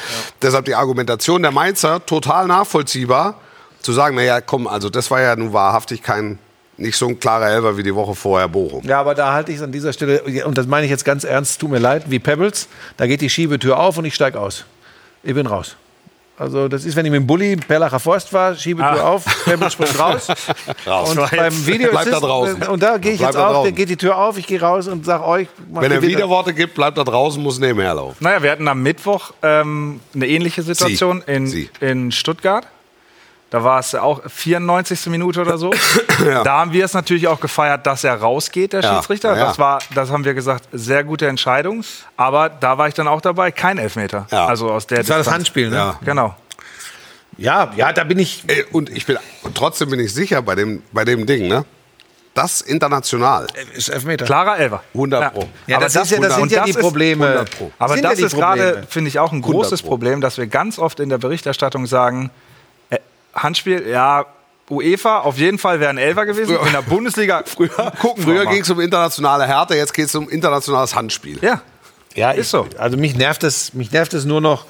Deshalb 0.40 0.64
die 0.64 0.74
Argumentation 0.74 1.42
der 1.42 1.50
Mainzer 1.50 2.04
total 2.06 2.46
nachvollziehbar, 2.46 3.35
zu 3.82 3.92
sagen, 3.92 4.16
naja, 4.16 4.40
komm, 4.40 4.66
also 4.66 4.88
das 4.88 5.11
war 5.11 5.20
ja 5.20 5.37
nun 5.37 5.52
wahrhaftig 5.52 6.02
kein, 6.02 6.38
nicht 6.78 6.96
so 6.96 7.06
ein 7.06 7.20
klarer 7.20 7.50
Elfer 7.50 7.76
wie 7.76 7.82
die 7.82 7.94
Woche 7.94 8.14
vorher 8.14 8.48
Bochum. 8.48 8.82
Ja, 8.85 8.98
aber 9.00 9.14
da 9.14 9.35
halte 9.35 9.50
ich 9.50 9.58
es 9.58 9.62
an 9.62 9.72
dieser 9.72 9.92
Stelle, 9.92 10.22
und 10.46 10.56
das 10.56 10.66
meine 10.66 10.87
ich 10.87 10.90
jetzt 10.90 11.04
ganz 11.04 11.24
ernst, 11.24 11.61
tut 11.61 11.70
mir 11.70 11.80
leid, 11.80 12.04
wie 12.06 12.18
Pebbles, 12.18 12.68
da 12.96 13.06
geht 13.06 13.20
die 13.20 13.28
Schiebetür 13.28 13.78
auf 13.78 13.98
und 13.98 14.06
ich 14.06 14.14
steige 14.14 14.40
aus. 14.40 14.64
Ich 15.22 15.35
bin 15.35 15.46
raus. 15.46 15.76
Also 16.42 16.66
das 16.68 16.85
ist, 16.85 16.96
wenn 16.96 17.07
ich 17.07 17.12
mit 17.12 17.20
dem 17.20 17.26
Bulli 17.26 17.55
Perlacher 17.57 18.00
Forst 18.00 18.33
war, 18.33 18.55
Schiebetür 18.57 19.05
Ah. 19.05 19.09
auf, 19.11 19.24
Pebbles 19.44 19.72
springt 19.74 19.96
raus. 19.98 20.26
Raus. 20.87 21.16
Und 21.16 21.31
beim 21.31 21.66
Video 21.66 21.90
Bleibt 21.90 22.12
da 22.12 22.18
draußen. 22.20 22.62
Und 22.64 22.83
da 22.83 22.98
gehe 22.98 23.12
ich 23.12 23.18
Bleibt 23.18 23.35
jetzt 23.35 23.40
da 23.40 23.48
auf, 23.48 23.64
dann 23.64 23.74
geht 23.74 23.88
die 23.88 23.96
Tür 23.96 24.18
auf, 24.18 24.37
ich 24.38 24.46
gehe 24.46 24.61
raus 24.61 24.88
und 24.88 25.05
sage 25.07 25.24
euch, 25.24 25.46
Wenn 25.70 25.92
er. 25.92 26.02
Widerworte 26.02 26.52
gibt, 26.52 26.74
bleibt 26.74 26.98
da 26.98 27.05
draußen, 27.05 27.40
muss 27.40 27.61
nebenher 27.61 27.94
laufen. 27.94 28.16
Naja, 28.20 28.42
wir 28.42 28.50
hatten 28.50 28.66
am 28.66 28.83
Mittwoch 28.83 29.33
ähm, 29.42 30.00
eine 30.14 30.26
ähnliche 30.26 30.62
Situation 30.62 31.22
in, 31.26 31.46
Sie. 31.46 31.70
in 31.81 32.11
Stuttgart. 32.11 32.66
Da 33.52 33.62
war 33.62 33.78
es 33.80 33.94
auch 33.94 34.22
94. 34.26 35.06
Minute 35.08 35.42
oder 35.42 35.58
so. 35.58 35.72
Da 36.24 36.44
haben 36.60 36.72
wir 36.72 36.86
es 36.86 36.94
natürlich 36.94 37.28
auch 37.28 37.38
gefeiert, 37.38 37.86
dass 37.86 38.02
er 38.02 38.14
rausgeht, 38.14 38.72
der 38.72 38.80
Ja, 38.80 38.94
Schiedsrichter. 38.94 39.36
ja. 39.36 39.44
Das 39.46 39.58
war, 39.58 39.80
das 39.94 40.10
haben 40.10 40.24
wir 40.24 40.32
gesagt, 40.32 40.68
sehr 40.72 41.04
gute 41.04 41.26
Entscheidung. 41.26 41.84
Aber 42.16 42.48
da 42.48 42.78
war 42.78 42.88
ich 42.88 42.94
dann 42.94 43.08
auch 43.08 43.20
dabei, 43.20 43.50
kein 43.50 43.76
Elfmeter. 43.76 44.26
Ja. 44.30 44.46
Also 44.46 44.70
aus 44.70 44.86
der 44.86 44.98
Das 44.98 45.08
war 45.10 45.18
das 45.18 45.26
Distanz. 45.26 45.34
Handspiel, 45.40 45.68
ne? 45.68 45.76
Ja. 45.76 45.98
Genau. 46.02 46.34
Ja, 47.36 47.72
ja, 47.76 47.92
da 47.92 48.04
bin 48.04 48.18
ich. 48.18 48.44
Ey, 48.46 48.64
Und 48.72 48.88
ich 48.88 49.04
bin 49.04 49.18
und 49.42 49.54
trotzdem 49.54 49.90
bin 49.90 50.00
ich 50.00 50.14
sicher 50.14 50.40
bei 50.40 50.54
dem, 50.54 50.82
bei 50.92 51.04
dem 51.04 51.26
Ding, 51.26 51.46
ne? 51.48 51.64
Das 52.34 52.62
international. 52.62 53.46
Ist 53.74 53.90
Elfmeter. 53.90 54.24
Klarer 54.24 54.58
Elfer. 54.58 54.82
100 54.94 55.34
Pro. 55.34 55.48
Ja, 55.66 55.76
Aber 55.76 55.84
das, 55.84 55.96
ist 55.96 56.10
ja, 56.10 56.20
das 56.20 56.36
sind 56.36 56.50
ja 56.52 56.64
die 56.64 56.72
Probleme. 56.72 57.26
100 57.26 57.50
Pro. 57.58 57.70
Aber 57.78 57.96
das 58.00 58.18
ja 58.18 58.26
ist 58.26 58.34
gerade, 58.34 58.84
finde 58.88 59.08
ich, 59.08 59.18
auch 59.18 59.32
ein 59.32 59.40
100 59.42 59.52
großes 59.52 59.82
Pro. 59.82 59.88
Problem, 59.90 60.22
dass 60.22 60.38
wir 60.38 60.46
ganz 60.46 60.78
oft 60.78 61.00
in 61.00 61.10
der 61.10 61.18
Berichterstattung 61.18 61.84
sagen, 61.86 62.30
äh, 62.30 62.30
Handspiel, 63.34 63.86
ja, 63.88 64.26
UEFA, 64.70 65.20
auf 65.20 65.38
jeden 65.38 65.58
Fall 65.58 65.80
wäre 65.80 65.90
ein 65.90 65.98
Elfer 65.98 66.24
gewesen. 66.26 66.56
Früher- 66.56 66.66
in 66.66 66.72
der 66.72 66.82
Bundesliga 66.82 67.42
Früher, 67.46 67.92
gucken 68.00 68.22
früher 68.24 68.46
ging 68.46 68.62
es 68.62 68.70
um 68.70 68.80
internationale 68.80 69.46
Härte, 69.46 69.74
jetzt 69.74 69.92
geht 69.92 70.06
es 70.06 70.14
um 70.14 70.28
internationales 70.28 70.94
Handspiel. 70.94 71.38
Ja, 71.42 71.60
Ja, 72.14 72.30
Ist 72.30 72.46
ich, 72.46 72.48
so. 72.48 72.66
Also 72.78 72.96
mich 72.96 73.16
nervt 73.16 73.44
es, 73.44 73.74
mich 73.74 73.90
nervt 73.92 74.14
es 74.14 74.24
nur 74.24 74.40
noch. 74.40 74.66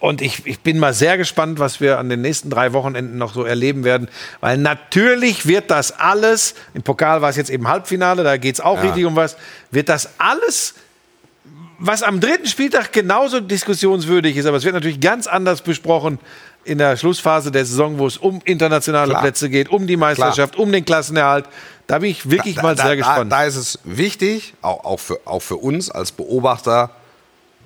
Und 0.00 0.20
ich, 0.20 0.46
ich 0.46 0.60
bin 0.60 0.78
mal 0.78 0.92
sehr 0.92 1.16
gespannt, 1.16 1.58
was 1.58 1.80
wir 1.80 1.98
an 1.98 2.10
den 2.10 2.20
nächsten 2.20 2.50
drei 2.50 2.72
Wochenenden 2.74 3.16
noch 3.16 3.32
so 3.32 3.44
erleben 3.44 3.84
werden. 3.84 4.08
Weil 4.40 4.58
natürlich 4.58 5.46
wird 5.46 5.70
das 5.70 5.98
alles, 5.98 6.54
im 6.74 6.82
Pokal 6.82 7.22
war 7.22 7.30
es 7.30 7.36
jetzt 7.36 7.48
eben 7.48 7.68
Halbfinale, 7.68 8.22
da 8.22 8.36
geht 8.36 8.56
es 8.56 8.60
auch 8.60 8.82
richtig 8.82 9.06
um 9.06 9.16
was, 9.16 9.36
wird 9.70 9.88
das 9.88 10.10
alles, 10.18 10.74
was 11.78 12.02
am 12.02 12.20
dritten 12.20 12.46
Spieltag 12.46 12.92
genauso 12.92 13.40
diskussionswürdig 13.40 14.36
ist, 14.36 14.44
aber 14.46 14.58
es 14.58 14.64
wird 14.64 14.74
natürlich 14.74 15.00
ganz 15.00 15.26
anders 15.26 15.62
besprochen 15.62 16.18
in 16.64 16.78
der 16.78 16.96
Schlussphase 16.96 17.50
der 17.50 17.64
Saison, 17.64 17.98
wo 17.98 18.06
es 18.06 18.16
um 18.16 18.40
internationale 18.44 19.10
Klar. 19.10 19.22
Plätze 19.22 19.50
geht, 19.50 19.68
um 19.68 19.86
die 19.86 19.96
Meisterschaft, 19.96 20.56
um 20.56 20.72
den 20.72 20.84
Klassenerhalt. 20.84 21.46
Da 21.86 21.98
bin 21.98 22.10
ich 22.10 22.30
wirklich 22.30 22.62
mal 22.62 22.76
sehr 22.76 22.96
gespannt. 22.96 23.30
Da, 23.30 23.40
da 23.40 23.44
ist 23.44 23.56
es 23.56 23.78
wichtig, 23.84 24.54
auch, 24.62 24.84
auch, 24.84 25.00
für, 25.00 25.20
auch 25.24 25.40
für 25.40 25.56
uns 25.56 25.90
als 25.90 26.12
Beobachter, 26.12 26.90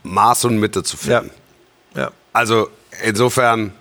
Maß 0.03 0.47
und 0.47 0.59
Mitte 0.59 0.83
zu 0.83 0.97
ja. 1.09 1.21
finden. 1.21 1.35
Ja. 1.95 2.11
Also 2.33 2.69
insofern, 3.05 3.73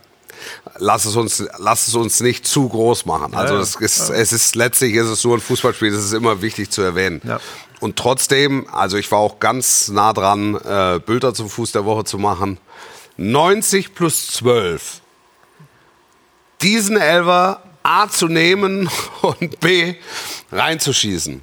lass 0.78 1.06
es 1.06 1.16
uns, 1.16 1.44
lass 1.58 1.88
es 1.88 1.96
uns 1.96 2.22
nicht 2.22 2.46
zu 2.46 2.70
groß 2.70 3.06
machen. 3.06 3.34
Also 3.34 3.56
ja. 3.56 3.62
es, 3.62 3.76
ist, 3.76 4.10
es 4.10 4.34
ist 4.34 4.56
letztlich 4.56 4.94
ist 4.94 5.08
es 5.08 5.24
nur 5.24 5.38
ein 5.38 5.42
Fußballspiel, 5.42 5.92
das 5.92 6.04
ist 6.04 6.14
immer 6.14 6.42
wichtig 6.42 6.70
zu 6.70 6.82
erwähnen. 6.82 7.22
Ja. 7.24 7.40
Und 7.80 7.96
trotzdem, 7.96 8.68
also 8.72 8.98
ich 8.98 9.12
war 9.12 9.20
auch 9.20 9.40
ganz 9.40 9.90
nah 9.90 10.14
dran, 10.14 10.56
äh, 10.56 11.00
Bilder 11.00 11.34
zum 11.34 11.50
Fuß 11.50 11.72
der 11.72 11.86
Woche 11.86 12.04
zu 12.04 12.18
machen. 12.18 12.60
90 13.18 13.96
plus 13.96 14.28
12. 14.28 15.02
Diesen 16.62 16.98
Elver 16.98 17.62
A 17.84 18.08
zu 18.10 18.28
nehmen 18.28 18.90
und 19.22 19.60
B 19.60 19.96
reinzuschießen. 20.52 21.42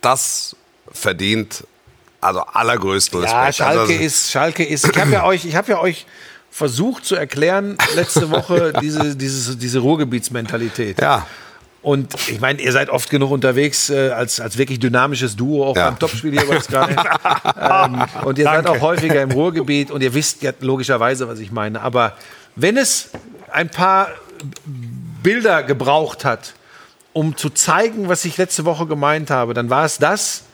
Das 0.00 0.56
verdient 0.92 1.64
also 2.20 2.40
allergrößten 2.40 3.20
Respekt. 3.20 3.44
Ja, 3.44 3.52
Schalke 3.52 3.80
also, 3.80 3.92
ist, 3.92 4.30
Schalke 4.30 4.64
ist, 4.64 4.88
ich 4.88 4.98
habe 4.98 5.10
ja 5.10 5.24
euch, 5.24 5.44
ich 5.44 5.56
habe 5.56 5.72
ja 5.72 5.80
euch 5.80 6.06
versucht 6.50 7.04
zu 7.04 7.16
erklären 7.16 7.76
letzte 7.94 8.30
Woche 8.30 8.72
diese, 8.80 9.14
diese, 9.14 9.56
diese 9.56 9.78
Ruhrgebietsmentalität. 9.80 11.00
Ja. 11.00 11.26
Und 11.82 12.14
ich 12.28 12.40
meine, 12.40 12.62
ihr 12.62 12.72
seid 12.72 12.88
oft 12.88 13.10
genug 13.10 13.30
unterwegs 13.30 13.90
äh, 13.90 14.08
als, 14.08 14.40
als 14.40 14.56
wirklich 14.56 14.78
dynamisches 14.78 15.36
Duo, 15.36 15.66
auch 15.66 15.76
Ja. 15.76 15.90
beim 15.90 15.98
Topspiel 15.98 16.32
hier 16.32 16.44
übrigens 16.44 16.66
gerade. 16.66 16.96
ähm, 17.60 18.06
und 18.24 18.38
ihr 18.38 18.44
seid 18.44 18.66
auch 18.66 18.80
häufiger 18.80 19.20
im 19.20 19.32
Ruhrgebiet 19.32 19.90
und 19.90 20.02
ihr 20.02 20.14
wisst 20.14 20.42
ja 20.42 20.52
logischerweise, 20.60 21.28
was 21.28 21.40
ich 21.40 21.52
meine. 21.52 21.82
Aber 21.82 22.16
wenn 22.56 22.78
es 22.78 23.10
ein 23.54 23.70
paar 23.70 24.10
Bilder 25.22 25.62
gebraucht 25.62 26.24
hat, 26.24 26.54
um 27.12 27.36
zu 27.36 27.50
zeigen, 27.50 28.08
was 28.08 28.24
ich 28.24 28.36
letzte 28.36 28.64
Woche 28.64 28.86
gemeint 28.86 29.30
habe, 29.30 29.54
dann 29.54 29.70
war 29.70 29.84
es 29.84 29.98
das, 29.98 30.44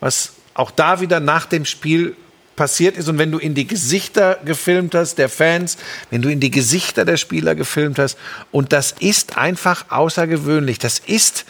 was 0.00 0.32
auch 0.54 0.70
da 0.70 1.00
wieder 1.00 1.20
nach 1.20 1.46
dem 1.46 1.64
Spiel 1.64 2.16
passiert 2.56 2.96
ist. 2.96 3.08
Und 3.08 3.18
wenn 3.18 3.30
du 3.30 3.38
in 3.38 3.54
die 3.54 3.68
Gesichter 3.68 4.40
gefilmt 4.44 4.96
hast 4.96 5.16
der 5.16 5.28
Fans, 5.28 5.78
wenn 6.10 6.20
du 6.20 6.28
in 6.28 6.40
die 6.40 6.50
Gesichter 6.50 7.04
der 7.04 7.16
Spieler 7.16 7.54
gefilmt 7.54 8.00
hast, 8.00 8.18
und 8.50 8.72
das 8.72 8.96
ist 8.98 9.38
einfach 9.38 9.86
außergewöhnlich. 9.90 10.80
Das 10.80 10.98
ist, 10.98 11.44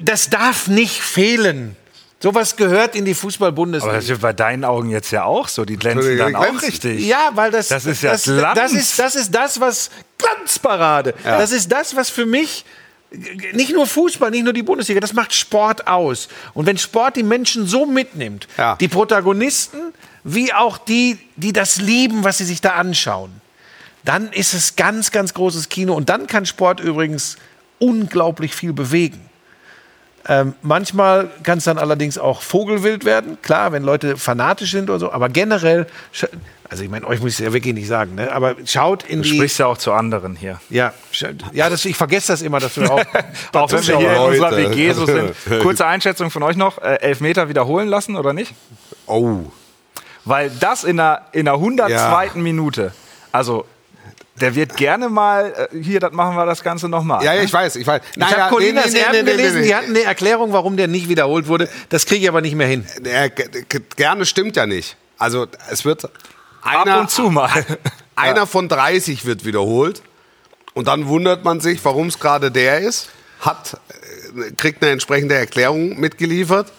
das 0.00 0.30
darf 0.30 0.68
nicht 0.68 1.00
fehlen. 1.00 1.76
Sowas 2.24 2.56
gehört 2.56 2.96
in 2.96 3.04
die 3.04 3.10
aber 3.12 3.20
Fußball-Bundesliga. 3.20 3.94
das 3.96 4.08
ist 4.08 4.20
bei 4.22 4.32
deinen 4.32 4.64
Augen 4.64 4.88
jetzt 4.88 5.10
ja 5.10 5.24
auch 5.24 5.46
so. 5.46 5.66
Die 5.66 5.76
glänzen 5.76 6.16
dann 6.16 6.34
auch 6.34 6.62
richtig. 6.62 7.06
Ja, 7.06 7.28
weil 7.34 7.50
das, 7.50 7.68
Das 7.68 7.84
ist 7.84 8.02
ja 8.02 8.12
das, 8.12 8.22
Glanz. 8.24 8.58
das, 8.58 8.72
ist, 8.72 8.98
das 8.98 9.14
ist 9.14 9.34
das, 9.34 9.60
was 9.60 9.90
Glanzparade. 10.16 11.12
Das 11.22 11.52
ist 11.52 11.70
das, 11.70 11.94
was 11.96 12.08
für 12.08 12.24
mich 12.24 12.64
nicht 13.52 13.74
nur 13.74 13.86
Fußball, 13.86 14.30
nicht 14.30 14.42
nur 14.44 14.54
die 14.54 14.62
Bundesliga, 14.62 15.00
das 15.00 15.12
macht 15.12 15.34
Sport 15.34 15.86
aus. 15.86 16.28
Und 16.54 16.64
wenn 16.64 16.78
Sport 16.78 17.16
die 17.16 17.22
Menschen 17.22 17.66
so 17.66 17.84
mitnimmt, 17.84 18.48
Ja. 18.56 18.76
die 18.76 18.88
Protagonisten, 18.88 19.92
wie 20.24 20.50
auch 20.54 20.78
die, 20.78 21.18
die 21.36 21.52
das 21.52 21.76
lieben, 21.76 22.24
was 22.24 22.38
sie 22.38 22.44
sich 22.46 22.62
da 22.62 22.70
anschauen, 22.70 23.32
dann 24.02 24.32
ist 24.32 24.54
es 24.54 24.76
ganz, 24.76 25.10
ganz 25.10 25.34
großes 25.34 25.68
Kino. 25.68 25.92
Und 25.94 26.08
dann 26.08 26.26
kann 26.26 26.46
Sport 26.46 26.80
übrigens 26.80 27.36
unglaublich 27.78 28.54
viel 28.54 28.72
bewegen. 28.72 29.20
Ähm, 30.26 30.54
manchmal 30.62 31.30
kann 31.42 31.58
es 31.58 31.64
dann 31.64 31.76
allerdings 31.76 32.16
auch 32.16 32.40
Vogelwild 32.40 33.04
werden, 33.04 33.36
klar, 33.42 33.72
wenn 33.72 33.82
Leute 33.82 34.16
fanatisch 34.16 34.70
sind 34.70 34.88
oder 34.88 34.98
so, 34.98 35.12
aber 35.12 35.28
generell, 35.28 35.86
also 36.68 36.82
ich 36.82 36.88
meine, 36.88 37.06
euch 37.06 37.20
muss 37.20 37.38
ich 37.38 37.44
ja 37.44 37.52
wirklich 37.52 37.74
nicht 37.74 37.88
sagen, 37.88 38.14
ne? 38.14 38.32
aber 38.32 38.56
schaut 38.64 39.02
in 39.02 39.22
Du 39.22 39.28
die... 39.28 39.36
sprichst 39.36 39.58
ja 39.58 39.66
auch 39.66 39.76
zu 39.76 39.92
anderen 39.92 40.34
hier. 40.34 40.60
Ja, 40.70 40.94
ja 41.52 41.68
das, 41.68 41.84
ich 41.84 41.96
vergesse 41.96 42.32
das 42.32 42.40
immer, 42.40 42.58
dass 42.58 42.76
wir 42.78 42.90
auch... 42.90 43.04
Auch 43.52 43.70
wenn 43.70 43.86
wir 43.86 43.98
hier 43.98 44.10
in 44.10 44.16
Leute. 44.16 44.30
unserer 44.30 44.56
WG 44.56 44.92
so 44.92 45.06
sind. 45.06 45.34
Kurze 45.62 45.86
Einschätzung 45.86 46.30
von 46.30 46.42
euch 46.42 46.56
noch. 46.56 46.78
Äh, 46.78 46.96
Elfmeter 46.96 47.48
wiederholen 47.48 47.88
lassen 47.88 48.16
oder 48.16 48.32
nicht? 48.32 48.52
Oh. 49.06 49.40
Weil 50.24 50.50
das 50.58 50.84
in 50.84 50.96
der, 50.96 51.26
in 51.32 51.44
der 51.44 51.54
102. 51.54 52.24
Ja. 52.26 52.30
Minute, 52.34 52.92
also 53.30 53.66
der 54.40 54.54
wird 54.54 54.76
gerne 54.76 55.08
mal, 55.08 55.68
äh, 55.72 55.82
hier, 55.82 56.00
das 56.00 56.12
machen 56.12 56.36
wir 56.36 56.44
das 56.44 56.62
Ganze 56.62 56.88
nochmal. 56.88 57.24
Ja, 57.24 57.34
ja, 57.34 57.42
ich 57.42 57.52
weiß, 57.52 57.76
ich 57.76 57.86
weiß. 57.86 58.02
Ich 58.16 58.22
habe 58.22 58.54
Colinas 58.54 58.92
Erben 58.92 59.24
gelesen, 59.24 59.62
die 59.62 59.74
hatten 59.74 59.90
eine 59.90 60.02
Erklärung, 60.02 60.52
warum 60.52 60.76
der 60.76 60.88
nicht 60.88 61.08
wiederholt 61.08 61.46
wurde. 61.46 61.68
Das 61.88 62.06
kriege 62.06 62.22
ich 62.22 62.28
aber 62.28 62.40
nicht 62.40 62.56
mehr 62.56 62.66
hin. 62.66 62.84
Ja, 63.04 63.28
gerne 63.96 64.26
stimmt 64.26 64.56
ja 64.56 64.66
nicht. 64.66 64.96
Also 65.18 65.46
es 65.70 65.84
wird 65.84 66.08
einer, 66.62 66.94
Ab 66.94 67.00
und 67.00 67.10
zu 67.10 67.30
mal. 67.30 67.64
einer 68.16 68.46
von 68.46 68.68
30 68.68 69.24
wird 69.24 69.44
wiederholt 69.44 70.02
und 70.74 70.88
dann 70.88 71.06
wundert 71.06 71.44
man 71.44 71.60
sich, 71.60 71.84
warum 71.84 72.08
es 72.08 72.18
gerade 72.18 72.50
der 72.50 72.80
ist, 72.80 73.10
hat, 73.40 73.80
äh, 74.36 74.50
kriegt 74.52 74.82
eine 74.82 74.92
entsprechende 74.92 75.36
Erklärung 75.36 75.98
mitgeliefert 76.00 76.72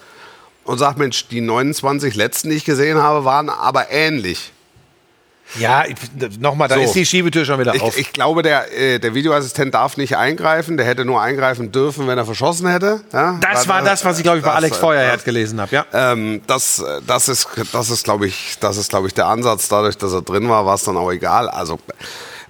und 0.65 0.77
sagt, 0.77 0.97
Mensch, 0.97 1.27
die 1.29 1.39
29 1.39 2.15
letzten, 2.15 2.49
die 2.49 2.57
ich 2.57 2.65
gesehen 2.65 2.97
habe, 2.97 3.23
waren 3.23 3.49
aber 3.49 3.91
ähnlich. 3.91 4.51
Ja, 5.59 5.83
nochmal, 6.39 6.67
da 6.67 6.75
So. 6.75 6.81
ist 6.81 6.95
die 6.95 7.05
Schiebetür 7.05 7.45
schon 7.45 7.59
wieder 7.59 7.71
auf. 7.73 7.97
Ich, 7.97 8.07
ich 8.07 8.13
glaube, 8.13 8.41
der, 8.41 8.77
äh, 8.77 8.99
der 8.99 9.13
Videoassistent 9.13 9.73
darf 9.73 9.95
nicht 9.95 10.17
eingreifen. 10.17 10.75
Der 10.77 10.85
hätte 10.85 11.05
nur 11.05 11.21
eingreifen 11.21 11.71
dürfen, 11.71 12.07
wenn 12.07 12.17
er 12.17 12.25
verschossen 12.25 12.67
hätte. 12.67 13.01
Ja? 13.13 13.39
das 13.41 13.67
Weil, 13.67 13.75
war 13.75 13.81
das, 13.83 14.03
was 14.03 14.17
ich, 14.17 14.23
glaube 14.23 14.39
ich, 14.39 14.43
bei 14.43 14.49
das, 14.49 14.57
Alex 14.57 14.77
äh, 14.77 14.79
Feuerherd 14.81 15.23
gelesen 15.23 15.61
habe. 15.61 15.73
Ja. 15.73 15.85
Ähm, 15.93 16.41
das, 16.47 16.79
äh, 16.79 17.01
das 17.05 17.29
ist, 17.29 17.47
das 17.71 17.89
ist, 17.89 18.03
glaube 18.03 18.27
ich, 18.27 18.57
das 18.59 18.77
ist, 18.77 18.89
glaube 18.89 19.07
ich, 19.07 19.13
der 19.13 19.27
Ansatz. 19.27 19.69
Dadurch, 19.69 19.97
dass 19.97 20.11
er 20.13 20.21
drin 20.21 20.49
war, 20.49 20.65
war 20.65 20.75
es 20.75 20.83
dann 20.83 20.97
auch 20.97 21.11
egal. 21.11 21.47
Also 21.49 21.79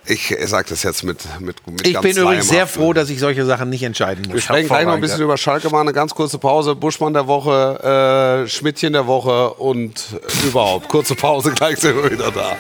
ich, 0.08 0.36
sage 0.46 0.68
das 0.70 0.84
jetzt 0.84 1.04
mit, 1.04 1.20
mit, 1.39 1.65
mit 1.68 1.88
Ich 1.88 1.94
ganz 1.94 2.04
bin 2.04 2.18
übrigens 2.18 2.48
sehr 2.48 2.60
Leihmacht. 2.60 2.74
fro, 2.74 2.94
dass 2.94 3.10
ich 3.10 3.20
solche 3.20 3.46
Sachen 3.46 3.70
nicht 3.70 3.84
entscheiden 3.84 4.26
Wir 4.26 4.36
muss. 4.36 4.44
sprechen 4.44 4.68
gleich 4.68 4.86
noch 4.86 4.94
ein 4.94 5.02
bisschen 5.02 5.22
über 5.22 5.38
Schalke, 5.38 5.70
mal 5.70 5.82
eine 5.82 5.94
ganz 5.94 6.13
kurze 6.13 6.38
Pause. 6.38 6.76
Buschmann 6.76 7.13
der 7.13 7.28
Woche, 7.28 8.44
äh, 8.46 8.48
Schmidtchen 8.50 8.94
der 8.94 9.08
Woche 9.08 9.52
und 9.56 9.96
äh, 10.44 10.48
überhaupt. 10.48 10.88
Kurze 10.89 11.15
Pause, 11.15 11.52
gleich 11.52 11.78
sind 11.80 11.96
wir 12.02 12.12
wieder 12.12 12.32
da. 12.32 12.56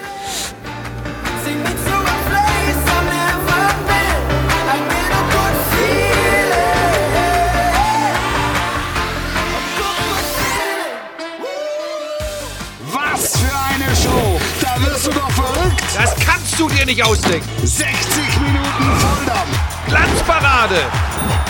Was 12.91 13.37
für 13.37 13.55
eine 13.73 13.95
Show! 13.95 14.39
Da 14.61 14.81
wirst 14.85 15.07
du 15.07 15.11
doch 15.11 15.31
verrückt! 15.31 15.81
Das 15.95 16.15
kannst 16.55 16.59
du 16.59 16.69
dir 16.77 16.85
nicht 16.85 17.03
ausdenken. 17.03 17.49
60 17.63 18.39
Minuten 18.39 18.99
Volldampf! 18.99 19.87
Glanzparade 19.87 20.81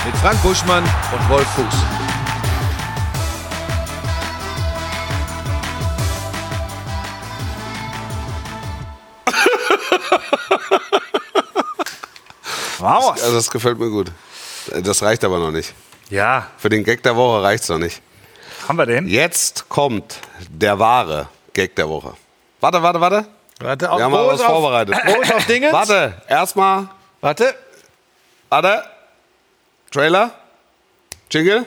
mit 0.05 0.15
Frank 0.17 0.41
Buschmann 0.41 0.83
und 0.83 1.29
Wolf 1.29 1.47
Fuß. 1.49 1.75
Wow. 12.79 13.11
Also 13.11 13.33
das 13.33 13.49
gefällt 13.49 13.79
mir 13.79 13.89
gut. 13.89 14.11
Das 14.83 15.01
reicht 15.01 15.23
aber 15.23 15.39
noch 15.39 15.51
nicht. 15.51 15.73
Ja, 16.09 16.47
Für 16.57 16.69
den 16.69 16.83
Gag 16.83 17.01
der 17.03 17.15
Woche 17.15 17.41
reicht's 17.41 17.69
noch 17.69 17.79
nicht. 17.79 18.01
haben 18.67 18.77
wir 18.77 18.85
den? 18.85 19.07
Jetzt 19.07 19.69
kommt 19.69 20.19
der 20.49 20.77
wahre 20.77 21.27
Gag 21.53 21.75
der 21.75 21.89
Woche. 21.89 22.13
Warte, 22.59 22.81
warte, 22.83 23.01
warte. 23.01 23.34
Warte, 23.59 23.89
auf, 23.91 23.97
Wir 23.99 24.03
haben 24.05 24.11
mal 24.11 24.27
was 24.27 24.41
auf, 24.41 24.47
vorbereitet. 24.47 24.95
Groß 25.05 25.31
auf 25.31 25.45
Dingens. 25.47 25.71
Warte, 25.73 26.13
erstmal, 26.27 26.87
Warte. 27.21 27.55
warte. 28.49 28.83
Trailer. 29.91 30.31
Jingle. 31.31 31.65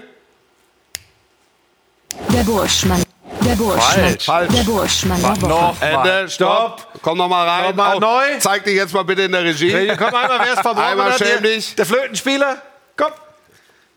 Der 2.31 2.43
Burschmann. 2.43 3.03
Der 3.41 3.55
Burschmann. 3.55 4.19
Falsch. 4.19 4.55
Der 4.55 4.63
Burschmann 4.65 5.23
der 5.23 5.41
Woche. 5.43 5.49
Noch 5.49 5.81
Ende, 5.83 6.29
stopp. 6.29 6.87
Komm 7.01 7.19
noch 7.19 7.29
mal 7.29 7.49
rein. 7.49 7.65
Noch 7.71 7.75
mal 7.75 7.95
Auf- 7.95 8.01
neu. 8.01 8.39
Zeig 8.39 8.65
dich 8.65 8.75
jetzt 8.75 8.93
mal 8.93 9.05
bitte 9.05 9.23
in 9.23 9.33
der 9.33 9.45
Regie. 9.45 9.71
Komm 9.97 10.15
einmal, 10.15 10.41
wer 10.41 10.53
ist 10.53 10.61
vom 10.63 10.77
Einmal 10.79 11.17
schäm 11.17 11.43
Der- 11.43 11.53
dich. 11.53 11.75
Der 11.75 11.87
Flötenspieler. 11.87 12.61
Komm. 12.97 13.13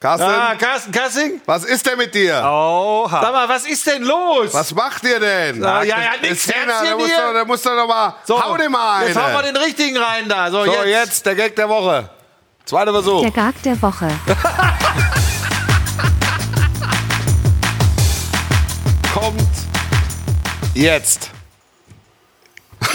Carsten, 0.02 0.28
Ah, 0.28 0.56
Carsten 0.56 0.92
Kassing. 0.92 1.42
was 1.46 1.64
ist 1.64 1.86
denn 1.86 1.96
mit 1.96 2.16
dir? 2.16 2.42
Oha. 2.44 3.22
Sag 3.22 3.32
mal, 3.34 3.48
was 3.48 3.68
ist 3.68 3.86
denn 3.86 4.02
los? 4.02 4.52
Was 4.52 4.74
macht 4.74 5.04
ihr 5.04 5.20
denn? 5.20 5.64
Ah, 5.64 5.84
ja, 5.84 6.02
ja, 6.02 6.10
nix, 6.20 6.48
mal, 6.48 6.96
musst 6.96 7.14
hier. 7.14 7.28
du- 7.28 7.34
Da 7.36 7.46
musst 7.46 7.64
du 7.64 7.70
doch 7.70 7.88
mal. 7.88 8.16
So, 8.26 8.44
hau 8.44 8.58
dir 8.58 8.68
mal 8.68 9.06
Jetzt 9.06 9.16
hauen 9.16 9.32
wir 9.32 9.40
eine. 9.42 9.54
den 9.54 9.62
richtigen 9.62 9.96
rein 9.98 10.28
da. 10.28 10.50
So, 10.50 10.66
So, 10.66 10.72
jetzt. 10.74 10.88
jetzt 10.88 11.24
der 11.28 11.36
Gag 11.36 11.56
der 11.56 11.70
Woche. 11.70 12.10
Zweiter 12.66 12.92
Versuch. 12.94 13.22
Der 13.22 13.30
Gag 13.30 13.62
der 13.62 13.80
Woche. 13.80 14.08
Kommt 19.14 19.42
jetzt. 20.74 21.30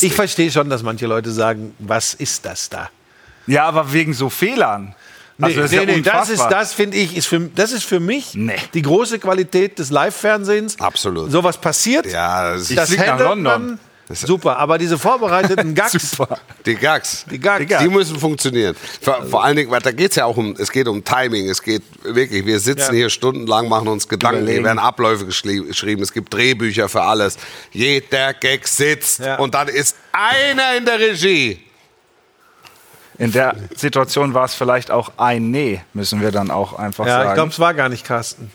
Ich 0.00 0.12
verstehe 0.12 0.50
schon, 0.50 0.68
dass 0.68 0.82
manche 0.82 1.06
Leute 1.06 1.30
sagen, 1.30 1.74
was 1.78 2.12
ist 2.14 2.44
das 2.44 2.68
da? 2.68 2.90
Ja, 3.48 3.64
aber 3.64 3.92
wegen 3.92 4.14
so 4.14 4.30
Fehlern. 4.30 4.94
Also 5.40 5.60
das 5.60 5.72
ist 5.72 5.76
ja 5.78 5.84
das 5.86 5.96
ist, 5.96 6.06
unfassbar. 6.06 6.50
das 6.50 6.72
finde 6.72 6.96
ich, 6.96 7.16
ist 7.16 7.26
für, 7.26 7.40
das 7.40 7.70
ist 7.72 7.84
für 7.84 8.00
mich 8.00 8.34
Nee. 8.34 8.56
die 8.74 8.82
große 8.82 9.18
Qualität 9.20 9.78
des 9.78 9.90
Live-Fernsehens. 9.90 10.78
Absolut. 10.80 11.30
Sowas 11.30 11.56
passiert. 11.60 12.06
ja, 12.06 12.52
das 12.52 12.70
ist 12.70 12.76
das 12.78 12.88
flieg 12.88 13.06
nach 13.06 13.18
London. 13.20 13.42
man 13.66 13.80
Super, 14.10 14.56
aber 14.56 14.78
diese 14.78 14.96
vorbereiteten 14.98 15.74
Gags, 15.76 16.12
Super. 16.12 16.38
die 16.64 16.74
Gags. 16.76 17.26
die 17.30 17.38
Gags, 17.38 17.66
Die 17.78 17.88
müssen 17.88 18.18
funktionieren. 18.18 18.74
Vor, 19.02 19.22
vor 19.26 19.44
allen 19.44 19.54
Dingen, 19.56 19.70
weil 19.70 19.82
da 19.82 19.92
geht 19.92 20.10
es 20.12 20.16
ja 20.16 20.24
auch 20.24 20.36
um, 20.38 20.54
es 20.58 20.72
geht 20.72 20.88
um 20.88 21.04
Timing, 21.04 21.48
es 21.50 21.62
geht 21.62 21.82
wirklich, 22.04 22.46
wir 22.46 22.58
sitzen 22.58 22.92
Ja. 22.94 23.00
hier 23.00 23.10
stundenlang, 23.10 23.68
machen 23.68 23.86
uns 23.86 24.08
Gedanken, 24.08 24.46
hier 24.48 24.64
werden 24.64 24.78
Abläufe 24.78 25.26
geschrieben, 25.26 26.02
es 26.02 26.12
gibt 26.12 26.32
Drehbücher 26.32 26.88
für 26.88 27.02
alles. 27.02 27.36
Jeder 27.70 28.32
Gag 28.32 28.66
sitzt 28.66 29.20
Ja. 29.20 29.36
und 29.36 29.54
dann 29.54 29.68
ist 29.68 29.94
einer 30.10 30.74
in 30.78 30.86
der 30.86 30.98
Regie. 30.98 31.60
In 33.18 33.32
der 33.32 33.56
Situation 33.76 34.32
war 34.32 34.44
es 34.44 34.54
vielleicht 34.54 34.90
auch 34.90 35.12
ein 35.16 35.50
Nee, 35.50 35.80
müssen 35.92 36.20
wir 36.20 36.30
dann 36.30 36.50
auch 36.50 36.72
einfach 36.78 37.04
ja, 37.06 37.18
ich 37.18 37.24
sagen. 37.24 37.34
glaube, 37.34 37.50
es 37.50 37.58
war 37.58 37.74
gar 37.74 37.88
nicht 37.88 38.04
Carsten. 38.04 38.50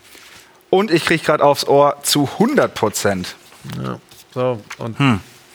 Und 0.70 0.90
ich 0.90 1.06
kriege 1.06 1.24
gerade 1.24 1.44
aufs 1.44 1.68
Ohr 1.68 1.98
zu 2.02 2.30
100 2.34 2.74
Prozent. 2.74 3.36
Ja. 3.82 4.00
So, 4.34 4.60
und 4.80 4.98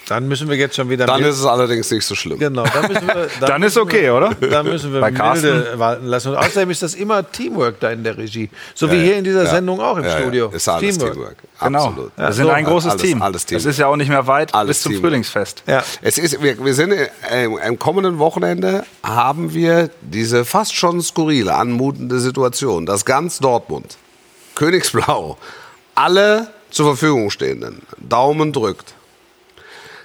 dann 0.08 0.26
müssen 0.28 0.48
wir 0.48 0.56
jetzt 0.56 0.76
schon 0.76 0.88
wieder. 0.90 1.06
Dann 1.06 1.22
ist 1.22 1.38
es 1.38 1.44
allerdings 1.44 1.90
nicht 1.90 2.04
so 2.04 2.14
schlimm. 2.14 2.38
Genau, 2.38 2.64
dann 2.64 2.88
müssen 2.92 3.06
wir. 3.06 3.28
Dann 3.40 3.62
ist 3.62 3.74
müssen 3.76 3.82
okay, 3.82 4.02
wir, 4.04 4.14
oder? 4.14 4.34
Dann 4.34 4.66
müssen 4.66 4.92
wir 4.92 5.00
Bei 5.00 5.10
Carsten? 5.12 5.46
milde 5.46 5.78
walten 5.78 6.06
lassen. 6.06 6.28
Und 6.30 6.36
außerdem 6.36 6.70
ist 6.70 6.82
das 6.82 6.94
immer 6.94 7.30
Teamwork 7.30 7.78
da 7.80 7.90
in 7.90 8.02
der 8.04 8.16
Regie. 8.16 8.48
So 8.74 8.90
wie 8.90 8.96
Ja, 8.96 9.02
hier 9.02 9.16
in 9.18 9.24
dieser 9.24 9.44
ja. 9.44 9.50
Sendung 9.50 9.80
auch 9.80 9.96
im 9.96 10.04
Ja, 10.04 10.10
ja. 10.10 10.18
Studio. 10.20 10.48
Ist 10.48 10.68
alles 10.68 10.98
Teamwork. 10.98 11.36
Genau. 11.60 11.84
Absolut. 11.86 12.12
wir 12.16 12.32
sind 12.32 12.44
so, 12.46 12.50
ein 12.50 12.64
großes 12.64 12.90
alles- 12.92 13.02
Team. 13.02 13.22
alles 13.22 13.46
Team. 13.46 13.58
Es 13.58 13.64
ist 13.64 13.78
ja 13.78 13.86
auch 13.86 13.96
nicht 13.96 14.08
mehr 14.08 14.26
weit 14.26 14.54
Alles 14.54 14.68
bis 14.78 14.82
zum 14.82 14.92
Team. 14.92 15.00
Frühlingsfest. 15.02 15.62
Ja. 15.66 15.82
Es 16.02 16.18
ist, 16.18 16.42
wir, 16.42 16.64
wir 16.64 16.74
sind 16.74 16.92
äh, 16.92 17.08
am 17.66 17.78
kommenden 17.78 18.18
Wochenende 18.18 18.84
haben 19.02 19.52
wir 19.54 19.90
diese 20.00 20.44
fast 20.44 20.74
schon 20.74 21.00
skurrile, 21.02 21.54
anmutende 21.54 22.18
Situation, 22.20 22.86
dass 22.86 23.04
ganz 23.04 23.38
Dortmund, 23.38 23.96
Königsblau, 24.54 25.36
alle 25.94 26.48
zur 26.70 26.86
Verfügung 26.86 27.30
stehenden 27.30 27.82
Daumen 27.98 28.52
drückt, 28.52 28.94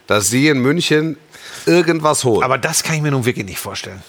dass 0.08 0.30
sie 0.30 0.48
in 0.48 0.60
München 0.60 1.18
irgendwas 1.66 2.24
holen. 2.24 2.44
Aber 2.44 2.58
das 2.58 2.84
kann 2.84 2.96
ich 2.96 3.02
mir 3.02 3.12
nun 3.12 3.26
wirklich 3.26 3.46
nicht 3.46 3.60
vorstellen. 3.60 4.02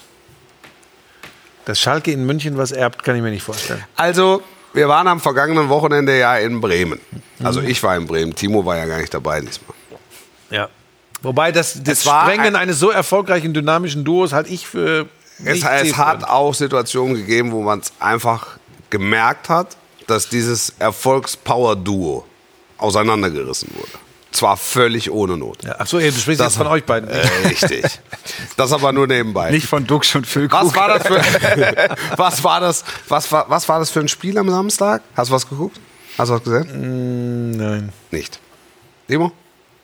Dass 1.65 1.79
Schalke 1.79 2.11
in 2.11 2.25
München 2.25 2.57
was 2.57 2.71
erbt, 2.71 3.03
kann 3.03 3.15
ich 3.15 3.21
mir 3.21 3.31
nicht 3.31 3.43
vorstellen. 3.43 3.83
Also, 3.95 4.43
wir 4.73 4.87
waren 4.87 5.07
am 5.07 5.19
vergangenen 5.19 5.69
Wochenende 5.69 6.17
ja 6.17 6.37
in 6.37 6.61
Bremen. 6.61 6.99
Also 7.43 7.61
ich 7.61 7.81
war 7.81 7.95
in 7.97 8.05
Bremen, 8.07 8.35
Timo 8.35 8.65
war 8.65 8.77
ja 8.77 8.85
gar 8.85 8.97
nicht 8.99 9.13
dabei 9.13 9.39
diesmal. 9.41 9.75
Ja. 10.51 10.69
Wobei 11.21 11.51
das, 11.51 11.81
das 11.83 11.99
Es 11.99 12.05
war 12.05 12.23
Sprengen 12.25 12.45
ein- 12.47 12.55
eines 12.55 12.77
so 12.79 12.91
erfolgreichen, 12.91 13.53
dynamischen 13.53 14.03
Duos 14.03 14.31
halte 14.33 14.49
ich 14.51 14.67
für. 14.67 15.07
Es, 15.43 15.63
es 15.63 15.97
hat 15.97 16.23
auch 16.23 16.53
Situationen 16.53 17.15
gegeben, 17.15 17.51
wo 17.51 17.61
man 17.63 17.79
es 17.79 17.91
einfach 17.99 18.57
gemerkt 18.89 19.49
hat, 19.49 19.75
dass 20.07 20.29
dieses 20.29 20.73
Erfolgs-Power-Duo 20.79 22.25
auseinandergerissen 22.77 23.69
wurde. 23.75 23.91
Zwar 24.35 24.57
völlig 24.57 25.09
ohne 25.11 25.37
Not. 25.37 25.63
Ja, 25.63 25.79
Achso, 25.79 25.97
du 25.97 26.11
sprichst 26.11 26.41
Das- 26.41 26.53
jetzt 26.53 26.57
von 26.57 26.67
euch 26.67 26.83
beiden. 26.83 27.09
Äh, 27.09 27.25
richtig. 27.47 27.85
Das 28.57 28.73
aber 28.73 28.91
nur 28.91 29.07
nebenbei. 29.07 29.49
Nicht 29.51 29.65
von 29.67 29.87
Dux 29.87 30.13
und 30.15 30.27
Füllkrug. 30.27 30.61
was 30.65 30.75
war 30.75 30.99
das 30.99 31.07
für 31.07 31.21
was 32.17 32.43
war 32.43 32.59
das 32.59 32.83
was 33.07 33.31
war, 33.31 33.49
was 33.49 33.69
war 33.69 33.79
das 33.79 33.89
für 33.89 34.01
ein 34.01 34.07
Spiel 34.09 34.37
am 34.37 34.49
Samstag? 34.49 35.01
Hast 35.15 35.29
du 35.29 35.35
was 35.35 35.47
geguckt? 35.47 35.79
Hast 36.17 36.29
du 36.29 36.33
was 36.35 36.43
gesehen? 36.43 37.51
Nein. 37.51 37.93
Nicht. 38.11 38.39
Timo? 39.07 39.31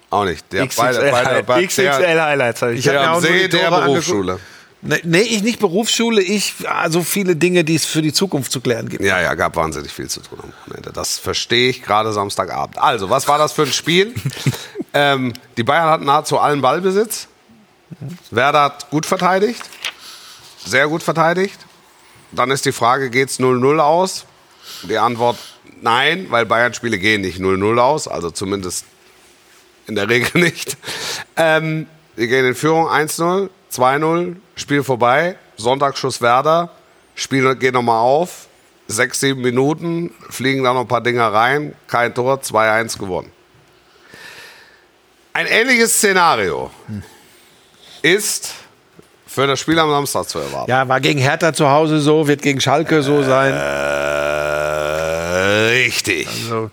Auch 0.10 0.26
nicht. 0.26 0.52
Der 0.52 0.68
XXL, 0.68 0.94
der- 1.00 1.66
XXL 1.68 2.22
Highlights 2.22 2.62
habe 2.62 2.74
ich. 2.74 2.84
Der 2.84 3.20
die 3.22 3.48
der 3.50 3.70
Tore 3.70 3.82
Berufsschule. 3.84 4.34
Nee, 4.34 4.40
nee, 4.82 5.22
ich 5.22 5.44
nicht 5.44 5.60
Berufsschule, 5.60 6.22
ich 6.22 6.56
so 6.90 7.02
viele 7.02 7.36
Dinge, 7.36 7.64
die 7.64 7.76
es 7.76 7.86
für 7.86 8.02
die 8.02 8.14
Zukunft 8.14 8.52
zu 8.52 8.62
klären 8.62 8.90
gibt. 8.90 9.04
Ja, 9.04 9.22
ja, 9.22 9.34
gab 9.36 9.56
wahnsinnig 9.56 9.92
viel 9.92 10.10
zu 10.10 10.22
tun 10.22 10.40
am 10.42 10.52
Wochenende. 10.52 10.92
Das 10.92 11.18
verstehe 11.18 11.70
ich 11.70 11.84
gerade 11.84 12.14
Samstagabend. 12.14 12.78
Also, 12.78 13.10
was 13.10 13.28
war 13.28 13.38
das 13.38 13.52
für 13.52 13.64
ein 13.64 13.74
Spiel? 13.74 14.14
ähm, 14.94 15.34
die 15.58 15.64
Bayern 15.64 15.90
hatten 15.90 16.06
nahezu 16.06 16.40
allen 16.40 16.62
Ballbesitz. 16.62 17.28
Werder 18.32 18.64
hat 18.64 18.90
gut 18.90 19.06
verteidigt. 19.06 19.62
Sehr 20.66 20.88
gut 20.88 21.04
verteidigt. 21.04 21.60
Dann 22.32 22.52
ist 22.52 22.66
die 22.66 22.72
Frage, 22.72 23.10
geht 23.10 23.30
es 23.30 23.40
0-0 23.40 23.80
aus? 23.80 24.26
Die 24.84 24.98
Antwort 24.98 25.38
nein, 25.82 26.28
weil 26.30 26.46
Bayern-Spiele 26.46 26.98
gehen 26.98 27.22
nicht 27.22 27.40
0-0 27.40 27.78
aus. 27.80 28.08
Also 28.08 28.32
zumindest 28.32 28.86
in 29.88 29.96
der 29.96 30.10
Regel 30.10 30.42
nicht. 30.42 30.78
Ähm, 31.36 31.88
wir 32.16 32.28
gehen 32.28 32.46
in 32.46 32.56
Führung 32.56 32.88
1-0, 32.88 33.50
2-0, 33.72 34.36
Spiel 34.56 34.84
vorbei, 34.84 35.38
Sonntagsschuss 35.58 36.22
Werder, 36.22 36.70
Spiel 37.16 37.56
geht 37.56 37.74
nochmal 37.74 38.00
auf, 38.00 38.48
sechs, 38.88 39.20
sieben 39.20 39.42
Minuten, 39.42 40.14
fliegen 40.30 40.64
da 40.64 40.74
noch 40.74 40.82
ein 40.82 40.88
paar 40.88 41.02
Dinger 41.02 41.34
rein, 41.34 41.76
kein 41.88 42.14
Tor, 42.14 42.40
2-1 42.42 42.98
gewonnen. 43.00 43.32
Ein 45.34 45.46
ähnliches 45.48 45.94
Szenario 45.94 46.72
ist 48.02 48.54
für 49.26 49.48
das 49.48 49.60
Spiel 49.62 49.80
am 49.80 49.90
Samstag 49.90 50.28
zu 50.28 50.40
erwarten. 50.40 50.70
Ja, 50.70 50.90
war 50.90 51.00
gegen 51.00 51.20
Hertha 51.20 51.54
zu 51.54 51.70
Hause 51.70 52.02
so, 52.02 52.28
wird 52.28 52.42
gegen 52.42 52.60
Schalke 52.60 53.02
so 53.02 53.24
sein. 53.24 53.54
Äh, 53.54 53.62
richtig. 55.86 56.28
So. 56.50 56.70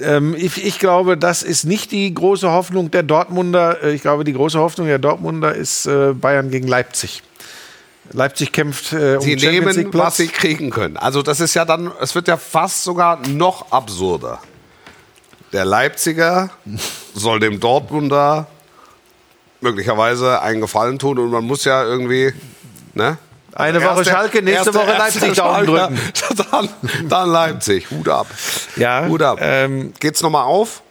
Ähm, 0.00 0.34
ich, 0.36 0.64
ich 0.64 0.78
glaube, 0.78 1.16
das 1.16 1.42
ist 1.42 1.64
nicht 1.64 1.90
die 1.92 2.12
große 2.12 2.50
Hoffnung 2.50 2.90
der 2.90 3.02
Dortmunder. 3.02 3.82
Äh, 3.82 3.94
Ich 3.94 4.02
glaube, 4.02 4.24
die 4.24 4.32
große 4.32 4.58
Hoffnung 4.58 4.86
der 4.86 4.98
Dortmunder 4.98 5.54
ist 5.54 5.86
äh, 5.86 6.12
Bayern 6.12 6.50
gegen 6.50 6.68
Leipzig. 6.68 7.22
Leipzig 8.12 8.52
kämpft 8.52 8.92
äh, 8.92 9.16
um 9.16 9.22
Sie 9.22 9.38
Champions 9.38 9.76
nehmen, 9.76 9.94
was 9.94 10.16
sie 10.16 10.28
kriegen 10.28 10.70
können. 10.70 10.96
Also 10.96 11.22
das 11.22 11.40
ist 11.40 11.54
ja 11.54 11.64
dann, 11.64 11.90
es 12.00 12.14
wird 12.14 12.28
ja 12.28 12.36
fast 12.36 12.84
sogar 12.84 13.26
noch 13.28 13.70
absurder. 13.70 14.40
Der 15.52 15.64
Leipziger 15.64 16.50
soll 17.14 17.40
dem 17.40 17.60
Dortmunder 17.60 18.46
möglicherweise 19.60 20.40
einen 20.40 20.60
Gefallen 20.60 20.98
tun 20.98 21.18
und 21.18 21.30
man 21.30 21.44
muss 21.44 21.64
ja 21.64 21.84
irgendwie, 21.84 22.32
ne? 22.94 23.18
Eine 23.54 23.78
Woche 23.82 23.98
Erste- 23.98 24.04
Schalke, 24.10 24.42
nächste 24.42 24.70
erste- 24.70 24.74
Woche 24.74 24.96
Leipzig 24.98 25.32
Daumen 25.34 25.66
drücken. 25.66 25.98
Dann, 26.50 26.68
dann 27.08 27.30
Leipzig, 27.30 27.90
Hut 27.90 28.08
ab. 28.08 28.26
Ja, 28.76 29.06
Hut 29.06 29.22
ab. 29.22 29.38
ähm, 29.40 29.92
Geht's 30.00 30.22
nochmal 30.22 30.44
auf? 30.44 30.82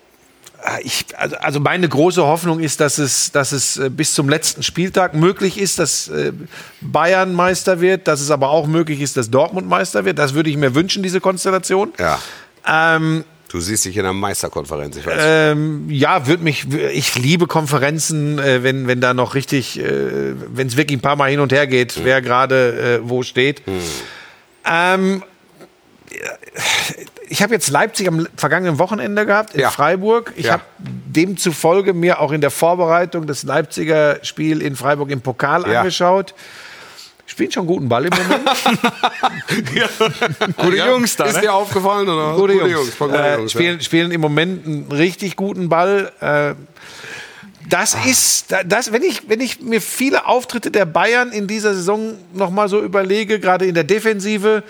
Ah, 0.64 0.78
Ich, 0.82 1.06
also, 1.18 1.36
also 1.38 1.60
meine 1.60 1.88
große 1.88 2.26
Hoffnung 2.26 2.60
ist, 2.60 2.80
dass 2.80 2.98
es, 2.98 3.32
dass 3.32 3.52
es 3.52 3.78
äh, 3.78 3.90
bis 3.90 4.14
zum 4.16 4.28
letzten 4.28 4.64
Spieltag 4.64 5.14
möglich 5.14 5.58
ist, 5.60 5.78
dass 5.80 6.08
äh, 6.10 6.34
Bayern 6.82 7.34
Meister 7.34 7.80
wird, 7.80 8.08
dass 8.08 8.20
es 8.22 8.32
aber 8.32 8.50
auch 8.50 8.66
möglich 8.68 9.00
ist, 9.02 9.16
dass 9.18 9.30
Dortmund 9.30 9.68
Meister 9.70 10.04
wird. 10.04 10.18
Das 10.20 10.34
würde 10.34 10.50
ich 10.50 10.58
mir 10.58 10.74
wünschen, 10.76 11.04
diese 11.04 11.22
Konstellation. 11.22 11.94
Ja. 12.00 12.20
Ähm, 12.68 13.24
Du 13.50 13.62
siehst 13.62 13.86
dich 13.86 13.96
in 13.96 14.02
einer 14.04 14.12
Meisterkonferenz, 14.14 14.98
ich 14.98 15.06
weiß. 15.06 15.14
ähm, 15.26 15.90
ja, 15.90 16.28
würde 16.28 16.44
mich, 16.44 16.68
ich 16.72 17.16
liebe 17.16 17.48
Konferenzen, 17.48 18.40
äh, 18.40 18.62
wenn, 18.64 18.88
wenn 18.88 19.00
da 19.00 19.14
noch 19.14 19.36
richtig, 19.36 19.80
äh, 19.80 20.34
wenn 20.50 20.68
es 20.68 20.76
wirklich 20.76 20.98
ein 20.98 21.02
paar 21.02 21.16
Mal 21.16 21.30
hin 21.30 21.40
und 21.40 21.52
her 21.54 21.66
geht, 21.66 21.94
Hm. 21.94 22.04
wer 22.06 22.22
gerade 22.22 23.00
äh, 23.04 23.10
wo 23.10 23.24
steht. 23.24 23.62
Ähm, 24.66 25.24
ich 27.30 27.42
habe 27.42 27.54
jetzt 27.54 27.70
Leipzig 27.70 28.08
am 28.08 28.28
vergangenen 28.36 28.80
Wochenende 28.80 29.26
gehabt 29.26 29.54
in 29.54 29.62
Ja. 29.62 29.70
Freiburg. 29.72 30.34
Ich 30.36 30.46
Ja. 30.48 30.54
habe 30.54 30.64
demzufolge 30.80 31.94
mir 31.94 32.20
auch 32.20 32.32
in 32.32 32.42
der 32.42 32.52
Vorbereitung 32.52 33.28
das 33.28 33.44
Leipziger 33.44 34.20
Spiel 34.24 34.62
in 34.62 34.76
Freiburg 34.76 35.10
im 35.12 35.22
Pokal 35.22 35.70
Ja. 35.70 35.80
angeschaut. 35.80 36.34
Spielen 37.28 37.52
schon 37.52 37.68
guten 37.68 37.88
Ball 37.88 38.06
im 38.06 38.14
Moment. 38.18 38.50
Gute 40.58 40.78
Jungs 40.78 41.16
da, 41.16 41.26
Ist 41.26 41.36
ne? 41.36 41.42
dir 41.42 41.54
aufgefallen 41.54 42.08
oder? 42.10 42.32
was? 42.32 42.38
Gute 42.38 42.54
Jungs. 42.54 42.98
gute 42.98 43.16
äh, 43.18 43.36
Jungs, 43.38 43.54
ja. 43.54 43.60
spielen, 43.60 43.82
spielen 43.82 44.12
im 44.12 44.22
Moment 44.22 44.66
einen 44.66 44.92
richtig 44.92 45.36
guten 45.36 45.70
Ball. 45.70 46.12
Äh, 46.20 46.56
das 47.70 47.96
Ah. 47.96 48.00
ist, 48.08 48.52
da- 48.52 48.64
das, 48.64 48.92
wenn, 48.94 49.04
ich, 49.04 49.30
wenn 49.30 49.42
ich 49.42 49.62
mir 49.62 49.82
viele 49.82 50.26
Auftritte 50.26 50.72
der 50.72 50.86
Bayern 50.86 51.32
in 51.32 51.48
dieser 51.48 51.74
Saison 51.76 52.14
nochmal 52.34 52.70
so 52.70 52.82
überlege, 52.82 53.40
gerade 53.40 53.66
in 53.66 53.74
der 53.76 53.84
Defensive, 53.84 54.64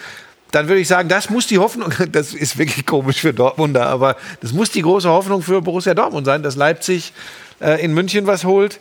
dann 0.51 0.67
würde 0.67 0.81
ich 0.81 0.87
sagen, 0.87 1.07
das 1.09 1.29
muss 1.29 1.45
die 1.45 1.59
Hoffnung, 1.59 1.93
das 2.11 2.33
ist 2.33 2.57
wirklich 2.57 2.85
komisch 2.85 3.21
für 3.21 3.33
Dortmunder, 3.33 3.85
aber 3.85 4.15
das 4.41 4.51
muss 4.51 4.71
die 4.71 4.81
große 4.81 5.09
Hoffnung 5.09 5.41
für 5.43 5.61
Borussia 5.61 5.93
Dortmund 5.93 6.25
sein, 6.25 6.41
dass 6.41 6.55
Leipzig 6.55 7.13
äh, 7.61 7.83
in 7.83 7.93
München 7.93 8.25
was 8.25 8.45
holt. 8.45 8.79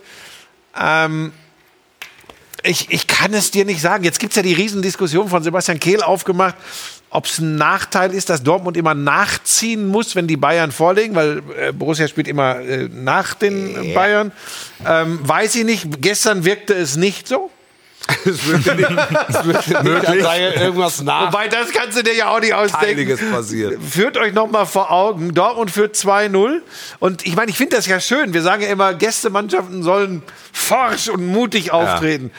Ähm, 0.80 1.32
ich, 2.66 2.90
ich 2.90 3.06
kann 3.06 3.32
es 3.34 3.50
dir 3.50 3.64
nicht 3.64 3.80
sagen. 3.80 4.04
Jetzt 4.04 4.18
gibt 4.18 4.32
es 4.32 4.36
ja 4.36 4.42
die 4.42 4.52
Riesendiskussion 4.52 5.28
von 5.28 5.42
Sebastian 5.42 5.80
Kehl 5.80 6.02
aufgemacht, 6.02 6.54
ob 7.10 7.26
es 7.26 7.38
ein 7.38 7.56
Nachteil 7.56 8.12
ist, 8.12 8.28
dass 8.28 8.42
Dortmund 8.42 8.76
immer 8.76 8.94
nachziehen 8.94 9.86
muss, 9.88 10.16
wenn 10.16 10.26
die 10.26 10.36
Bayern 10.36 10.72
vorlegen, 10.72 11.14
weil 11.14 11.42
äh, 11.58 11.72
Borussia 11.72 12.08
spielt 12.08 12.28
immer 12.28 12.60
äh, 12.60 12.88
nach 12.92 13.34
den 13.34 13.94
Bayern. 13.94 14.32
Ähm, 14.84 15.20
weiß 15.22 15.54
ich 15.54 15.64
nicht. 15.64 16.02
Gestern 16.02 16.44
wirkte 16.44 16.74
es 16.74 16.96
nicht 16.96 17.28
so. 17.28 17.50
Es 18.24 18.46
wird 18.46 18.76
nicht, 18.76 18.90
es 19.28 19.44
wird 19.44 19.64
sei 19.64 20.52
irgendwas 20.54 21.04
Wobei, 21.04 21.48
das 21.48 21.70
kannst 21.72 21.98
du 21.98 22.02
dir 22.02 22.14
ja 22.14 22.28
auch 22.28 22.40
nicht 22.40 22.54
ausdenken. 22.54 23.08
Nachteiliges 23.08 23.20
passiert. 23.30 23.82
Führt 23.82 24.16
euch 24.16 24.32
noch 24.32 24.48
mal 24.48 24.64
vor 24.64 24.92
Augen, 24.92 25.34
Dortmund 25.34 25.70
führt 25.70 25.96
2-0. 25.96 26.60
Und 27.00 27.26
ich 27.26 27.34
meine, 27.34 27.50
ich 27.50 27.56
finde 27.56 27.76
das 27.76 27.86
ja 27.86 27.98
schön. 27.98 28.32
Wir 28.32 28.42
sagen 28.42 28.62
ja 28.62 28.68
immer, 28.68 28.94
Gästemannschaften 28.94 29.82
sollen 29.82 30.22
forsch 30.52 31.08
und 31.08 31.26
mutig 31.26 31.72
auftreten. 31.72 32.30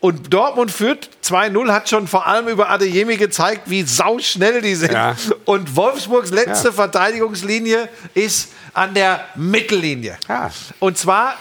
Und 0.00 0.34
Dortmund 0.34 0.70
führt 0.70 1.08
2-0, 1.24 1.72
hat 1.72 1.88
schon 1.88 2.06
vor 2.06 2.26
allem 2.26 2.48
über 2.48 2.68
Adeyemi 2.68 3.16
gezeigt, 3.16 3.62
wie 3.70 3.82
sauschnell 3.84 4.60
die 4.60 4.74
sind. 4.74 4.92
Ja. 4.92 5.16
Und 5.46 5.76
Wolfsburgs 5.76 6.30
letzte 6.30 6.68
Ja. 6.68 6.74
Verteidigungslinie 6.74 7.88
ist 8.12 8.50
an 8.74 8.92
der 8.92 9.24
Mittellinie. 9.34 10.18
Ja. 10.28 10.50
Und 10.78 10.98
zwar 10.98 11.38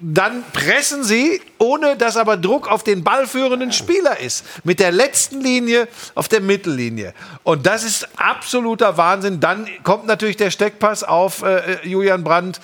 dann 0.00 0.42
pressen 0.54 1.04
sie, 1.04 1.42
ohne 1.58 1.96
dass 1.96 2.16
aber 2.16 2.38
Druck 2.38 2.68
auf 2.68 2.82
den 2.82 3.04
ballführenden 3.04 3.70
Spieler 3.70 4.18
ist. 4.18 4.44
Mit 4.64 4.80
der 4.80 4.92
letzten 4.92 5.40
Linie 5.42 5.88
auf 6.14 6.28
der 6.28 6.40
Mittellinie. 6.40 7.12
Und 7.42 7.66
das 7.66 7.84
ist 7.84 8.08
absoluter 8.16 8.96
Wahnsinn. 8.96 9.40
Dann 9.40 9.68
kommt 9.82 10.06
natürlich 10.06 10.38
der 10.38 10.50
Steckpass 10.50 11.04
auf 11.04 11.42
äh, 11.42 11.86
Julian 11.86 12.24
Brandt. 12.24 12.60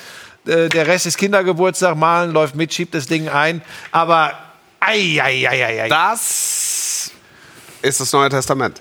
Äh, 0.47 0.71
der 0.71 0.87
Rest 0.87 1.05
ist 1.05 1.19
Kindergeburtstag, 1.19 1.95
Malen 1.97 2.33
läuft 2.33 2.55
mit, 2.55 2.73
schiebt 2.73 2.95
das 2.95 3.07
Ding 3.07 3.29
ein. 3.29 3.61
Aber 3.93 4.33
ei, 4.81 5.21
ei, 5.23 5.47
ei, 5.47 5.83
ei. 5.83 5.89
Das 5.91 7.11
ist 7.83 8.01
das 8.01 8.13
Neue 8.13 8.31
Testament. 8.31 8.81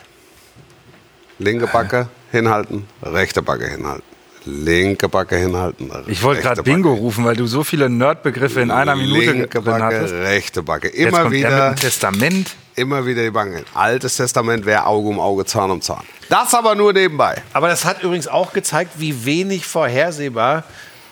Linke 1.39 1.67
Backe 1.67 2.07
hinhalten, 2.31 2.87
rechte 3.03 3.41
Backe 3.41 3.67
hinhalten. 3.67 4.14
Linke 4.45 5.09
Backe 5.09 5.35
hinhalten. 5.37 5.91
Ich 6.07 6.21
wollte 6.23 6.41
gerade 6.41 6.63
Bingo 6.63 6.89
Backe. 6.91 7.01
rufen, 7.01 7.25
weil 7.25 7.35
du 7.35 7.47
so 7.47 7.63
viele 7.63 7.89
Nerdbegriffe 7.89 8.61
in 8.61 8.71
einer 8.71 8.95
Minute 8.95 9.31
Linke 9.31 9.61
Backe, 9.61 9.83
hattest. 9.83 10.13
rechte 10.13 10.63
Backe. 10.63 10.87
Jetzt 10.87 11.07
Immer 11.09 11.19
er 11.19 11.31
wieder, 11.31 11.69
dem 11.71 11.75
Testament. 11.77 12.55
immer 12.75 13.05
wieder 13.05 13.23
die 13.23 13.31
Bange. 13.31 13.63
Altes 13.73 14.17
Testament 14.17 14.65
wäre 14.65 14.85
Auge 14.85 15.09
um 15.09 15.19
Auge, 15.19 15.45
Zahn 15.45 15.71
um 15.71 15.81
Zahn. 15.81 16.03
Das 16.29 16.53
aber 16.53 16.75
nur 16.75 16.93
nebenbei. 16.93 17.41
Aber 17.53 17.67
das 17.67 17.85
hat 17.85 18.03
übrigens 18.03 18.27
auch 18.27 18.53
gezeigt, 18.53 18.91
wie 18.97 19.25
wenig 19.25 19.65
vorhersehbar 19.65 20.63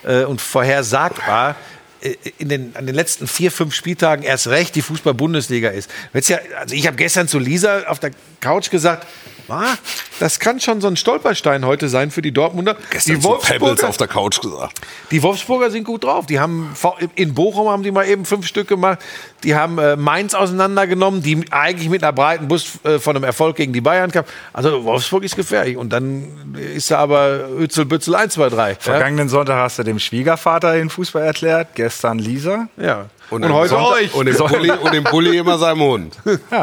äh, 0.04 0.24
und 0.24 0.42
vorhersagbar 0.42 1.56
äh, 2.02 2.16
in 2.38 2.50
den, 2.50 2.76
an 2.76 2.86
den 2.86 2.96
letzten 2.96 3.28
vier, 3.28 3.52
fünf 3.52 3.74
Spieltagen 3.74 4.24
erst 4.24 4.48
recht 4.48 4.76
die 4.76 4.82
Fußball-Bundesliga 4.82 5.70
ist. 5.70 5.90
Jetzt 6.14 6.30
ja, 6.30 6.38
also 6.60 6.76
ich 6.76 6.86
habe 6.88 6.98
gestern 6.98 7.28
zu 7.28 7.40
Lisa 7.40 7.84
auf 7.88 8.00
der 8.00 8.12
Couch 8.42 8.70
gesagt, 8.70 9.08
"Ah, 9.50 9.76
das 10.20 10.40
kann 10.40 10.60
schon 10.60 10.82
so 10.82 10.88
ein 10.88 10.96
Stolperstein 10.96 11.66
heute 11.66 11.90
sein 11.90 12.12
für 12.12 12.22
die 12.22 12.32
Dortmunder. 12.32 12.76
die, 13.06 13.24
Wolfsburger, 13.24 13.92
der 13.92 14.08
Couch 14.08 14.40
gesagt. 14.42 14.80
die 15.12 15.22
Wolfsburger 15.24 15.70
sind 15.72 15.84
gut 15.84 16.04
drauf. 16.04 16.26
Die 16.26 16.40
haben 16.40 16.74
in 17.16 17.34
Bochum 17.34 17.68
haben 17.70 17.84
die 17.84 17.92
mal 17.92 18.08
eben 18.08 18.26
fünf 18.26 18.48
Stück 18.48 18.68
gemacht. 18.68 19.00
Die 19.44 19.56
haben 19.56 19.78
äh, 19.78 19.96
Mainz 19.96 20.34
auseinandergenommen, 20.34 21.22
die 21.22 21.44
eigentlich 21.52 21.90
mit 21.90 22.04
einer 22.04 22.14
breiten 22.14 22.48
Bus 22.48 22.80
äh, 22.84 23.00
von 23.00 23.16
einem 23.16 23.26
Erfolg 23.26 23.58
gegen 23.58 23.74
die 23.74 23.82
Bayern 23.82 24.12
kam. 24.12 24.24
Also 24.54 24.84
Wolfsburg 24.86 25.24
ist 25.24 25.36
gefährlich. 25.36 25.76
Und 25.78 25.92
dann 25.92 26.56
ist 26.76 26.90
da 26.92 27.00
aber 27.00 27.48
Hützelbützel 27.58 28.16
1, 28.16 28.34
2, 28.36 28.50
3. 28.50 28.70
Ja? 28.72 28.76
Vergangenen 28.80 29.28
Sonntag 29.30 29.58
hast 29.58 29.80
du 29.80 29.84
dem 29.84 30.00
Schwiegervater 30.00 30.74
den 30.74 30.90
Fußball 30.90 31.24
erklärt, 31.24 31.70
gestern 31.76 32.20
Lisa. 32.20 32.68
ja. 32.78 33.06
Und, 33.30 33.44
am 33.46 33.54
heute 33.54 33.70
Sonntag- 33.70 33.94
euch. 33.94 34.14
Und 34.14 34.26
dem, 34.28 34.38
Bulli, 34.38 34.72
und 34.72 34.94
dem 34.94 35.04
Bulli 35.06 35.38
immer 35.38 35.58
seinem 35.58 35.82
Hund. 35.82 36.18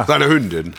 Seine 0.07 0.29
Hündin. 0.29 0.75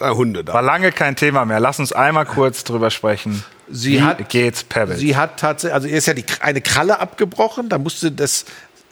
Hunde 0.00 0.46
War 0.46 0.54
da. 0.54 0.60
lange 0.60 0.92
kein 0.92 1.16
Thema 1.16 1.44
mehr. 1.44 1.60
Lass 1.60 1.78
uns 1.78 1.92
einmal 1.92 2.26
kurz 2.26 2.64
drüber 2.64 2.90
sprechen. 2.90 3.44
Sie 3.70 3.94
Wie 3.94 4.02
hat- 4.02 4.28
geht's 4.28 4.64
Pebbles? 4.64 4.98
Sie 4.98 5.16
hat 5.16 5.38
tatsächlich, 5.40 5.74
also 5.74 5.88
ihr 5.88 5.96
ist 5.96 6.06
ja 6.06 6.14
die, 6.14 6.24
eine 6.40 6.60
Kralle 6.60 6.98
abgebrochen. 6.98 7.68
Da 7.68 7.78
musste 7.78 8.10
das 8.12 8.44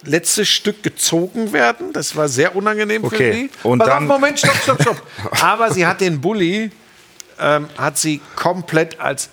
letzte 0.05 0.45
Stück 0.47 0.83
gezogen 0.83 1.53
werden. 1.53 1.93
Das 1.93 2.17
war 2.17 2.29
sehr 2.29 2.57
unangenehm 2.57 3.03
für 3.03 3.07
Okay. 3.15 3.33
sie. 3.33 3.51
Und 3.69 3.81
Pass 3.81 3.89
dann- 3.89 4.05
auf, 4.05 4.09
Moment, 4.09 4.39
stopp, 4.39 4.57
stopp, 4.63 4.83
stopp. 4.83 5.03
Aber 5.43 5.73
sie 5.73 5.87
hat 5.87 6.01
den 6.01 6.21
Bulli, 6.21 6.71
ähm, 7.41 7.69
hat 7.77 7.99
sie 7.99 8.21
komplett 8.37 9.01
als 9.01 9.29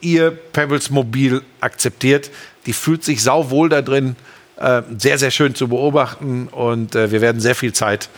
ihr 0.00 0.30
Pebbles 0.30 0.90
Mobil 0.90 1.42
akzeptiert. 1.60 2.30
Die 2.66 2.72
fühlt 2.72 3.02
sich 3.04 3.22
sauwohl 3.22 3.68
da 3.68 3.80
drin. 3.82 4.16
Äh, 4.58 4.82
sehr, 4.98 5.18
sehr 5.18 5.30
schön 5.30 5.54
zu 5.54 5.68
beobachten. 5.68 6.48
Und 6.48 6.94
äh, 6.94 7.10
wir 7.10 7.20
werden 7.20 7.40
sehr 7.40 7.54
viel 7.54 7.72
Zeit 7.72 8.08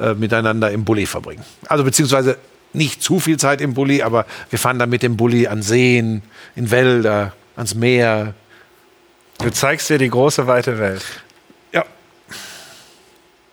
äh, 0.00 0.14
miteinander 0.14 0.70
im 0.70 0.84
Bulli 0.84 1.06
verbringen. 1.06 1.44
Also 1.68 1.84
beziehungsweise 1.84 2.36
nicht 2.72 3.02
zu 3.02 3.20
viel 3.20 3.38
Zeit 3.38 3.60
im 3.60 3.74
Bulli, 3.74 4.02
aber 4.02 4.24
wir 4.50 4.58
fahren 4.58 4.78
dann 4.78 4.88
mit 4.90 5.02
dem 5.02 5.16
Bulli 5.16 5.46
an 5.46 5.62
Seen, 5.62 6.22
in 6.56 6.70
Wälder, 6.70 7.32
ans 7.56 7.74
Meer. 7.74 8.34
du 9.38 9.50
zeigst 9.50 9.90
dir 9.90 9.98
die 9.98 10.08
große 10.08 10.46
weite 10.46 10.78
Welt. 10.78 11.04
Ja, 11.72 11.84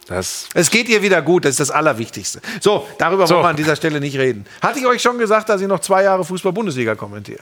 Das 0.08 0.48
es 0.54 0.72
geht 0.72 0.88
ihr 0.90 1.02
wieder 1.02 1.22
gut, 1.22 1.44
das 1.46 1.52
ist 1.52 1.60
das 1.60 1.72
Allerwichtigste. 1.72 2.40
So, 2.62 2.88
darüber 2.98 3.28
So. 3.28 3.36
wollen 3.36 3.44
wir 3.46 3.50
an 3.50 3.56
dieser 3.58 3.76
Stelle 3.76 4.00
nicht 4.00 4.18
reden. 4.18 4.46
Hatte 4.62 4.80
ich 4.80 4.86
euch 4.86 5.02
schon 5.02 5.18
gesagt, 5.18 5.50
dass 5.50 5.60
ich 5.62 5.68
noch 5.68 5.80
zwei 5.82 6.04
Jahre 6.04 6.24
Fußball-Bundesliga 6.24 6.96
kommentiere? 6.96 7.42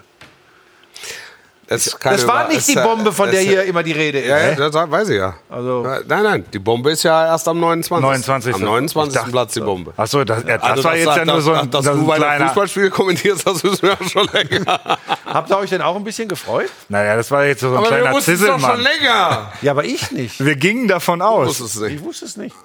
Es 1.69 1.97
Das 2.01 2.25
war 2.25 2.43
Über- 2.45 2.47
nicht 2.47 2.59
es 2.59 2.65
die 2.67 2.75
Bombe, 2.75 3.11
von 3.11 3.25
es 3.27 3.31
der 3.33 3.41
hier 3.41 3.63
immer 3.65 3.83
die 3.83 3.91
Rede 3.91 4.19
ist. 4.19 4.29
Ja, 4.29 4.37
ja, 4.51 4.55
das 4.69 4.73
weiß 4.89 5.09
ich 5.09 5.17
ja. 5.17 5.33
Also- 5.49 5.85
nein, 6.07 6.23
nein, 6.23 6.45
die 6.53 6.59
Bombe 6.59 6.91
ist 6.91 7.03
ja 7.03 7.25
erst 7.25 7.45
am 7.49 7.59
29. 7.59 8.01
29. 8.01 8.55
Am 8.55 8.61
29. 8.61 9.09
Ich 9.13 9.19
dachte- 9.19 9.31
Platz 9.31 9.53
die 9.53 9.59
Bombe. 9.59 9.93
Achso, 9.97 10.23
das, 10.23 10.43
ja, 10.47 10.57
das 10.57 10.63
Also, 10.63 10.83
war 10.85 10.91
dass- 10.93 10.99
jetzt 11.03 11.15
ja 11.17 11.25
nur 11.25 11.41
so 11.41 11.51
ein, 11.51 11.69
dass, 11.69 11.85
ein 11.85 11.97
du 11.97 12.05
bei 12.07 12.15
kleiner. 12.15 12.45
Fußballspiel 12.47 12.89
kommentierst, 12.89 13.45
das 13.45 13.61
wissen 13.65 13.81
wir 13.81 13.97
ja 14.01 14.09
schon 14.09 14.27
länger. 14.31 14.79
Habt 15.25 15.49
ihr 15.49 15.57
euch 15.57 15.69
denn 15.69 15.81
auch 15.81 15.97
ein 15.97 16.05
bisschen 16.05 16.29
gefreut? 16.29 16.69
Naja, 16.87 17.17
das 17.17 17.29
war 17.31 17.43
jetzt 17.43 17.59
so 17.59 17.67
ein 17.71 17.75
Aber 17.77 17.87
kleiner 17.87 18.11
wussten 18.13 18.31
es 18.31 18.39
doch 18.39 18.47
schon 18.47 18.59
Zisselmann. 18.61 18.81
länger. 19.01 19.51
Ja, 19.61 19.71
aber 19.71 19.83
ich 19.83 20.09
nicht. 20.11 20.39
Wir 20.43 20.55
gingen 20.55 20.87
davon 20.87 21.19
Ich 21.19 21.25
aus. 21.25 21.47
wusste 21.59 21.63
es 21.65 21.75
nicht. 21.81 21.95
Ich 21.99 22.03
wusste 22.03 22.25
es 22.25 22.37
nicht. 22.37 22.55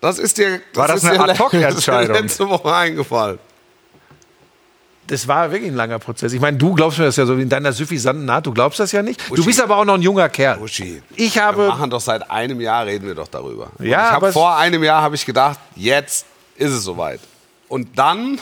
Das 0.00 0.20
ist 0.20 0.38
dir, 0.38 0.60
das 0.72 0.76
War 0.76 0.86
das 0.86 1.02
ist 1.02 1.10
eine 1.10 1.18
Ad-hoc-Entscheidung? 1.24 1.62
das 1.74 1.78
ist 1.80 1.88
dir 1.88 2.22
letzte 2.22 2.48
Woche 2.48 2.72
eingefallen. 2.72 3.40
Das 5.08 5.26
war 5.26 5.50
wirklich 5.50 5.70
ein 5.70 5.76
langer 5.76 5.98
Prozess. 5.98 6.32
Ich 6.32 6.40
meine, 6.40 6.56
du 6.58 6.74
glaubst 6.74 6.98
mir 6.98 7.06
das 7.06 7.16
ja 7.16 7.26
so 7.26 7.34
in 7.34 7.48
deiner 7.48 7.72
suffisanten 7.72 8.28
Art. 8.30 8.46
Du 8.46 8.52
glaubst 8.52 8.78
das 8.78 8.92
ja 8.92 9.02
nicht. 9.02 9.20
Du 9.34 9.44
bist 9.44 9.60
aber 9.60 9.76
auch 9.76 9.84
noch 9.84 9.94
ein 9.94 10.02
junger 10.02 10.28
Kerl. 10.28 10.58
Uschi, 10.60 11.02
Ich 11.16 11.34
wir 11.34 11.42
habe. 11.42 11.66
machen 11.68 11.90
doch 11.90 12.00
seit 12.00 12.30
einem 12.30 12.60
Jahr, 12.60 12.86
reden 12.86 13.06
wir 13.06 13.14
doch 13.14 13.28
darüber. 13.28 13.70
Und 13.78 13.86
Ja, 13.86 14.06
ich 14.06 14.12
habe 14.12 14.32
vor 14.32 14.56
einem 14.56 14.84
Jahr 14.84 15.02
habe 15.02 15.14
ich 15.16 15.24
gedacht, 15.26 15.58
jetzt 15.74 16.26
ist 16.56 16.72
es 16.72 16.84
soweit. 16.84 17.20
Und 17.68 17.98
dann, 17.98 18.38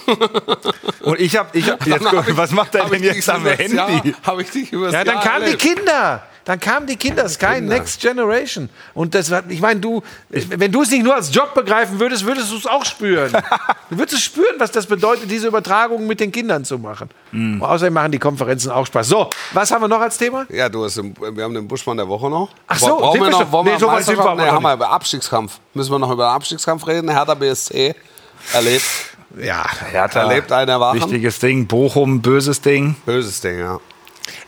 Und 1.03 1.19
ich 1.21 1.37
habe, 1.37 1.57
ich 1.59 1.69
hab, 1.71 1.85
jetzt, 1.87 2.05
hab 2.05 2.29
ich- 2.29 2.37
was 2.37 2.51
macht 2.53 2.75
er 2.77 2.89
denn 2.89 3.03
jetzt 3.03 3.29
am 3.29 3.45
Handy? 3.47 4.15
Habe 4.25 4.43
ich 4.43 4.51
dich 4.51 4.73
übers 4.73 4.93
Ja, 4.93 5.03
dann 5.05 5.17
Jahr 5.17 5.25
kamen 5.25 5.47
die. 5.51 5.57
Kinder. 5.57 6.23
Dann 6.47 6.61
kamen 6.61 6.87
die 6.87 6.95
Kinder. 6.97 7.29
Sky 7.29 7.61
Next 7.61 8.01
Generation. 8.01 8.71
Und 8.95 9.17
das 9.17 9.33
hat, 9.33 9.47
ich 9.49 9.61
meine, 9.61 9.81
du, 9.81 10.01
wenn 10.31 10.71
du 10.71 10.83
es 10.83 10.91
nicht 10.93 11.03
nur 11.03 11.15
als 11.17 11.35
Job 11.35 11.55
begreifen 11.55 11.99
würdest, 11.99 12.25
würdest 12.25 12.53
du 12.53 12.57
es 12.57 12.67
auch 12.67 12.85
spüren. 12.85 13.33
Du 13.89 13.99
würdest 13.99 14.15
es 14.19 14.25
spüren, 14.25 14.55
was 14.59 14.73
das 14.73 14.85
bedeutet, 14.87 15.31
diese 15.31 15.47
Übertragung 15.47 16.09
mit 16.09 16.19
den 16.19 16.33
Kindern 16.33 16.65
zu 16.65 16.77
machen. 16.77 17.09
Und 17.33 17.63
außerdem 17.63 17.95
machen 17.95 18.11
die 18.11 18.19
Konferenzen 18.19 18.71
auch 18.73 18.85
Spaß. 18.85 19.07
So, 19.07 19.31
was 19.53 19.71
haben 19.71 19.83
wir 19.83 19.87
noch 19.89 20.01
als 20.01 20.19
Thema? 20.19 20.45
Ja, 20.49 20.69
du 20.69 20.85
hast 20.85 20.97
wir 21.01 21.45
haben 21.45 21.55
den 21.55 21.69
Buschmann 21.69 21.97
der 21.97 22.09
Woche 22.09 22.29
noch. 22.29 22.49
Ach 22.67 22.79
so, 22.79 22.97
Brauchen 22.97 23.21
wir 23.21 23.31
noch, 23.31 23.53
wollen 23.53 23.67
Nee, 23.67 23.71
wir 23.73 23.79
so 23.79 23.87
weit 23.87 24.05
sind 24.05 24.19
wir 24.19 24.35
Nee, 24.35 24.43
haben 24.43 24.63
wir 24.65 24.73
über 24.75 24.91
Abstiegskampf. 24.91 25.61
Müssen 25.75 25.93
wir 25.93 25.99
noch 26.01 26.11
über 26.11 26.25
den 26.27 26.33
Abstiegskampf 26.35 26.85
reden? 26.87 27.09
Hertha 27.11 27.35
BSC 27.35 27.95
erlebt, 28.53 28.85
Ja. 29.41 29.65
Hertha, 29.93 30.21
erlebt 30.23 30.51
einen 30.51 30.69
erwachen. 30.71 31.01
wichtiges 31.01 31.39
Ding. 31.39 31.67
Bochum, 31.67 32.21
böses 32.21 32.61
Ding. 32.61 32.97
Böses 33.05 33.41
Ding, 33.41 33.59
ja. 33.61 33.79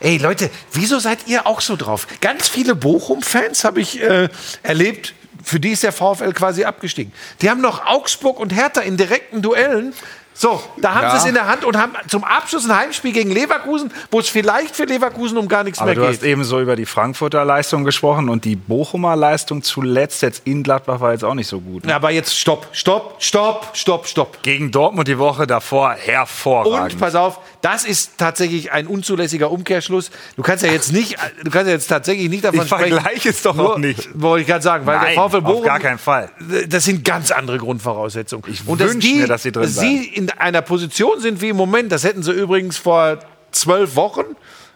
Ey, 0.01 0.17
Leute, 0.17 0.49
wieso 0.71 0.99
seid 0.99 1.27
ihr 1.27 1.45
auch 1.45 1.59
so 1.61 1.75
drauf? 1.75 2.07
Ganz 2.21 2.47
viele 2.47 2.73
Bochum-Fans 2.75 3.63
habe 3.65 3.81
ich 3.81 4.01
äh, 4.01 4.29
erlebt, 4.63 5.13
für 5.43 5.59
die 5.59 5.71
ist 5.71 5.83
der 5.83 5.91
VfL 5.91 6.31
quasi 6.33 6.63
abgestiegen. 6.63 7.11
Die 7.41 7.49
haben 7.49 7.61
noch 7.61 7.85
Augsburg 7.85 8.39
und 8.39 8.53
Hertha 8.53 8.81
in 8.81 8.97
direkten 8.97 9.41
Duellen 9.41 9.93
So, 10.41 10.63
da 10.77 10.93
haben 10.95 11.03
Ja. 11.03 11.11
sie 11.11 11.17
es 11.17 11.25
in 11.25 11.33
der 11.33 11.47
Hand 11.47 11.65
und 11.65 11.75
haben 11.75 11.91
zum 12.07 12.23
Abschluss 12.23 12.63
ein 12.69 12.73
Heimspiel 12.73 13.11
gegen 13.11 13.29
Leverkusen, 13.29 13.91
wo 14.09 14.21
es 14.21 14.29
vielleicht 14.29 14.73
für 14.73 14.85
Leverkusen 14.85 15.37
um 15.37 15.49
gar 15.49 15.65
nichts 15.65 15.79
Aber 15.79 15.87
mehr 15.87 15.95
du 15.95 16.07
hast 16.07 16.21
geht. 16.21 16.29
eben 16.29 16.45
so 16.45 16.61
über 16.61 16.77
die 16.77 16.85
Frankfurter 16.85 17.43
Leistung 17.43 17.83
gesprochen 17.83 18.29
und 18.29 18.45
die 18.45 18.55
Bochumer 18.55 19.17
Leistung 19.17 19.63
zuletzt 19.63 20.21
jetzt 20.21 20.43
in 20.45 20.63
Gladbach 20.63 21.01
war 21.01 21.11
jetzt 21.11 21.25
auch 21.25 21.33
nicht 21.33 21.47
so 21.47 21.59
gut. 21.59 21.83
ne? 21.83 21.89
Ja, 21.89 21.97
aber 21.97 22.11
jetzt 22.11 22.39
stopp, 22.39 22.67
stopp, 22.71 23.17
stopp, 23.19 23.71
stopp, 23.73 24.07
stopp. 24.07 24.41
Gegen 24.41 24.71
Dortmund 24.71 25.09
die 25.09 25.17
Woche 25.19 25.45
davor 25.45 25.91
hervorragend. 25.91 26.93
Und 26.93 26.99
pass 27.01 27.15
auf, 27.15 27.39
das 27.61 27.83
ist 27.83 28.11
tatsächlich 28.17 28.71
ein 28.71 28.87
unzulässiger 28.87 29.51
Umkehrschluss. 29.51 30.09
Du 30.37 30.41
kannst 30.41 30.63
ja 30.63 30.71
jetzt 30.71 30.93
nicht, 30.93 31.17
du 31.43 31.51
kannst 31.51 31.67
ja 31.67 31.73
jetzt 31.73 31.87
tatsächlich 31.87 32.29
nicht 32.29 32.45
davon 32.45 32.61
Ich 32.61 32.67
sprechen. 32.67 32.93
vergleiche 32.93 33.27
es 33.27 33.41
doch 33.41 33.57
auch 33.59 33.77
nicht. 33.77 34.07
Wollte 34.13 34.43
ich 34.43 34.47
gerade 34.47 34.63
sagen, 34.63 34.85
weil 34.85 34.95
Nein, 34.99 35.15
der 35.15 35.23
VfL 35.29 35.37
auf 35.39 35.43
Bochum, 35.43 35.63
gar 35.65 35.79
keinen 35.79 35.97
Fall. 35.99 36.29
Das 36.69 36.85
sind 36.85 37.03
ganz 37.03 37.31
andere 37.31 37.57
Grundvoraussetzungen. 37.57 38.45
Ich 38.49 38.65
Und 38.65 38.79
dass 38.79 38.91
wünsch 38.93 39.03
die, 39.05 39.15
mir, 39.15 39.27
dass 39.27 39.43
sie 39.43 39.51
drin 39.51 39.67
sie 39.67 40.05
in 40.33 40.39
einer 40.39 40.61
Position 40.61 41.19
sind 41.19 41.41
wie 41.41 41.49
im 41.49 41.57
Moment, 41.57 41.91
das 41.91 42.03
hätten 42.03 42.23
sie 42.23 42.31
übrigens 42.31 42.77
vor 42.77 43.19
zwölf 43.51 43.95
Wochen 43.95 44.23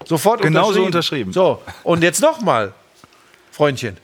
sofort 0.06 0.42
Genauso 0.42 0.84
unterschrieben. 0.84 1.30
unterschrieben. 1.30 1.34
So, 1.34 1.62
und 1.84 2.04
jetzt 2.04 2.22
nochmal, 2.22 2.74
Freundchen. 3.52 3.98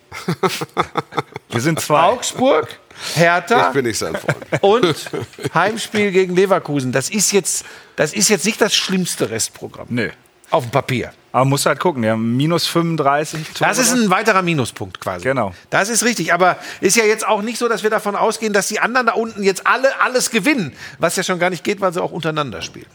Wir 1.50 1.62
sind 1.62 1.80
zwei. 1.80 2.04
Augsburg, 2.04 2.68
Hertha 3.16 3.68
Ich 3.70 3.74
bin 3.74 3.86
nicht 3.86 3.98
sein 3.98 4.16
Freund. 4.16 4.64
und 4.64 5.10
Heimspiel 5.54 6.12
gegen 6.12 6.36
Leverkusen. 6.36 6.92
Das 6.92 7.10
ist 7.10 7.32
jetzt, 7.32 7.66
das 7.96 8.14
ist 8.14 8.30
jetzt 8.30 8.46
nicht 8.46 8.62
das 8.62 8.76
schlimmste 8.76 9.30
Restprogramm. 9.30 9.88
Nö. 9.90 10.10
Auf 10.52 10.64
dem 10.64 10.72
Papier. 10.72 11.14
Aber 11.32 11.46
muss 11.46 11.66
halt 11.66 11.80
gucken, 11.80 12.04
ja, 12.04 12.16
minus 12.16 12.66
35 12.68 13.50
Tore. 13.54 13.70
Das 13.70 13.78
ist 13.78 13.94
ein 13.94 14.10
weiterer 14.10 14.42
Minuspunkt 14.42 15.00
quasi. 15.00 15.24
Genau. 15.24 15.54
Das 15.70 15.90
ist 15.90 16.04
richtig. 16.04 16.34
Aber 16.34 16.58
ist 16.82 16.96
ja 16.96 17.04
jetzt 17.06 17.28
auch 17.28 17.42
nicht 17.44 17.60
so, 17.60 17.68
dass 17.68 17.84
wir 17.84 17.92
davon 17.92 18.16
ausgehen, 18.16 18.52
dass 18.52 18.68
die 18.68 18.80
anderen 18.80 19.08
da 19.08 19.14
unten 19.14 19.44
jetzt 19.44 19.68
alle 19.68 20.02
alles 20.02 20.32
gewinnen. 20.32 20.76
Was 20.98 21.16
ja 21.18 21.24
schon 21.24 21.38
gar 21.38 21.52
nicht 21.52 21.64
geht, 21.64 21.82
weil 21.82 21.94
sie 21.94 22.02
auch 22.02 22.12
untereinander 22.12 22.62
spielen. 22.64 22.88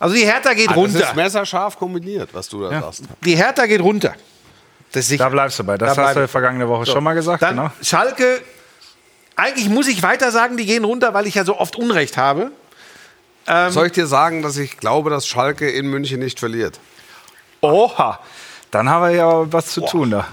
Also 0.00 0.16
die 0.16 0.24
Hertha 0.24 0.54
geht 0.54 0.70
Das 0.70 0.76
runter. 0.76 0.98
ist 1.00 1.14
messerscharf 1.14 1.78
kombiniert, 1.78 2.30
was 2.32 2.48
du 2.48 2.62
da 2.62 2.80
sagst. 2.80 3.04
Die 3.24 3.36
Hertha 3.36 3.66
geht 3.66 3.80
runter. 3.80 4.14
Das. 4.90 5.08
Da 5.08 5.28
bleibst 5.28 5.60
du 5.60 5.64
bei. 5.64 5.78
Das 5.78 5.94
Da 5.94 6.08
hast 6.08 6.16
du 6.16 6.26
vergangene 6.26 6.68
Woche 6.68 6.86
schon 6.86 7.04
mal 7.04 7.14
gesagt. 7.14 7.42
Dann 7.42 7.56
genau. 7.56 7.70
Schalke. 7.80 8.40
Eigentlich 9.36 9.68
muss 9.68 9.86
ich 9.86 10.02
weiter 10.02 10.30
sagen, 10.32 10.56
die 10.56 10.66
gehen 10.66 10.84
runter, 10.84 11.14
weil 11.14 11.26
ich 11.28 11.36
ja 11.36 11.44
so 11.44 11.58
oft 11.58 11.76
Unrecht 11.76 12.16
habe. 12.16 12.50
Soll 13.70 13.86
ich 13.86 13.92
dir 13.92 14.06
sagen, 14.06 14.42
dass 14.42 14.56
ich 14.56 14.76
glaube, 14.76 15.10
dass 15.10 15.26
Schalke 15.26 15.68
in 15.70 15.88
München 15.88 16.20
nicht 16.20 16.38
verliert? 16.38 16.78
Oha, 17.60 18.18
dann 18.70 18.88
haben 18.88 19.02
wir 19.04 19.10
ja 19.16 19.52
was 19.52 19.66
zu 19.72 19.80
tun 19.82 20.10
da. 20.10 20.26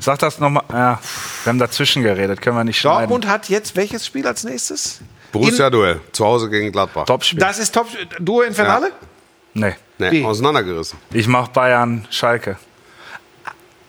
Sag 0.00 0.18
das 0.20 0.38
nochmal. 0.38 0.62
Ja, 0.70 1.00
wir 1.44 1.50
haben 1.50 1.58
dazwischen 1.58 2.02
geredet, 2.02 2.40
können 2.40 2.56
wir 2.56 2.64
nicht 2.64 2.78
schneiden. 2.78 3.00
Dortmund 3.00 3.26
hat 3.26 3.48
jetzt 3.48 3.74
welches 3.76 4.06
Spiel 4.06 4.26
als 4.26 4.44
nächstes? 4.44 5.00
Borussia-Duell, 5.32 6.00
zu 6.12 6.24
Hause 6.24 6.48
gegen 6.48 6.70
Gladbach. 6.72 7.04
Topspiel. 7.06 7.38
Das 7.40 7.58
ist 7.58 7.74
Top 7.74 7.88
Duo 8.20 8.42
Infernale? 8.42 8.92
Nee, 9.54 9.74
Nee, 9.98 10.10
Wie? 10.12 10.24
auseinandergerissen. 10.24 10.98
ich 11.12 11.26
mach 11.26 11.48
Bayern 11.48 12.06
Schalke. 12.10 12.56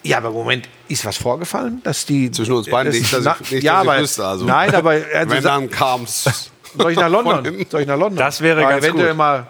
Ja, 0.02 0.18
aber 0.18 0.32
Moment, 0.32 0.68
ist 0.88 1.06
was 1.06 1.18
vorgefallen, 1.18 1.82
dass 1.84 2.06
die 2.06 2.32
Zwischen 2.32 2.54
uns 2.54 2.70
beiden 2.70 2.91
das- 2.91 3.02
nicht, 3.02 3.14
dass 3.14 3.24
na, 3.24 3.36
ich, 3.41 3.52
nicht, 3.52 3.64
ja, 3.64 3.76
dass 3.76 3.84
ich 3.84 3.89
aber, 3.91 4.02
wüsste. 4.02 4.26
Also. 4.26 4.45
Nein, 4.45 4.74
aber 4.74 4.89
also, 4.91 5.30
Wenn 5.30 5.43
dann 5.43 5.70
kam's. 5.70 6.50
Soll 6.78 6.92
ich 6.92 6.98
nach 6.98 7.10
London? 7.10 7.66
Soll 7.70 7.82
ich 7.82 7.88
nach 7.88 7.98
London? 7.98 8.18
Das 8.18 8.42
wäre 8.42 8.62
Mal 8.62 8.70
ganz 8.70 8.86
eventuell 8.86 9.10
gut. 9.10 9.18
mal 9.18 9.48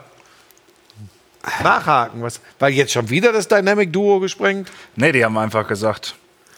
nachhaken, 1.64 2.22
was, 2.22 2.42
weil 2.60 2.74
jetzt 2.74 2.92
schon 2.92 3.10
wieder 3.10 3.32
das 3.32 3.48
Dynamic 3.48 3.92
Duo 3.94 4.20
gesprengt. 4.20 4.70
Nee, 4.96 5.12
die 5.12 5.24
haben 5.24 5.38
einfach 5.38 5.68
gesagt, 5.68 6.16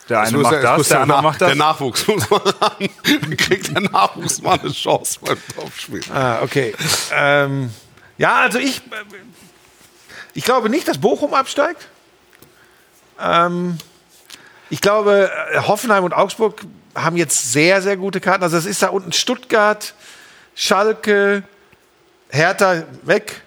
der 0.09 0.21
eine 0.21 0.31
muss 0.37 0.43
macht 0.43 0.63
das, 0.63 0.87
der 0.87 0.97
der 0.97 1.01
andere 1.01 1.17
Nach- 1.17 1.23
macht 1.23 1.41
das. 1.41 1.47
Der 1.49 1.55
Nachwuchs 1.57 2.07
muss 2.07 2.29
mal 2.29 2.37
ran. 2.39 2.89
Dann 3.21 3.37
kriegt 3.37 3.73
der 3.73 3.81
Nachwuchs 3.81 4.41
mal 4.41 4.59
eine 4.59 4.71
Chance 4.71 5.19
beim 5.23 5.37
Topspiel. 5.55 6.01
Ah, 6.13 6.39
okay. 6.41 6.73
ähm, 7.13 7.69
ja, 8.17 8.35
also 8.37 8.57
ich, 8.59 8.81
ich 10.33 10.43
glaube 10.43 10.69
nicht, 10.69 10.87
dass 10.87 10.97
Bochum 10.97 11.33
absteigt. 11.33 11.87
Ähm, 13.19 13.77
ich 14.69 14.81
glaube, 14.81 15.31
äh, 15.53 15.59
Hoffenheim 15.59 16.03
und 16.03 16.13
Augsburg 16.13 16.61
haben 16.95 17.15
jetzt 17.17 17.51
sehr, 17.53 17.81
sehr 17.81 17.97
gute 17.97 18.19
Karten. 18.19 18.43
Also 18.43 18.57
es 18.57 18.65
ist 18.65 18.81
da 18.81 18.87
unten 18.89 19.13
Stuttgart, 19.13 19.93
Schalke, 20.55 21.43
Hertha 22.29 22.83
weg. 23.03 23.41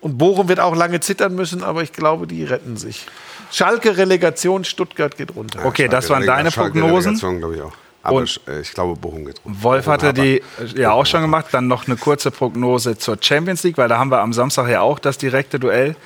Und 0.00 0.16
Bochum 0.16 0.48
wird 0.48 0.60
auch 0.60 0.74
lange 0.74 1.00
zittern 1.00 1.34
müssen, 1.34 1.62
aber 1.62 1.82
ich 1.82 1.92
glaube, 1.92 2.26
die 2.26 2.44
retten 2.44 2.76
sich. 2.78 3.04
Schalke 3.52 3.96
Relegation, 3.98 4.64
Stuttgart 4.64 5.14
geht 5.16 5.34
runter. 5.36 5.64
Okay, 5.64 5.88
das 5.88 6.08
waren 6.08 6.22
Schalke- 6.22 6.26
deine 6.26 6.50
Schalke 6.50 6.80
Prognosen. 6.80 7.16
Relegation, 7.16 7.38
glaube 7.38 7.56
ich 7.56 7.62
auch. 7.62 7.72
Aber 8.02 8.16
Und- 8.18 8.24
ich, 8.24 8.40
äh, 8.48 8.60
ich 8.60 8.72
glaube, 8.72 8.98
Bochum 8.98 9.26
geht 9.26 9.40
runter. 9.44 9.62
Wolf 9.62 9.86
hatte 9.86 10.14
die 10.14 10.38
äh, 10.38 10.42
ja 10.80 10.92
auch 10.92 11.04
schon 11.04 11.20
gemacht. 11.20 11.46
Dann 11.52 11.66
noch 11.66 11.86
eine 11.86 11.96
kurze 11.96 12.30
Prognose 12.30 12.96
zur 12.96 13.18
Champions 13.20 13.62
League, 13.62 13.76
weil 13.76 13.88
da 13.88 13.98
haben 13.98 14.10
wir 14.10 14.20
am 14.20 14.32
Samstag 14.32 14.68
ja 14.70 14.80
auch 14.80 14.98
das 14.98 15.18
direkte 15.18 15.58
Duell. 15.60 15.96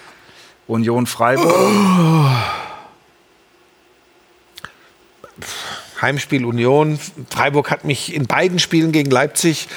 Union 0.67 1.07
Freiburg. 1.07 1.55
Heimspiel 6.01 6.45
Union. 6.45 6.99
Freiburg 7.31 7.71
hat 7.71 7.85
mich 7.85 8.13
in 8.15 8.27
beiden 8.27 8.59
Spielen 8.59 8.93
gegen 8.93 9.11
Leipzig. 9.11 9.69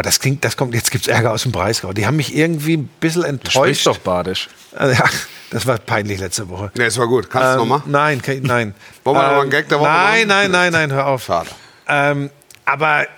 Aber 0.00 0.08
das 0.08 0.18
klingt, 0.18 0.42
das 0.46 0.56
kommt, 0.56 0.74
jetzt 0.74 0.90
gibt 0.90 1.06
es 1.06 1.08
Ärger 1.12 1.30
aus 1.30 1.42
dem 1.42 1.52
Breisgau. 1.52 1.92
Die 1.92 2.06
haben 2.06 2.16
mich 2.16 2.34
irgendwie 2.34 2.78
ein 2.78 2.86
bisschen 3.00 3.22
enttäuscht. 3.22 3.86
doch 3.86 3.98
badisch. 3.98 4.48
Also, 4.74 4.94
ja, 4.98 5.04
das 5.50 5.66
war 5.66 5.76
peinlich 5.76 6.18
letzte 6.20 6.48
Woche. 6.48 6.72
Nee, 6.74 6.84
es 6.84 6.96
war 6.96 7.06
gut. 7.06 7.28
Kannst 7.28 7.48
du 7.48 7.52
Ähm, 7.52 7.58
nochmal? 7.68 7.82
Nein, 7.84 8.22
kein, 8.22 8.40
nein. 8.40 8.74
Wollen 9.04 9.18
wir 9.18 9.22
noch 9.22 9.28
mal 9.28 9.34
einen 9.34 9.44
Ähm, 9.44 9.50
Gag 9.50 9.68
der 9.68 9.78
Woche 9.78 9.88
Nein, 9.90 10.26
machen? 10.26 10.28
nein, 10.28 10.50
nein, 10.52 10.72
nein, 10.72 10.92
hör 10.94 11.06
auf. 11.08 11.22
Schade. 11.24 11.50
Ähm, 11.86 12.30
aber 12.64 13.08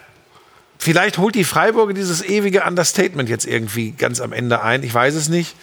vielleicht 0.76 1.18
holt 1.18 1.37
die 1.37 1.45
Freiburger 1.45 1.93
dieses 1.95 2.20
ewige 2.24 2.64
Understatement 2.64 3.28
jetzt 3.28 3.47
irgendwie 3.47 3.93
ganz 3.93 4.20
am 4.20 4.33
Ende 4.33 4.61
ein. 4.62 4.83
Ich 4.83 4.93
weiß 4.93 5.14
es 5.14 5.28
nicht. 5.28 5.55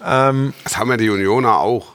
Das 0.00 0.78
haben 0.78 0.90
ja 0.90 0.96
die 0.96 1.10
Unioner 1.10 1.58
auch. 1.58 1.88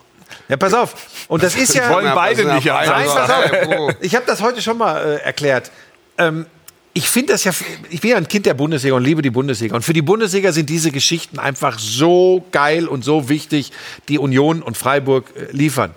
Ja, 0.48 0.58
pass 0.58 0.76
auf. 0.76 0.94
Und 1.28 1.42
das 1.42 1.56
ist 1.56 1.74
ja. 1.74 1.90
wollen 1.90 2.12
beide 2.14 2.46
nicht 2.54 2.68
beide 2.68 2.92
Nein, 2.92 3.08
pass 3.08 3.30
auf. 3.32 3.52
oh. 3.80 3.92
Ich 4.00 4.14
habe 4.16 4.26
das 4.28 4.44
heute 4.44 4.62
schon 4.62 4.78
mal 4.78 4.98
äh, 5.04 5.16
erklärt. 5.24 5.72
Ähm, 6.20 6.46
ich 6.94 7.10
finde 7.10 7.34
das 7.34 7.44
ja, 7.44 7.52
ich 7.90 8.02
bin 8.02 8.12
ja 8.12 8.18
ein 8.18 8.28
Kind 8.28 8.46
der 8.46 8.56
Bundesliga 8.56 8.96
und 8.96 9.04
liebe 9.04 9.22
die 9.22 9.30
Bundesliga. 9.30 9.76
Und 9.76 9.84
für 9.84 9.94
die 9.94 10.02
Bundesliga 10.02 10.52
sind 10.52 10.70
diese 10.70 10.92
Geschichten 10.92 11.40
einfach 11.40 11.80
so 11.80 12.44
geil 12.52 12.88
und 12.88 13.04
so 13.04 13.30
wichtig, 13.30 13.72
die 14.08 14.18
Union 14.18 14.62
und 14.62 14.78
Freiburg 14.78 15.26
äh, 15.36 15.52
liefern. 15.52 15.92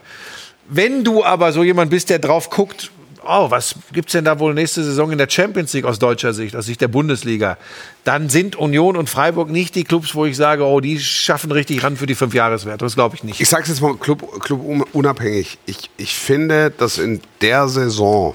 Wenn 0.68 1.02
du 1.02 1.24
aber 1.24 1.52
so 1.52 1.64
jemand 1.64 1.90
bist, 1.90 2.10
der 2.10 2.18
drauf 2.18 2.50
guckt, 2.50 2.90
oh, 3.24 3.50
was 3.50 3.74
gibt's 3.92 4.12
denn 4.12 4.24
da 4.24 4.38
wohl 4.38 4.52
nächste 4.52 4.82
Saison 4.82 5.12
in 5.12 5.18
der 5.18 5.30
Champions 5.30 5.72
League 5.72 5.84
aus 5.84 5.98
deutscher 5.98 6.32
Sicht, 6.34 6.56
aus 6.56 6.66
Sicht 6.66 6.80
der 6.80 6.88
Bundesliga, 6.88 7.56
dann 8.04 8.28
sind 8.28 8.56
Union 8.56 8.96
und 8.96 9.08
Freiburg 9.08 9.48
nicht 9.48 9.74
die 9.74 9.84
Clubs, 9.84 10.14
wo 10.14 10.26
ich 10.26 10.36
sage, 10.36 10.64
oh, 10.64 10.80
die 10.80 10.98
schaffen 10.98 11.52
richtig 11.52 11.82
ran 11.82 11.96
für 11.96 12.06
die 12.06 12.14
Fünfjahreswerte. 12.14 12.84
Das 12.84 12.94
glaube 12.94 13.16
ich 13.16 13.24
nicht. 13.24 13.40
Ich 13.40 13.48
sag's 13.48 13.68
jetzt 13.68 13.80
mal 13.80 13.96
Club, 13.96 14.40
Club 14.40 14.60
un- 14.64 14.84
unabhängig. 14.92 15.58
Ich, 15.66 15.90
ich 15.96 16.14
finde, 16.14 16.70
dass 16.70 16.98
in 16.98 17.20
der 17.40 17.68
Saison 17.68 18.34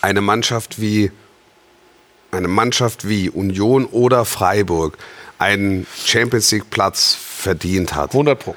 eine 0.00 0.20
Mannschaft 0.20 0.80
wie 0.80 1.10
eine 2.30 2.48
Mannschaft 2.48 3.08
wie 3.08 3.30
Union 3.30 3.86
oder 3.86 4.24
Freiburg 4.24 4.98
einen 5.38 5.86
Champions 6.04 6.50
League 6.50 6.70
Platz 6.70 7.16
verdient 7.18 7.94
hat. 7.94 8.10
100 8.10 8.38
Pro. 8.38 8.56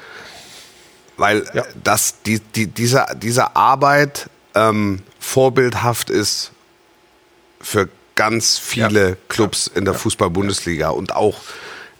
weil 1.16 1.48
Ja. 1.54 1.64
das, 1.82 2.16
die, 2.26 2.40
die, 2.40 2.66
diese, 2.66 3.06
diese 3.16 3.54
Arbeit 3.56 4.28
ähm, 4.54 5.00
vorbildhaft 5.20 6.10
ist 6.10 6.50
für 7.60 7.88
ganz 8.14 8.58
viele 8.58 9.16
Clubs 9.28 9.68
in 9.68 9.84
der 9.84 9.94
Fußball-Bundesliga 9.94 10.90
und 10.90 11.14
auch 11.14 11.38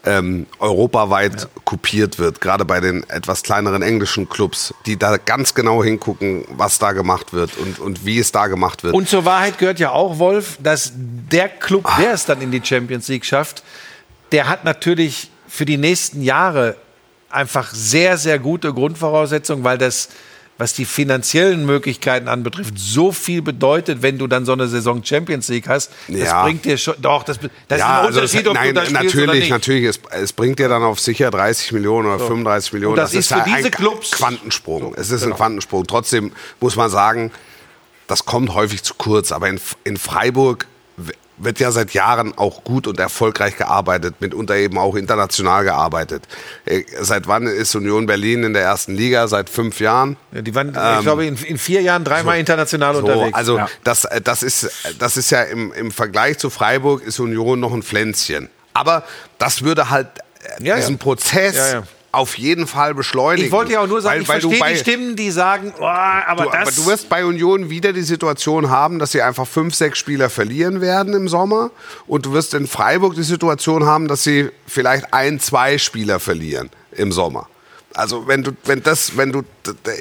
ähm, 0.05 0.46
europaweit 0.59 1.48
kopiert 1.64 2.18
wird, 2.18 2.40
gerade 2.40 2.64
bei 2.64 2.80
den 2.80 3.09
etwas 3.09 3.42
kleineren 3.42 3.82
englischen 3.82 4.28
Clubs, 4.28 4.74
die 4.86 4.96
da 4.96 5.16
ganz 5.16 5.55
genau 5.55 5.82
hingucken, 5.84 6.44
was 6.50 6.78
da 6.78 6.92
gemacht 6.92 7.32
wird 7.32 7.57
und, 7.57 7.78
und 7.78 8.05
wie 8.05 8.18
es 8.18 8.32
da 8.32 8.48
gemacht 8.48 8.82
wird. 8.82 8.94
Und 8.94 9.09
zur 9.09 9.24
Wahrheit 9.24 9.59
gehört 9.59 9.78
ja 9.78 9.90
auch, 9.90 10.18
Wolf, 10.18 10.59
dass 10.61 10.92
der 10.94 11.48
Club, 11.48 11.88
der 11.98 12.14
es 12.14 12.24
dann 12.24 12.40
in 12.40 12.50
die 12.50 12.61
Champions 12.62 13.09
League 13.09 13.24
schafft, 13.24 13.62
der 14.32 14.48
hat 14.48 14.64
natürlich 14.64 15.30
für 15.46 15.64
die 15.64 15.76
nächsten 15.76 16.22
Jahre 16.22 16.76
einfach 17.30 17.72
sehr, 17.72 18.18
sehr 18.18 18.38
gute 18.38 18.72
Grundvoraussetzungen, 18.72 19.64
weil 19.64 19.78
das, 19.78 20.09
was 20.59 20.74
die 20.74 20.84
finanziellen 20.84 21.66
Möglichkeiten 21.66 22.28
anbetrifft, 22.28 22.74
so 22.78 23.11
viel 23.11 23.42
bedeutet, 23.42 24.03
wenn 24.03 24.18
du 24.18 24.26
dann 24.26 24.44
so 24.44 24.53
eine 24.53 24.68
Saison 24.68 25.03
Champions 25.03 25.48
League 25.48 25.68
hast. 25.68 25.90
Das 26.09 26.18
Ja. 26.18 26.42
bringt 26.44 26.64
dir 26.64 26.76
schon, 26.78 26.94
doch, 27.00 27.24
das, 27.24 27.38
das 27.68 27.78
ist 27.78 27.84
ein 27.84 27.90
also 27.90 28.09
Unterschied, 28.20 28.40
es, 28.42 28.46
ob 28.48 28.55
nein, 28.55 28.74
du 28.74 28.82
da 28.82 28.90
natürlich, 28.90 29.50
natürlich. 29.50 29.84
Es, 29.84 30.00
es 30.11 30.32
bringt 30.32 30.59
dir 30.59 30.68
dann 30.68 30.82
auf 30.82 31.00
sicher 31.00 31.30
30 31.30 31.72
Millionen 31.72 32.07
oder 32.09 32.18
35 32.18 32.74
Millionen. 32.74 32.92
Und 32.92 32.96
das 32.98 33.14
ist 33.14 33.28
für 33.28 33.38
ja 33.38 33.44
diese 33.44 33.57
ein 33.68 33.70
Clubs- 33.70 34.12
Quantensprung. 34.12 34.94
es 34.94 35.11
ist 35.11 35.22
genau. 35.22 35.34
ein 35.34 35.36
Quantensprung. 35.38 35.86
Trotzdem 35.86 36.32
muss 36.61 36.76
man 36.76 36.90
sagen, 36.90 37.30
das 38.07 38.24
kommt 38.26 38.55
häufig 38.55 38.82
zu 38.82 38.94
kurz. 38.94 39.32
Aber 39.32 39.48
in, 39.48 39.59
in 39.84 39.96
Freiburg 39.96 40.66
wird 41.39 41.59
ja 41.61 41.72
seit 41.72 41.93
Jahren 41.95 42.37
auch 42.37 42.62
gut 42.62 42.87
und 42.87 43.01
erfolgreich 43.01 43.57
gearbeitet, 43.57 44.16
mitunter 44.20 44.55
eben 44.57 44.78
auch 44.78 44.95
international 44.95 45.64
gearbeitet. 45.64 46.24
Äh, 46.64 46.85
Seit 47.01 47.26
wann 47.26 47.47
ist 47.47 47.74
Union 47.74 48.07
Berlin 48.07 48.45
in 48.45 48.53
der 48.53 48.62
ersten 48.62 48.95
Liga? 48.95 49.26
Seit 49.28 49.51
fünf 49.51 49.80
Jahren? 49.80 50.16
Ja, 50.33 50.43
die 50.43 50.55
waren, 50.55 50.68
ich 50.68 51.03
glaube, 51.03 51.26
in, 51.26 51.37
in 51.37 51.59
vier 51.59 51.80
Jahren 51.83 52.05
dreimal 52.05 52.39
international 52.39 52.95
So, 52.95 53.01
unterwegs. 53.01 53.35
also 53.37 53.57
Ja. 53.57 53.68
das, 53.85 54.07
das, 54.24 54.43
ist, 54.43 54.70
das 54.99 55.16
ist 55.16 55.30
ja 55.30 55.43
im, 55.43 55.72
im 55.72 55.91
Vergleich 55.91 56.39
zu 56.39 56.51
Freiburg 56.51 57.03
ist 57.03 57.18
Union 57.18 57.59
noch 57.61 57.72
ein 57.72 57.83
Pflänzchen. 57.83 58.49
Aber 58.74 59.03
das 59.39 59.62
würde 59.62 59.91
halt 59.91 60.09
äh, 60.59 60.64
Ja, 60.64 60.76
diesen 60.76 60.95
ja. 60.97 61.03
Prozess 61.03 61.57
Ja, 61.57 61.72
ja. 61.72 61.83
Auf 62.12 62.36
jeden 62.36 62.66
Fall 62.66 62.94
beschleunigen. 62.94 63.46
ich 63.46 63.52
wollte 63.52 63.72
ja 63.72 63.80
auch 63.80 63.86
nur 63.86 64.02
sagen, 64.02 64.16
Weil- 64.16 64.22
ich 64.22 64.28
weil 64.28 64.40
du 64.40 64.48
verstehe 64.50 64.60
bei- 64.60 64.72
die 64.74 64.78
Stimmen, 64.78 65.16
die 65.16 65.30
sagen, 65.30 65.72
oh, 65.80 65.84
aber 65.84 66.44
Du, 66.44 66.50
das... 66.50 66.60
aber 66.60 66.70
du 66.72 66.86
wirst 66.86 67.08
bei 67.08 67.24
Union 67.24 67.70
wieder 67.70 67.92
die 67.94 68.02
Situation 68.02 68.68
haben, 68.68 68.98
dass 68.98 69.12
sie 69.12 69.22
einfach 69.22 69.46
fünf, 69.46 69.74
sechs 69.74 69.98
Spieler 69.98 70.28
verlieren 70.28 70.80
werden 70.82 71.14
im 71.14 71.26
Sommer. 71.28 71.70
Und 72.06 72.26
du 72.26 72.32
wirst 72.34 72.52
in 72.54 72.66
Freiburg 72.66 73.14
die 73.14 73.22
Situation 73.22 73.84
haben, 73.86 74.08
dass 74.08 74.22
sie 74.24 74.50
vielleicht 74.66 75.12
ein, 75.14 75.40
zwei 75.40 75.78
Spieler 75.78 76.20
verlieren 76.20 76.68
im 76.92 77.12
Sommer. 77.12 77.48
Also 77.94 78.26
wenn 78.26 78.42
du, 78.42 78.52
wenn 78.64 78.82
das, 78.82 79.16
wenn 79.16 79.32
du, 79.32 79.42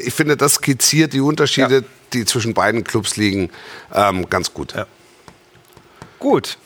ich 0.05 0.13
finde, 0.13 0.35
das 0.37 0.55
skizziert 0.55 1.13
die 1.13 1.21
Unterschiede, 1.21 1.83
die 2.13 2.25
zwischen 2.25 2.53
beiden 2.53 2.83
Clubs 2.83 3.15
liegen, 3.15 3.49
ähm, 3.93 4.29
ganz 4.29 4.53
gut. 4.53 4.73
Gut. 6.19 6.57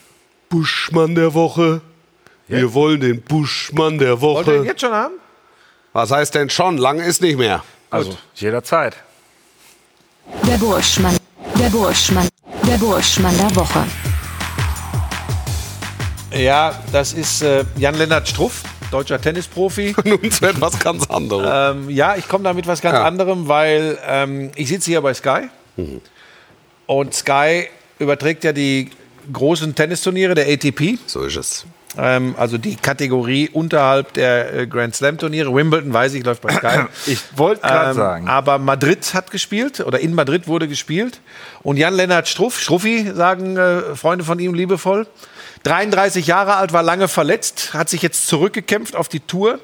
Buschmann 0.48 1.14
der 1.14 1.34
Woche. 1.34 1.80
Wir 2.48 2.74
wollen 2.74 3.00
den 3.00 3.22
Buschmann 3.22 3.98
der 3.98 4.20
Wollt 4.20 4.46
ihr 4.46 4.52
den 4.52 4.60
Woche. 4.60 4.68
jetzt 4.68 4.80
schon 4.80 4.92
haben? 4.92 5.14
Was 5.96 6.10
heißt 6.10 6.34
denn 6.34 6.50
schon? 6.50 6.76
Lang 6.76 7.00
ist 7.00 7.22
nicht 7.22 7.38
mehr. 7.38 7.64
Also 7.88 8.18
jederzeit. 8.34 8.94
Der 10.46 10.58
Burschmann. 10.58 11.16
Der 11.58 11.70
Burschmann. 11.70 12.28
Der 12.68 12.76
Burschmann 12.76 13.34
der 13.38 13.56
Woche. 13.56 13.82
Ja, 16.34 16.78
das 16.92 17.14
ist 17.14 17.40
äh, 17.40 17.64
Jan-Lennart 17.78 18.28
Struff, 18.28 18.62
deutscher 18.90 19.18
Tennisprofi. 19.18 19.96
Nun 20.04 20.30
zu 20.30 20.44
etwas 20.44 20.78
ganz 20.80 21.08
anderem. 21.08 21.86
Ähm, 21.88 21.88
ja, 21.88 22.14
ich 22.16 22.28
komme 22.28 22.44
da 22.44 22.52
mit 22.52 22.66
was 22.66 22.82
ganz 22.82 22.96
Ja. 22.98 23.04
anderem, 23.06 23.48
weil 23.48 23.98
ähm, 24.06 24.50
ich 24.54 24.68
sitze 24.68 24.90
hier 24.90 25.00
bei 25.00 25.14
Sky 25.14 25.48
und 26.84 27.14
Sky 27.14 27.68
überträgt 27.98 28.44
ja 28.44 28.52
die 28.52 28.90
großen 29.32 29.74
Tennisturniere 29.74 30.34
der 30.34 30.46
ATP, 30.46 30.98
so 31.06 31.22
ist 31.22 31.36
es. 31.36 31.64
Ähm, 31.98 32.34
also 32.38 32.58
die 32.58 32.76
Kategorie 32.76 33.48
unterhalb 33.52 34.12
der 34.14 34.52
äh, 34.54 34.66
Grand 34.66 34.94
Slam 34.94 35.18
Turniere. 35.18 35.54
Wimbledon 35.54 35.92
weiß 35.92 36.14
ich 36.14 36.24
läuft 36.24 36.42
bei 36.42 36.54
Sky. 36.54 36.84
Ich 37.06 37.20
wollte 37.36 37.62
gerade 37.62 37.90
Ähm, 37.90 37.96
sagen. 37.96 38.28
Aber 38.28 38.58
Madrid 38.58 39.14
hat 39.14 39.30
gespielt 39.30 39.80
oder 39.80 40.00
in 40.00 40.14
Madrid 40.14 40.46
wurde 40.48 40.68
gespielt. 40.68 41.20
Und 41.62 41.76
Jan-Lennart 41.76 42.28
Struff, 42.28 42.60
Struffi 42.60 43.10
sagen 43.14 43.56
äh, 43.56 43.94
Freunde 43.96 44.24
von 44.24 44.38
ihm 44.38 44.54
liebevoll, 44.54 45.06
33 45.62 46.26
Jahre 46.26 46.56
alt, 46.56 46.72
war 46.72 46.82
lange 46.82 47.08
verletzt, 47.08 47.74
hat 47.74 47.88
sich 47.88 48.02
jetzt 48.02 48.28
zurückgekämpft 48.28 48.94
auf 48.94 49.08
die 49.08 49.20
Tour, 49.20 49.58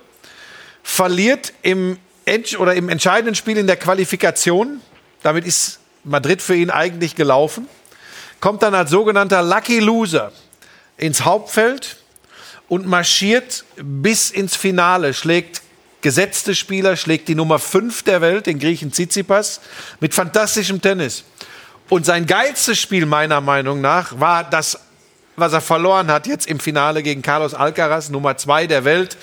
verliert 0.82 1.52
im, 1.62 1.98
End 2.24 2.58
oder 2.58 2.74
im 2.74 2.88
entscheidenden 2.88 3.34
Spiel 3.34 3.56
in 3.56 3.66
der 3.66 3.76
Qualifikation. 3.76 4.80
Damit 5.22 5.44
ist 5.44 5.80
Madrid 6.04 6.42
für 6.42 6.54
ihn 6.54 6.70
eigentlich 6.70 7.14
gelaufen. 7.14 7.68
Kommt 8.40 8.62
dann 8.62 8.74
als 8.74 8.90
sogenannter 8.90 9.42
Lucky 9.42 9.78
Loser 9.78 10.32
ins 10.96 11.24
Hauptfeld 11.24 11.96
und 12.72 12.86
marschiert 12.86 13.64
bis 13.76 14.30
ins 14.30 14.56
Finale, 14.56 15.12
schlägt 15.12 15.60
gesetzte 16.00 16.54
Spieler, 16.54 16.96
schlägt 16.96 17.28
die 17.28 17.34
Nummer 17.34 17.58
5 17.58 18.02
der 18.04 18.22
Welt, 18.22 18.46
den 18.46 18.58
Griechen 18.58 18.90
Tsitsipas, 18.90 19.60
mit 20.00 20.14
fantastischem 20.14 20.80
Tennis. 20.80 21.24
Und 21.90 22.06
sein 22.06 22.24
geilstes 22.24 22.80
Spiel 22.80 23.04
meiner 23.04 23.42
Meinung 23.42 23.82
nach 23.82 24.18
war 24.18 24.42
das, 24.42 24.78
was 25.36 25.52
er 25.52 25.60
verloren 25.60 26.10
hat 26.10 26.26
jetzt 26.26 26.46
im 26.46 26.60
Finale 26.60 27.02
gegen 27.02 27.20
Carlos 27.20 27.52
Alcaraz, 27.52 28.08
Nummer 28.08 28.38
2 28.38 28.68
der 28.68 28.86
Welt, 28.86 29.18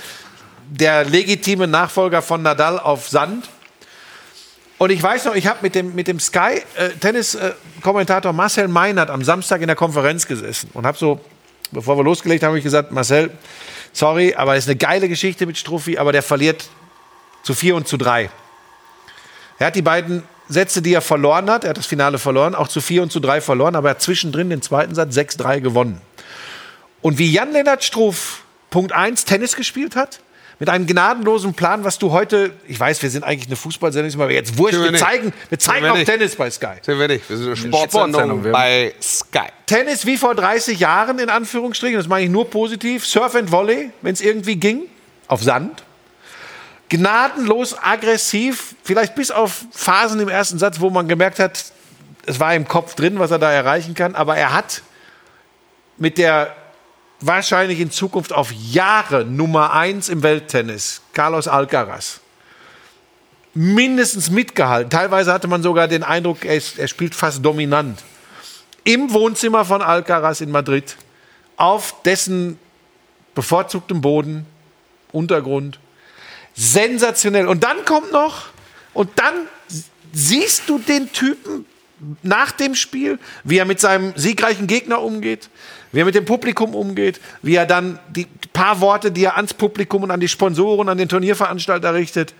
der 0.69 1.05
legitime 1.05 1.65
Nachfolger 1.65 2.21
von 2.21 2.43
Nadal 2.43 2.77
auf 2.77 3.09
Sand. 3.09 3.49
Und 4.77 4.91
ich 4.91 5.01
weiß 5.01 5.25
noch, 5.25 5.33
ich 5.33 5.47
habe 5.47 5.57
mit 5.63 5.73
dem, 5.73 5.95
mit 5.95 6.07
dem 6.07 6.19
Sky-Tennis-Kommentator 6.19 8.31
Marcel 8.31 8.67
Meinert 8.67 9.09
am 9.09 9.23
Samstag 9.23 9.61
in 9.61 9.67
der 9.67 9.75
Konferenz 9.75 10.27
gesessen 10.27 10.69
und 10.75 10.85
habe 10.85 10.99
so, 10.99 11.19
bevor 11.71 11.97
wir 11.97 12.03
losgelegt 12.03 12.43
haben, 12.43 12.49
habe 12.49 12.57
ich 12.57 12.63
gesagt, 12.63 12.91
Marcel, 12.91 13.31
sorry, 13.93 14.35
aber 14.35 14.55
es 14.55 14.65
ist 14.65 14.69
eine 14.69 14.77
geile 14.77 15.09
Geschichte 15.09 15.45
mit 15.45 15.57
Struffi, 15.57 15.97
aber 15.97 16.11
der 16.11 16.23
verliert 16.23 16.69
zu 17.43 17.53
4 17.53 17.75
und 17.75 17.87
zu 17.87 17.97
3. 17.97 18.29
Er 19.59 19.67
hat 19.67 19.75
die 19.75 19.81
beiden 19.81 20.23
Sätze, 20.47 20.81
die 20.81 20.93
er 20.93 21.01
verloren 21.01 21.49
hat, 21.49 21.63
er 21.63 21.71
hat 21.71 21.77
das 21.77 21.85
Finale 21.85 22.17
verloren, 22.17 22.55
auch 22.55 22.67
zu 22.67 22.81
4 22.81 23.03
und 23.03 23.11
zu 23.11 23.19
3 23.19 23.41
verloren, 23.41 23.75
aber 23.75 23.89
er 23.89 23.91
hat 23.91 24.01
zwischendrin 24.01 24.49
den 24.49 24.61
zweiten 24.61 24.95
Satz 24.95 25.15
6-3 25.15 25.61
gewonnen. 25.61 26.01
Und 27.01 27.17
wie 27.17 27.31
Jan-Lennart 27.31 27.83
Struff 27.83 28.43
Punkt 28.69 28.91
1 28.91 29.25
Tennis 29.25 29.55
gespielt 29.55 29.95
hat, 29.95 30.19
mit 30.59 30.67
einem 30.67 30.85
gnadenlosen 30.85 31.53
Plan, 31.53 31.85
was 31.85 31.99
du 31.99 32.11
heute, 32.11 32.51
ich 32.67 32.77
weiß, 32.77 33.01
wir 33.01 33.09
sind 33.09 33.23
eigentlich 33.23 33.47
eine 33.47 33.55
Fußballsendung, 33.55 34.21
aber 34.21 34.31
jetzt 34.31 34.57
wurscht, 34.57 34.77
wir 34.77 34.91
wir 34.91 34.99
zeigen, 34.99 35.33
wir 35.47 35.57
zeigen 35.57 35.85
wir 35.85 35.93
auch 35.93 35.97
nicht. 35.97 36.05
Tennis 36.05 36.35
bei 36.35 36.51
Sky. 36.51 36.73
Sind 36.81 36.99
wir 36.99 37.07
nicht. 37.07 37.29
Wir 37.29 37.37
sind 37.37 37.47
eine 37.47 37.55
Sportsendung. 37.55 38.43
Bei 38.51 38.93
Sky. 39.01 39.47
Tennis 39.65 40.05
wie 40.05 40.17
vor 40.17 40.35
30 40.35 40.77
Jahren, 40.77 41.17
in 41.19 41.29
Anführungsstrichen, 41.29 41.97
das 41.97 42.09
meine 42.09 42.25
ich 42.25 42.31
nur 42.31 42.49
positiv. 42.49 43.05
Surf 43.05 43.35
and 43.35 43.51
Volley, 43.51 43.91
wenn 44.01 44.13
es 44.13 44.19
irgendwie 44.19 44.57
ging, 44.57 44.81
auf 45.27 45.41
Sand. 45.41 45.83
Gnadenlos 46.89 47.77
aggressiv, 47.81 48.75
vielleicht 48.83 49.15
bis 49.15 49.31
auf 49.31 49.63
Phasen 49.71 50.19
im 50.19 50.27
ersten 50.27 50.59
Satz, 50.59 50.81
wo 50.81 50.89
man 50.89 51.07
gemerkt 51.07 51.39
hat, 51.39 51.71
es 52.25 52.39
war 52.39 52.53
im 52.53 52.67
Kopf 52.67 52.95
drin, 52.95 53.17
was 53.17 53.31
er 53.31 53.39
da 53.39 53.51
erreichen 53.51 53.93
kann. 53.93 54.13
Aber 54.13 54.35
er 54.35 54.53
hat 54.53 54.81
mit 55.97 56.17
der 56.17 56.53
wahrscheinlich 57.21 57.79
in 57.79 57.91
Zukunft 57.91 58.33
auf 58.33 58.51
Jahre 58.51 59.25
Nummer 59.25 59.73
eins 59.73 60.09
im 60.09 60.23
Welttennis, 60.23 61.01
Carlos 61.13 61.47
Alcaraz, 61.47 62.21
mindestens 63.53 64.29
mitgehalten. 64.29 64.89
Teilweise 64.89 65.33
hatte 65.33 65.47
man 65.47 65.63
sogar 65.63 65.87
den 65.87 66.03
Eindruck, 66.03 66.45
er, 66.45 66.55
ist, 66.55 66.79
er 66.79 66.87
spielt 66.87 67.15
fast 67.15 67.43
dominant 67.43 68.03
im 68.83 69.13
Wohnzimmer 69.13 69.65
von 69.65 69.81
Alcaraz 69.81 70.41
in 70.41 70.51
Madrid, 70.51 70.95
auf 71.57 72.01
dessen 72.03 72.57
bevorzugtem 73.35 74.01
Boden, 74.01 74.45
Untergrund. 75.11 75.79
Sensationell. 76.55 77.47
Und 77.47 77.63
dann 77.63 77.85
kommt 77.85 78.11
noch, 78.11 78.47
und 78.93 79.09
dann 79.15 79.47
siehst 80.11 80.67
du 80.67 80.79
den 80.79 81.11
Typen 81.11 81.65
nach 82.23 82.51
dem 82.51 82.75
Spiel, 82.75 83.19
wie 83.43 83.57
er 83.57 83.65
mit 83.65 83.79
seinem 83.79 84.13
siegreichen 84.15 84.67
Gegner 84.67 85.01
umgeht, 85.01 85.49
wie 85.91 85.99
er 85.99 86.05
mit 86.05 86.15
dem 86.15 86.25
Publikum 86.25 86.75
umgeht, 86.75 87.19
wie 87.41 87.55
er 87.55 87.65
dann 87.65 87.99
die 88.09 88.27
paar 88.53 88.81
Worte, 88.81 89.11
die 89.11 89.23
er 89.23 89.37
ans 89.37 89.53
Publikum 89.53 90.03
und 90.03 90.11
an 90.11 90.19
die 90.19 90.27
Sponsoren, 90.27 90.89
an 90.89 90.97
den 90.97 91.09
Turnierveranstalter 91.09 91.93
richtet. 91.93 92.33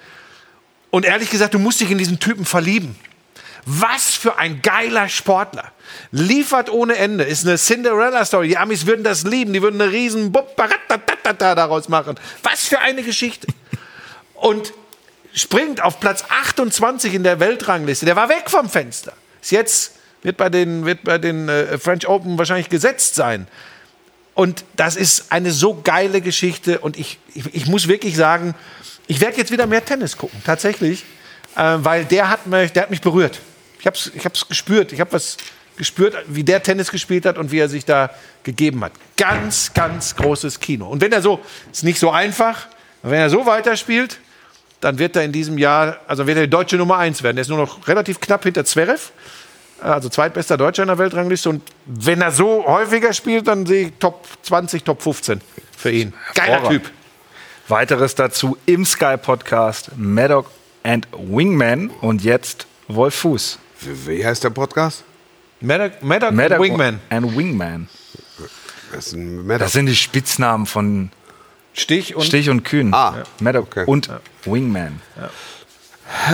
Und 0.91 1.05
ehrlich 1.05 1.29
gesagt, 1.29 1.53
du 1.53 1.59
musst 1.59 1.79
dich 1.81 1.91
in 1.91 1.97
diesen 1.97 2.19
Typen 2.19 2.45
verlieben. 2.45 2.95
Was 3.65 4.15
für 4.15 4.37
ein 4.37 4.61
geiler 4.61 5.09
Sportler. 5.09 5.71
Liefert 6.11 6.71
ohne 6.71 6.95
Ende. 6.95 7.23
Ist 7.23 7.45
eine 7.45 7.57
Cinderella-Story. 7.57 8.47
Die 8.47 8.57
Amis 8.57 8.85
würden 8.85 9.03
das 9.03 9.23
lieben. 9.23 9.53
Die 9.53 9.61
würden 9.61 9.81
eine 9.81 9.91
riesen 9.91 10.33
daraus 11.37 11.89
machen. 11.89 12.15
Was 12.43 12.65
für 12.67 12.79
eine 12.79 13.03
Geschichte. 13.03 13.47
Und 14.33 14.73
springt 15.33 15.81
auf 15.83 15.99
Platz 15.99 16.23
28 16.29 17.13
in 17.13 17.23
der 17.23 17.39
Weltrangliste. 17.39 18.05
Der 18.05 18.15
war 18.15 18.29
weg 18.29 18.45
vom 18.47 18.69
Fenster. 18.69 19.13
Ist 19.41 19.51
jetzt, 19.51 19.98
wird 20.21 20.37
bei 20.37 20.49
den, 20.49 20.85
wird 20.85 21.03
bei 21.03 21.17
den 21.17 21.49
äh, 21.49 21.77
French 21.77 22.07
Open 22.07 22.37
wahrscheinlich 22.37 22.69
gesetzt 22.69 23.15
sein. 23.15 23.47
Und 24.33 24.63
das 24.75 24.95
ist 24.95 25.31
eine 25.31 25.51
so 25.51 25.81
geile 25.83 26.21
Geschichte. 26.21 26.79
Und 26.79 26.97
ich, 26.97 27.19
ich, 27.33 27.53
ich 27.53 27.65
muss 27.67 27.87
wirklich 27.87 28.15
sagen, 28.15 28.55
ich 29.07 29.21
werde 29.21 29.37
jetzt 29.37 29.51
wieder 29.51 29.67
mehr 29.67 29.83
Tennis 29.83 30.17
gucken, 30.17 30.41
tatsächlich. 30.45 31.03
Äh, 31.55 31.77
weil 31.79 32.05
der 32.05 32.29
hat, 32.29 32.47
mich, 32.47 32.71
der 32.71 32.83
hat 32.83 32.89
mich 32.89 33.01
berührt. 33.01 33.39
Ich 33.79 33.85
habe 33.85 33.97
es 33.97 34.11
ich 34.13 34.25
hab's 34.25 34.47
gespürt. 34.47 34.91
Ich 34.91 34.99
habe 34.99 35.11
was 35.11 35.37
gespürt, 35.77 36.15
wie 36.27 36.43
der 36.43 36.61
Tennis 36.61 36.91
gespielt 36.91 37.25
hat 37.25 37.37
und 37.37 37.51
wie 37.51 37.59
er 37.59 37.69
sich 37.69 37.85
da 37.85 38.11
gegeben 38.43 38.83
hat. 38.83 38.91
Ganz, 39.17 39.73
ganz 39.73 40.15
großes 40.15 40.59
Kino. 40.59 40.87
Und 40.87 41.01
wenn 41.01 41.11
er 41.11 41.21
so, 41.21 41.39
ist 41.71 41.83
nicht 41.83 41.99
so 41.99 42.11
einfach, 42.11 42.67
wenn 43.01 43.19
er 43.19 43.29
so 43.29 43.45
weiterspielt, 43.45 44.19
dann 44.81 44.99
wird 44.99 45.15
er 45.15 45.23
in 45.23 45.31
diesem 45.31 45.57
Jahr, 45.57 45.99
also 46.07 46.27
wird 46.27 46.37
er 46.37 46.43
die 46.43 46.49
deutsche 46.49 46.75
Nummer 46.75 46.97
1 46.97 47.23
werden. 47.23 47.37
Der 47.37 47.41
ist 47.41 47.47
nur 47.47 47.57
noch 47.57 47.87
relativ 47.87 48.19
knapp 48.19 48.43
hinter 48.43 48.65
Zverev, 48.65 49.11
also 49.81 50.09
zweitbester 50.09 50.57
Deutscher 50.57 50.83
in 50.83 50.87
der 50.87 50.97
Weltrangliste. 50.97 51.49
Und 51.49 51.63
wenn 51.85 52.21
er 52.21 52.31
so 52.31 52.65
häufiger 52.65 53.13
spielt, 53.13 53.47
dann 53.47 53.65
sehe 53.65 53.87
ich 53.87 53.93
Top 53.99 54.27
20, 54.43 54.83
Top 54.83 55.01
15 55.01 55.41
für 55.77 55.91
ihn. 55.91 56.13
Geiler. 56.35 56.67
Typ. 56.69 56.89
Weiteres 57.67 58.15
dazu 58.15 58.57
im 58.65 58.85
Sky 58.85 59.15
Podcast 59.17 59.91
Maddock 59.95 60.47
and 60.83 61.07
Wingman 61.11 61.91
und 62.01 62.23
jetzt 62.23 62.65
Wolf 62.87 63.15
Fuß. 63.15 63.59
Wie 63.81 64.07
wie 64.07 64.25
heißt 64.25 64.43
der 64.43 64.49
Podcast? 64.49 65.03
Maddock, 65.61 66.01
Maddock, 66.01 66.31
Maddock 66.33 66.59
Wingman. 66.61 66.99
and 67.09 67.37
Wingman. 67.37 67.89
Das 68.91 69.07
ist 69.07 69.13
ein 69.13 69.45
Maddock. 69.45 69.59
Das 69.59 69.73
sind 69.73 69.85
die 69.85 69.95
Spitznamen 69.95 70.65
von 70.65 71.11
Stich 71.73 72.15
und 72.15 72.23
Stich 72.23 72.49
und 72.49 72.63
Kühn. 72.63 72.93
Ah, 72.93 73.23
Maddock 73.39 73.67
okay. 73.67 73.83
und 73.85 74.09
Wingman. 74.45 74.99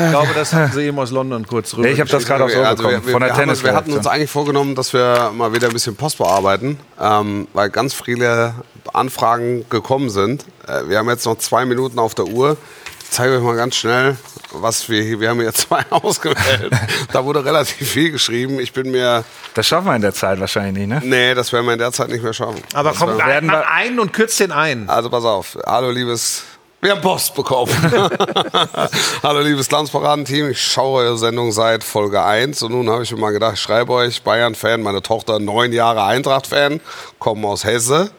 Ich 0.03 0.09
glaube, 0.09 0.29
das 0.33 0.53
haben 0.53 0.71
sie 0.73 0.83
eben 0.83 0.97
aus 0.99 1.11
London 1.11 1.45
kurz 1.45 1.73
rüber. 1.73 1.83
Nee, 1.87 1.93
ich 1.93 1.99
habe 1.99 2.09
das 2.09 2.25
gerade 2.25 2.43
aufs 2.45 2.55
Ohr 2.55 2.65
Also 2.67 2.83
wir, 2.83 2.89
bekommen 2.89 3.05
wir, 3.05 3.11
von 3.11 3.21
der 3.21 3.29
wir, 3.31 3.35
haben, 3.41 3.49
uns- 3.49 3.63
wir 3.63 3.73
hatten 3.73 3.85
Tennis. 3.89 3.97
uns 3.99 4.07
eigentlich 4.07 4.31
vorgenommen, 4.31 4.75
dass 4.75 4.93
wir 4.93 5.31
mal 5.35 5.53
wieder 5.53 5.67
ein 5.67 5.73
bisschen 5.73 5.95
Post 5.95 6.17
bearbeiten, 6.17 6.79
ähm, 7.01 7.47
weil 7.53 7.69
ganz 7.69 7.93
viele 7.93 8.53
Anfragen 8.93 9.65
gekommen 9.69 10.09
sind. 10.09 10.45
Äh, 10.67 10.87
wir 10.89 10.97
haben 10.97 11.09
jetzt 11.09 11.25
noch 11.25 11.37
zwei 11.37 11.65
Minuten 11.65 11.99
auf 11.99 12.15
der 12.15 12.25
Uhr. 12.25 12.57
Ich 13.03 13.11
zeige 13.11 13.35
euch 13.37 13.43
mal 13.43 13.55
ganz 13.55 13.75
schnell, 13.75 14.17
was 14.51 14.89
wir 14.89 15.01
hier. 15.03 15.19
Wir 15.19 15.29
haben 15.29 15.39
hier 15.39 15.53
zwei 15.53 15.81
ausgewählt. 15.89 16.73
da 17.13 17.23
wurde 17.23 17.45
relativ 17.45 17.89
viel 17.89 18.11
geschrieben. 18.11 18.59
Ich 18.59 18.73
bin 18.73 18.91
mir. 18.91 19.23
Das 19.53 19.67
schaffen 19.67 19.85
wir 19.87 19.95
in 19.95 20.01
der 20.01 20.13
Zeit 20.13 20.39
wahrscheinlich 20.39 20.87
nicht, 20.87 21.03
ne? 21.03 21.07
Nee, 21.07 21.33
das 21.33 21.53
werden 21.53 21.65
wir 21.65 21.73
in 21.73 21.79
der 21.79 21.91
Zeit 21.91 22.09
nicht 22.09 22.23
mehr 22.23 22.33
schaffen. 22.33 22.61
Aber 22.73 22.89
Das 22.89 22.99
komm, 22.99 23.17
werden- 23.17 23.49
wir- 23.49 23.69
einen 23.69 23.99
und 23.99 24.11
kürz 24.13 24.37
den 24.37 24.51
ein. 24.51 24.89
Also 24.89 25.09
pass 25.09 25.23
auf. 25.23 25.57
Hallo, 25.65 25.91
liebes. 25.91 26.43
Wir 26.85 26.91
haben 26.91 27.01
Post 27.01 27.33
bekommen. 27.33 27.73
Hallo, 29.23 29.39
liebes 29.39 29.71
Landsparaden-Team. 29.71 30.51
Ich 30.51 30.61
schaue 30.61 31.01
eure 31.01 31.17
Sendung 31.17 31.51
seit 31.51 31.83
Folge 31.83 32.21
1 32.21 32.61
und 32.61 32.73
nun 32.73 32.87
habe 32.91 33.01
ich 33.01 33.11
mir 33.11 33.17
mal 33.17 33.31
gedacht, 33.31 33.55
ich 33.55 33.59
schreibe 33.59 33.91
euch, 33.91 34.21
Bayern-Fan, 34.21 34.83
meine 34.83 35.01
Tochter 35.01 35.39
neun 35.39 35.73
Jahre 35.73 36.03
Eintracht-Fan, 36.03 36.79
kommen 37.17 37.43
aus 37.43 37.63
Hesse. 37.63 38.11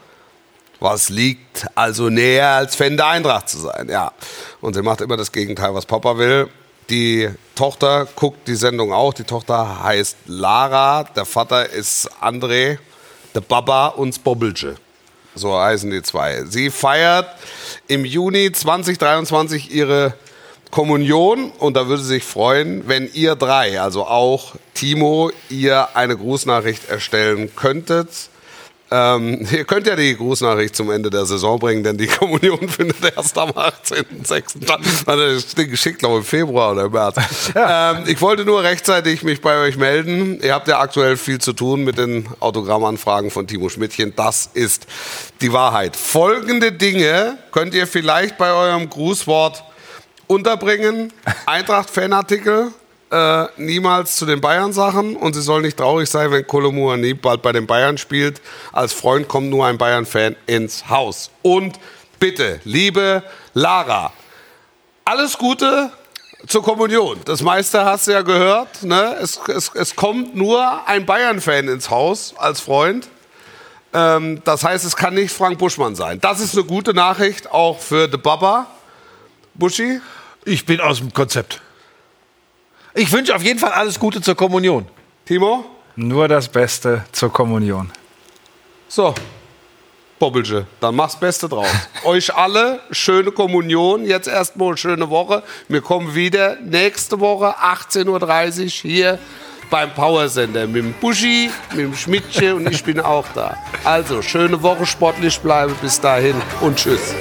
Was 0.80 1.10
liegt 1.10 1.68
also 1.76 2.08
näher, 2.08 2.48
als 2.48 2.74
Fan 2.74 2.96
der 2.96 3.06
Eintracht 3.06 3.50
zu 3.50 3.58
sein? 3.58 3.88
Ja. 3.88 4.10
Und 4.60 4.74
sie 4.74 4.82
macht 4.82 5.00
immer 5.00 5.16
das 5.16 5.30
Gegenteil, 5.30 5.72
was 5.72 5.86
Papa 5.86 6.18
will. 6.18 6.48
Die 6.90 7.30
Tochter 7.54 8.08
guckt 8.16 8.48
die 8.48 8.56
Sendung 8.56 8.92
auch. 8.92 9.14
Die 9.14 9.22
Tochter 9.22 9.84
heißt 9.84 10.16
Lara. 10.26 11.04
Der 11.04 11.24
Vater 11.24 11.70
ist 11.70 12.10
André. 12.20 12.78
Der 13.32 13.42
Baba 13.42 13.86
und 13.86 14.24
Bobbelche. 14.24 14.74
So 15.36 15.56
heißen 15.58 15.90
die 15.90 16.02
zwei. 16.02 16.44
Sie 16.46 16.70
feiert 16.70 17.28
im 17.88 18.04
Juni 18.06 18.50
2023 18.50 19.70
ihre 19.70 20.14
Kommunion 20.70 21.50
und 21.58 21.76
da 21.76 21.88
würde 21.88 22.02
sie 22.02 22.14
sich 22.14 22.24
freuen, 22.24 22.88
wenn 22.88 23.08
ihr 23.12 23.36
drei, 23.36 23.80
also 23.80 24.06
auch 24.06 24.54
Timo, 24.74 25.30
ihr 25.50 25.94
eine 25.94 26.16
Grußnachricht 26.16 26.88
erstellen 26.88 27.54
könntet. 27.54 28.08
Ähm, 28.90 29.46
ihr 29.52 29.64
könnt 29.64 29.86
ja 29.86 29.96
die 29.96 30.16
Grußnachricht 30.16 30.76
zum 30.76 30.90
Ende 30.90 31.10
der 31.10 31.26
Saison 31.26 31.58
bringen, 31.58 31.82
denn 31.82 31.96
die 31.96 32.06
Kommunion 32.06 32.68
findet 32.68 33.16
erst 33.16 33.36
am 33.38 33.50
18.06. 33.50 34.64
statt. 34.64 34.80
Das 35.06 35.18
ist 35.18 35.56
geschickt, 35.56 35.98
glaube 35.98 36.16
ich, 36.16 36.20
im 36.20 36.24
Februar 36.24 36.72
oder 36.72 36.84
im 36.84 36.92
März. 36.92 37.16
Ähm, 37.54 38.04
ich 38.06 38.20
wollte 38.20 38.44
nur 38.44 38.62
rechtzeitig 38.62 39.22
mich 39.22 39.40
bei 39.40 39.58
euch 39.58 39.76
melden. 39.76 40.40
Ihr 40.42 40.54
habt 40.54 40.68
ja 40.68 40.78
aktuell 40.78 41.16
viel 41.16 41.40
zu 41.40 41.52
tun 41.52 41.84
mit 41.84 41.98
den 41.98 42.28
Autogrammanfragen 42.40 43.30
von 43.30 43.46
Timo 43.46 43.68
Schmidtchen. 43.68 44.12
Das 44.14 44.50
ist 44.54 44.86
die 45.40 45.52
Wahrheit. 45.52 45.96
Folgende 45.96 46.72
Dinge 46.72 47.38
könnt 47.52 47.74
ihr 47.74 47.86
vielleicht 47.86 48.38
bei 48.38 48.52
eurem 48.52 48.88
Grußwort 48.88 49.64
unterbringen. 50.26 51.12
Eintracht-Fanartikel, 51.46 52.72
äh, 53.10 53.46
niemals 53.56 54.16
zu 54.16 54.26
den 54.26 54.40
Bayern-Sachen 54.40 55.16
und 55.16 55.34
sie 55.34 55.42
soll 55.42 55.62
nicht 55.62 55.76
traurig 55.76 56.08
sein, 56.08 56.30
wenn 56.30 56.46
Kolomuani 56.46 57.14
bald 57.14 57.42
bei 57.42 57.52
den 57.52 57.66
Bayern 57.66 57.98
spielt. 57.98 58.40
Als 58.72 58.92
Freund 58.92 59.28
kommt 59.28 59.48
nur 59.48 59.66
ein 59.66 59.78
Bayern-Fan 59.78 60.36
ins 60.46 60.88
Haus. 60.88 61.30
Und 61.42 61.78
bitte, 62.18 62.60
liebe 62.64 63.22
Lara, 63.54 64.12
alles 65.04 65.38
Gute 65.38 65.90
zur 66.46 66.62
Kommunion. 66.62 67.20
Das 67.24 67.42
meiste 67.42 67.84
hast 67.84 68.06
du 68.06 68.12
ja 68.12 68.22
gehört. 68.22 68.82
Ne? 68.82 69.16
Es, 69.20 69.40
es, 69.48 69.70
es 69.74 69.96
kommt 69.96 70.34
nur 70.34 70.86
ein 70.88 71.06
Bayern-Fan 71.06 71.68
ins 71.68 71.90
Haus 71.90 72.34
als 72.36 72.60
Freund. 72.60 73.08
Ähm, 73.92 74.42
das 74.44 74.64
heißt, 74.64 74.84
es 74.84 74.96
kann 74.96 75.14
nicht 75.14 75.32
Frank 75.32 75.58
Buschmann 75.58 75.94
sein. 75.94 76.20
Das 76.20 76.40
ist 76.40 76.54
eine 76.54 76.64
gute 76.64 76.92
Nachricht 76.92 77.50
auch 77.50 77.78
für 77.80 78.08
The 78.10 78.16
Baba. 78.16 78.66
Buschi? 79.54 80.00
Ich 80.44 80.66
bin 80.66 80.80
aus 80.80 80.98
dem 80.98 81.12
Konzept. 81.12 81.60
Ich 82.98 83.12
wünsche 83.12 83.36
auf 83.36 83.42
jeden 83.42 83.58
Fall 83.58 83.72
alles 83.72 84.00
Gute 84.00 84.22
zur 84.22 84.34
Kommunion. 84.34 84.86
Timo? 85.26 85.66
Nur 85.96 86.28
das 86.28 86.48
Beste 86.48 87.04
zur 87.12 87.30
Kommunion. 87.30 87.92
So. 88.88 89.14
Bobbelche, 90.18 90.66
dann 90.80 90.96
mach's 90.96 91.14
Beste 91.14 91.46
draus. 91.46 91.68
Euch 92.04 92.34
alle 92.34 92.80
schöne 92.90 93.32
Kommunion, 93.32 94.06
jetzt 94.06 94.28
erstmal 94.28 94.78
schöne 94.78 95.10
Woche. 95.10 95.42
Wir 95.68 95.82
kommen 95.82 96.14
wieder 96.14 96.56
nächste 96.62 97.20
Woche 97.20 97.54
18.30 97.58 98.62
Uhr 98.62 98.70
hier 98.70 99.18
beim 99.68 99.92
Powersender 99.92 100.66
mit 100.66 100.76
dem 100.76 100.94
Buschi, 100.94 101.50
mit 101.72 101.80
dem 101.80 101.94
Schmidtchen 101.94 102.54
und 102.54 102.70
ich 102.70 102.82
bin 102.82 102.98
auch 102.98 103.26
da. 103.34 103.58
Also, 103.84 104.22
schöne 104.22 104.62
Woche, 104.62 104.86
sportlich 104.86 105.38
bleiben, 105.40 105.76
bis 105.82 106.00
dahin 106.00 106.36
und 106.62 106.76
tschüss. 106.76 107.14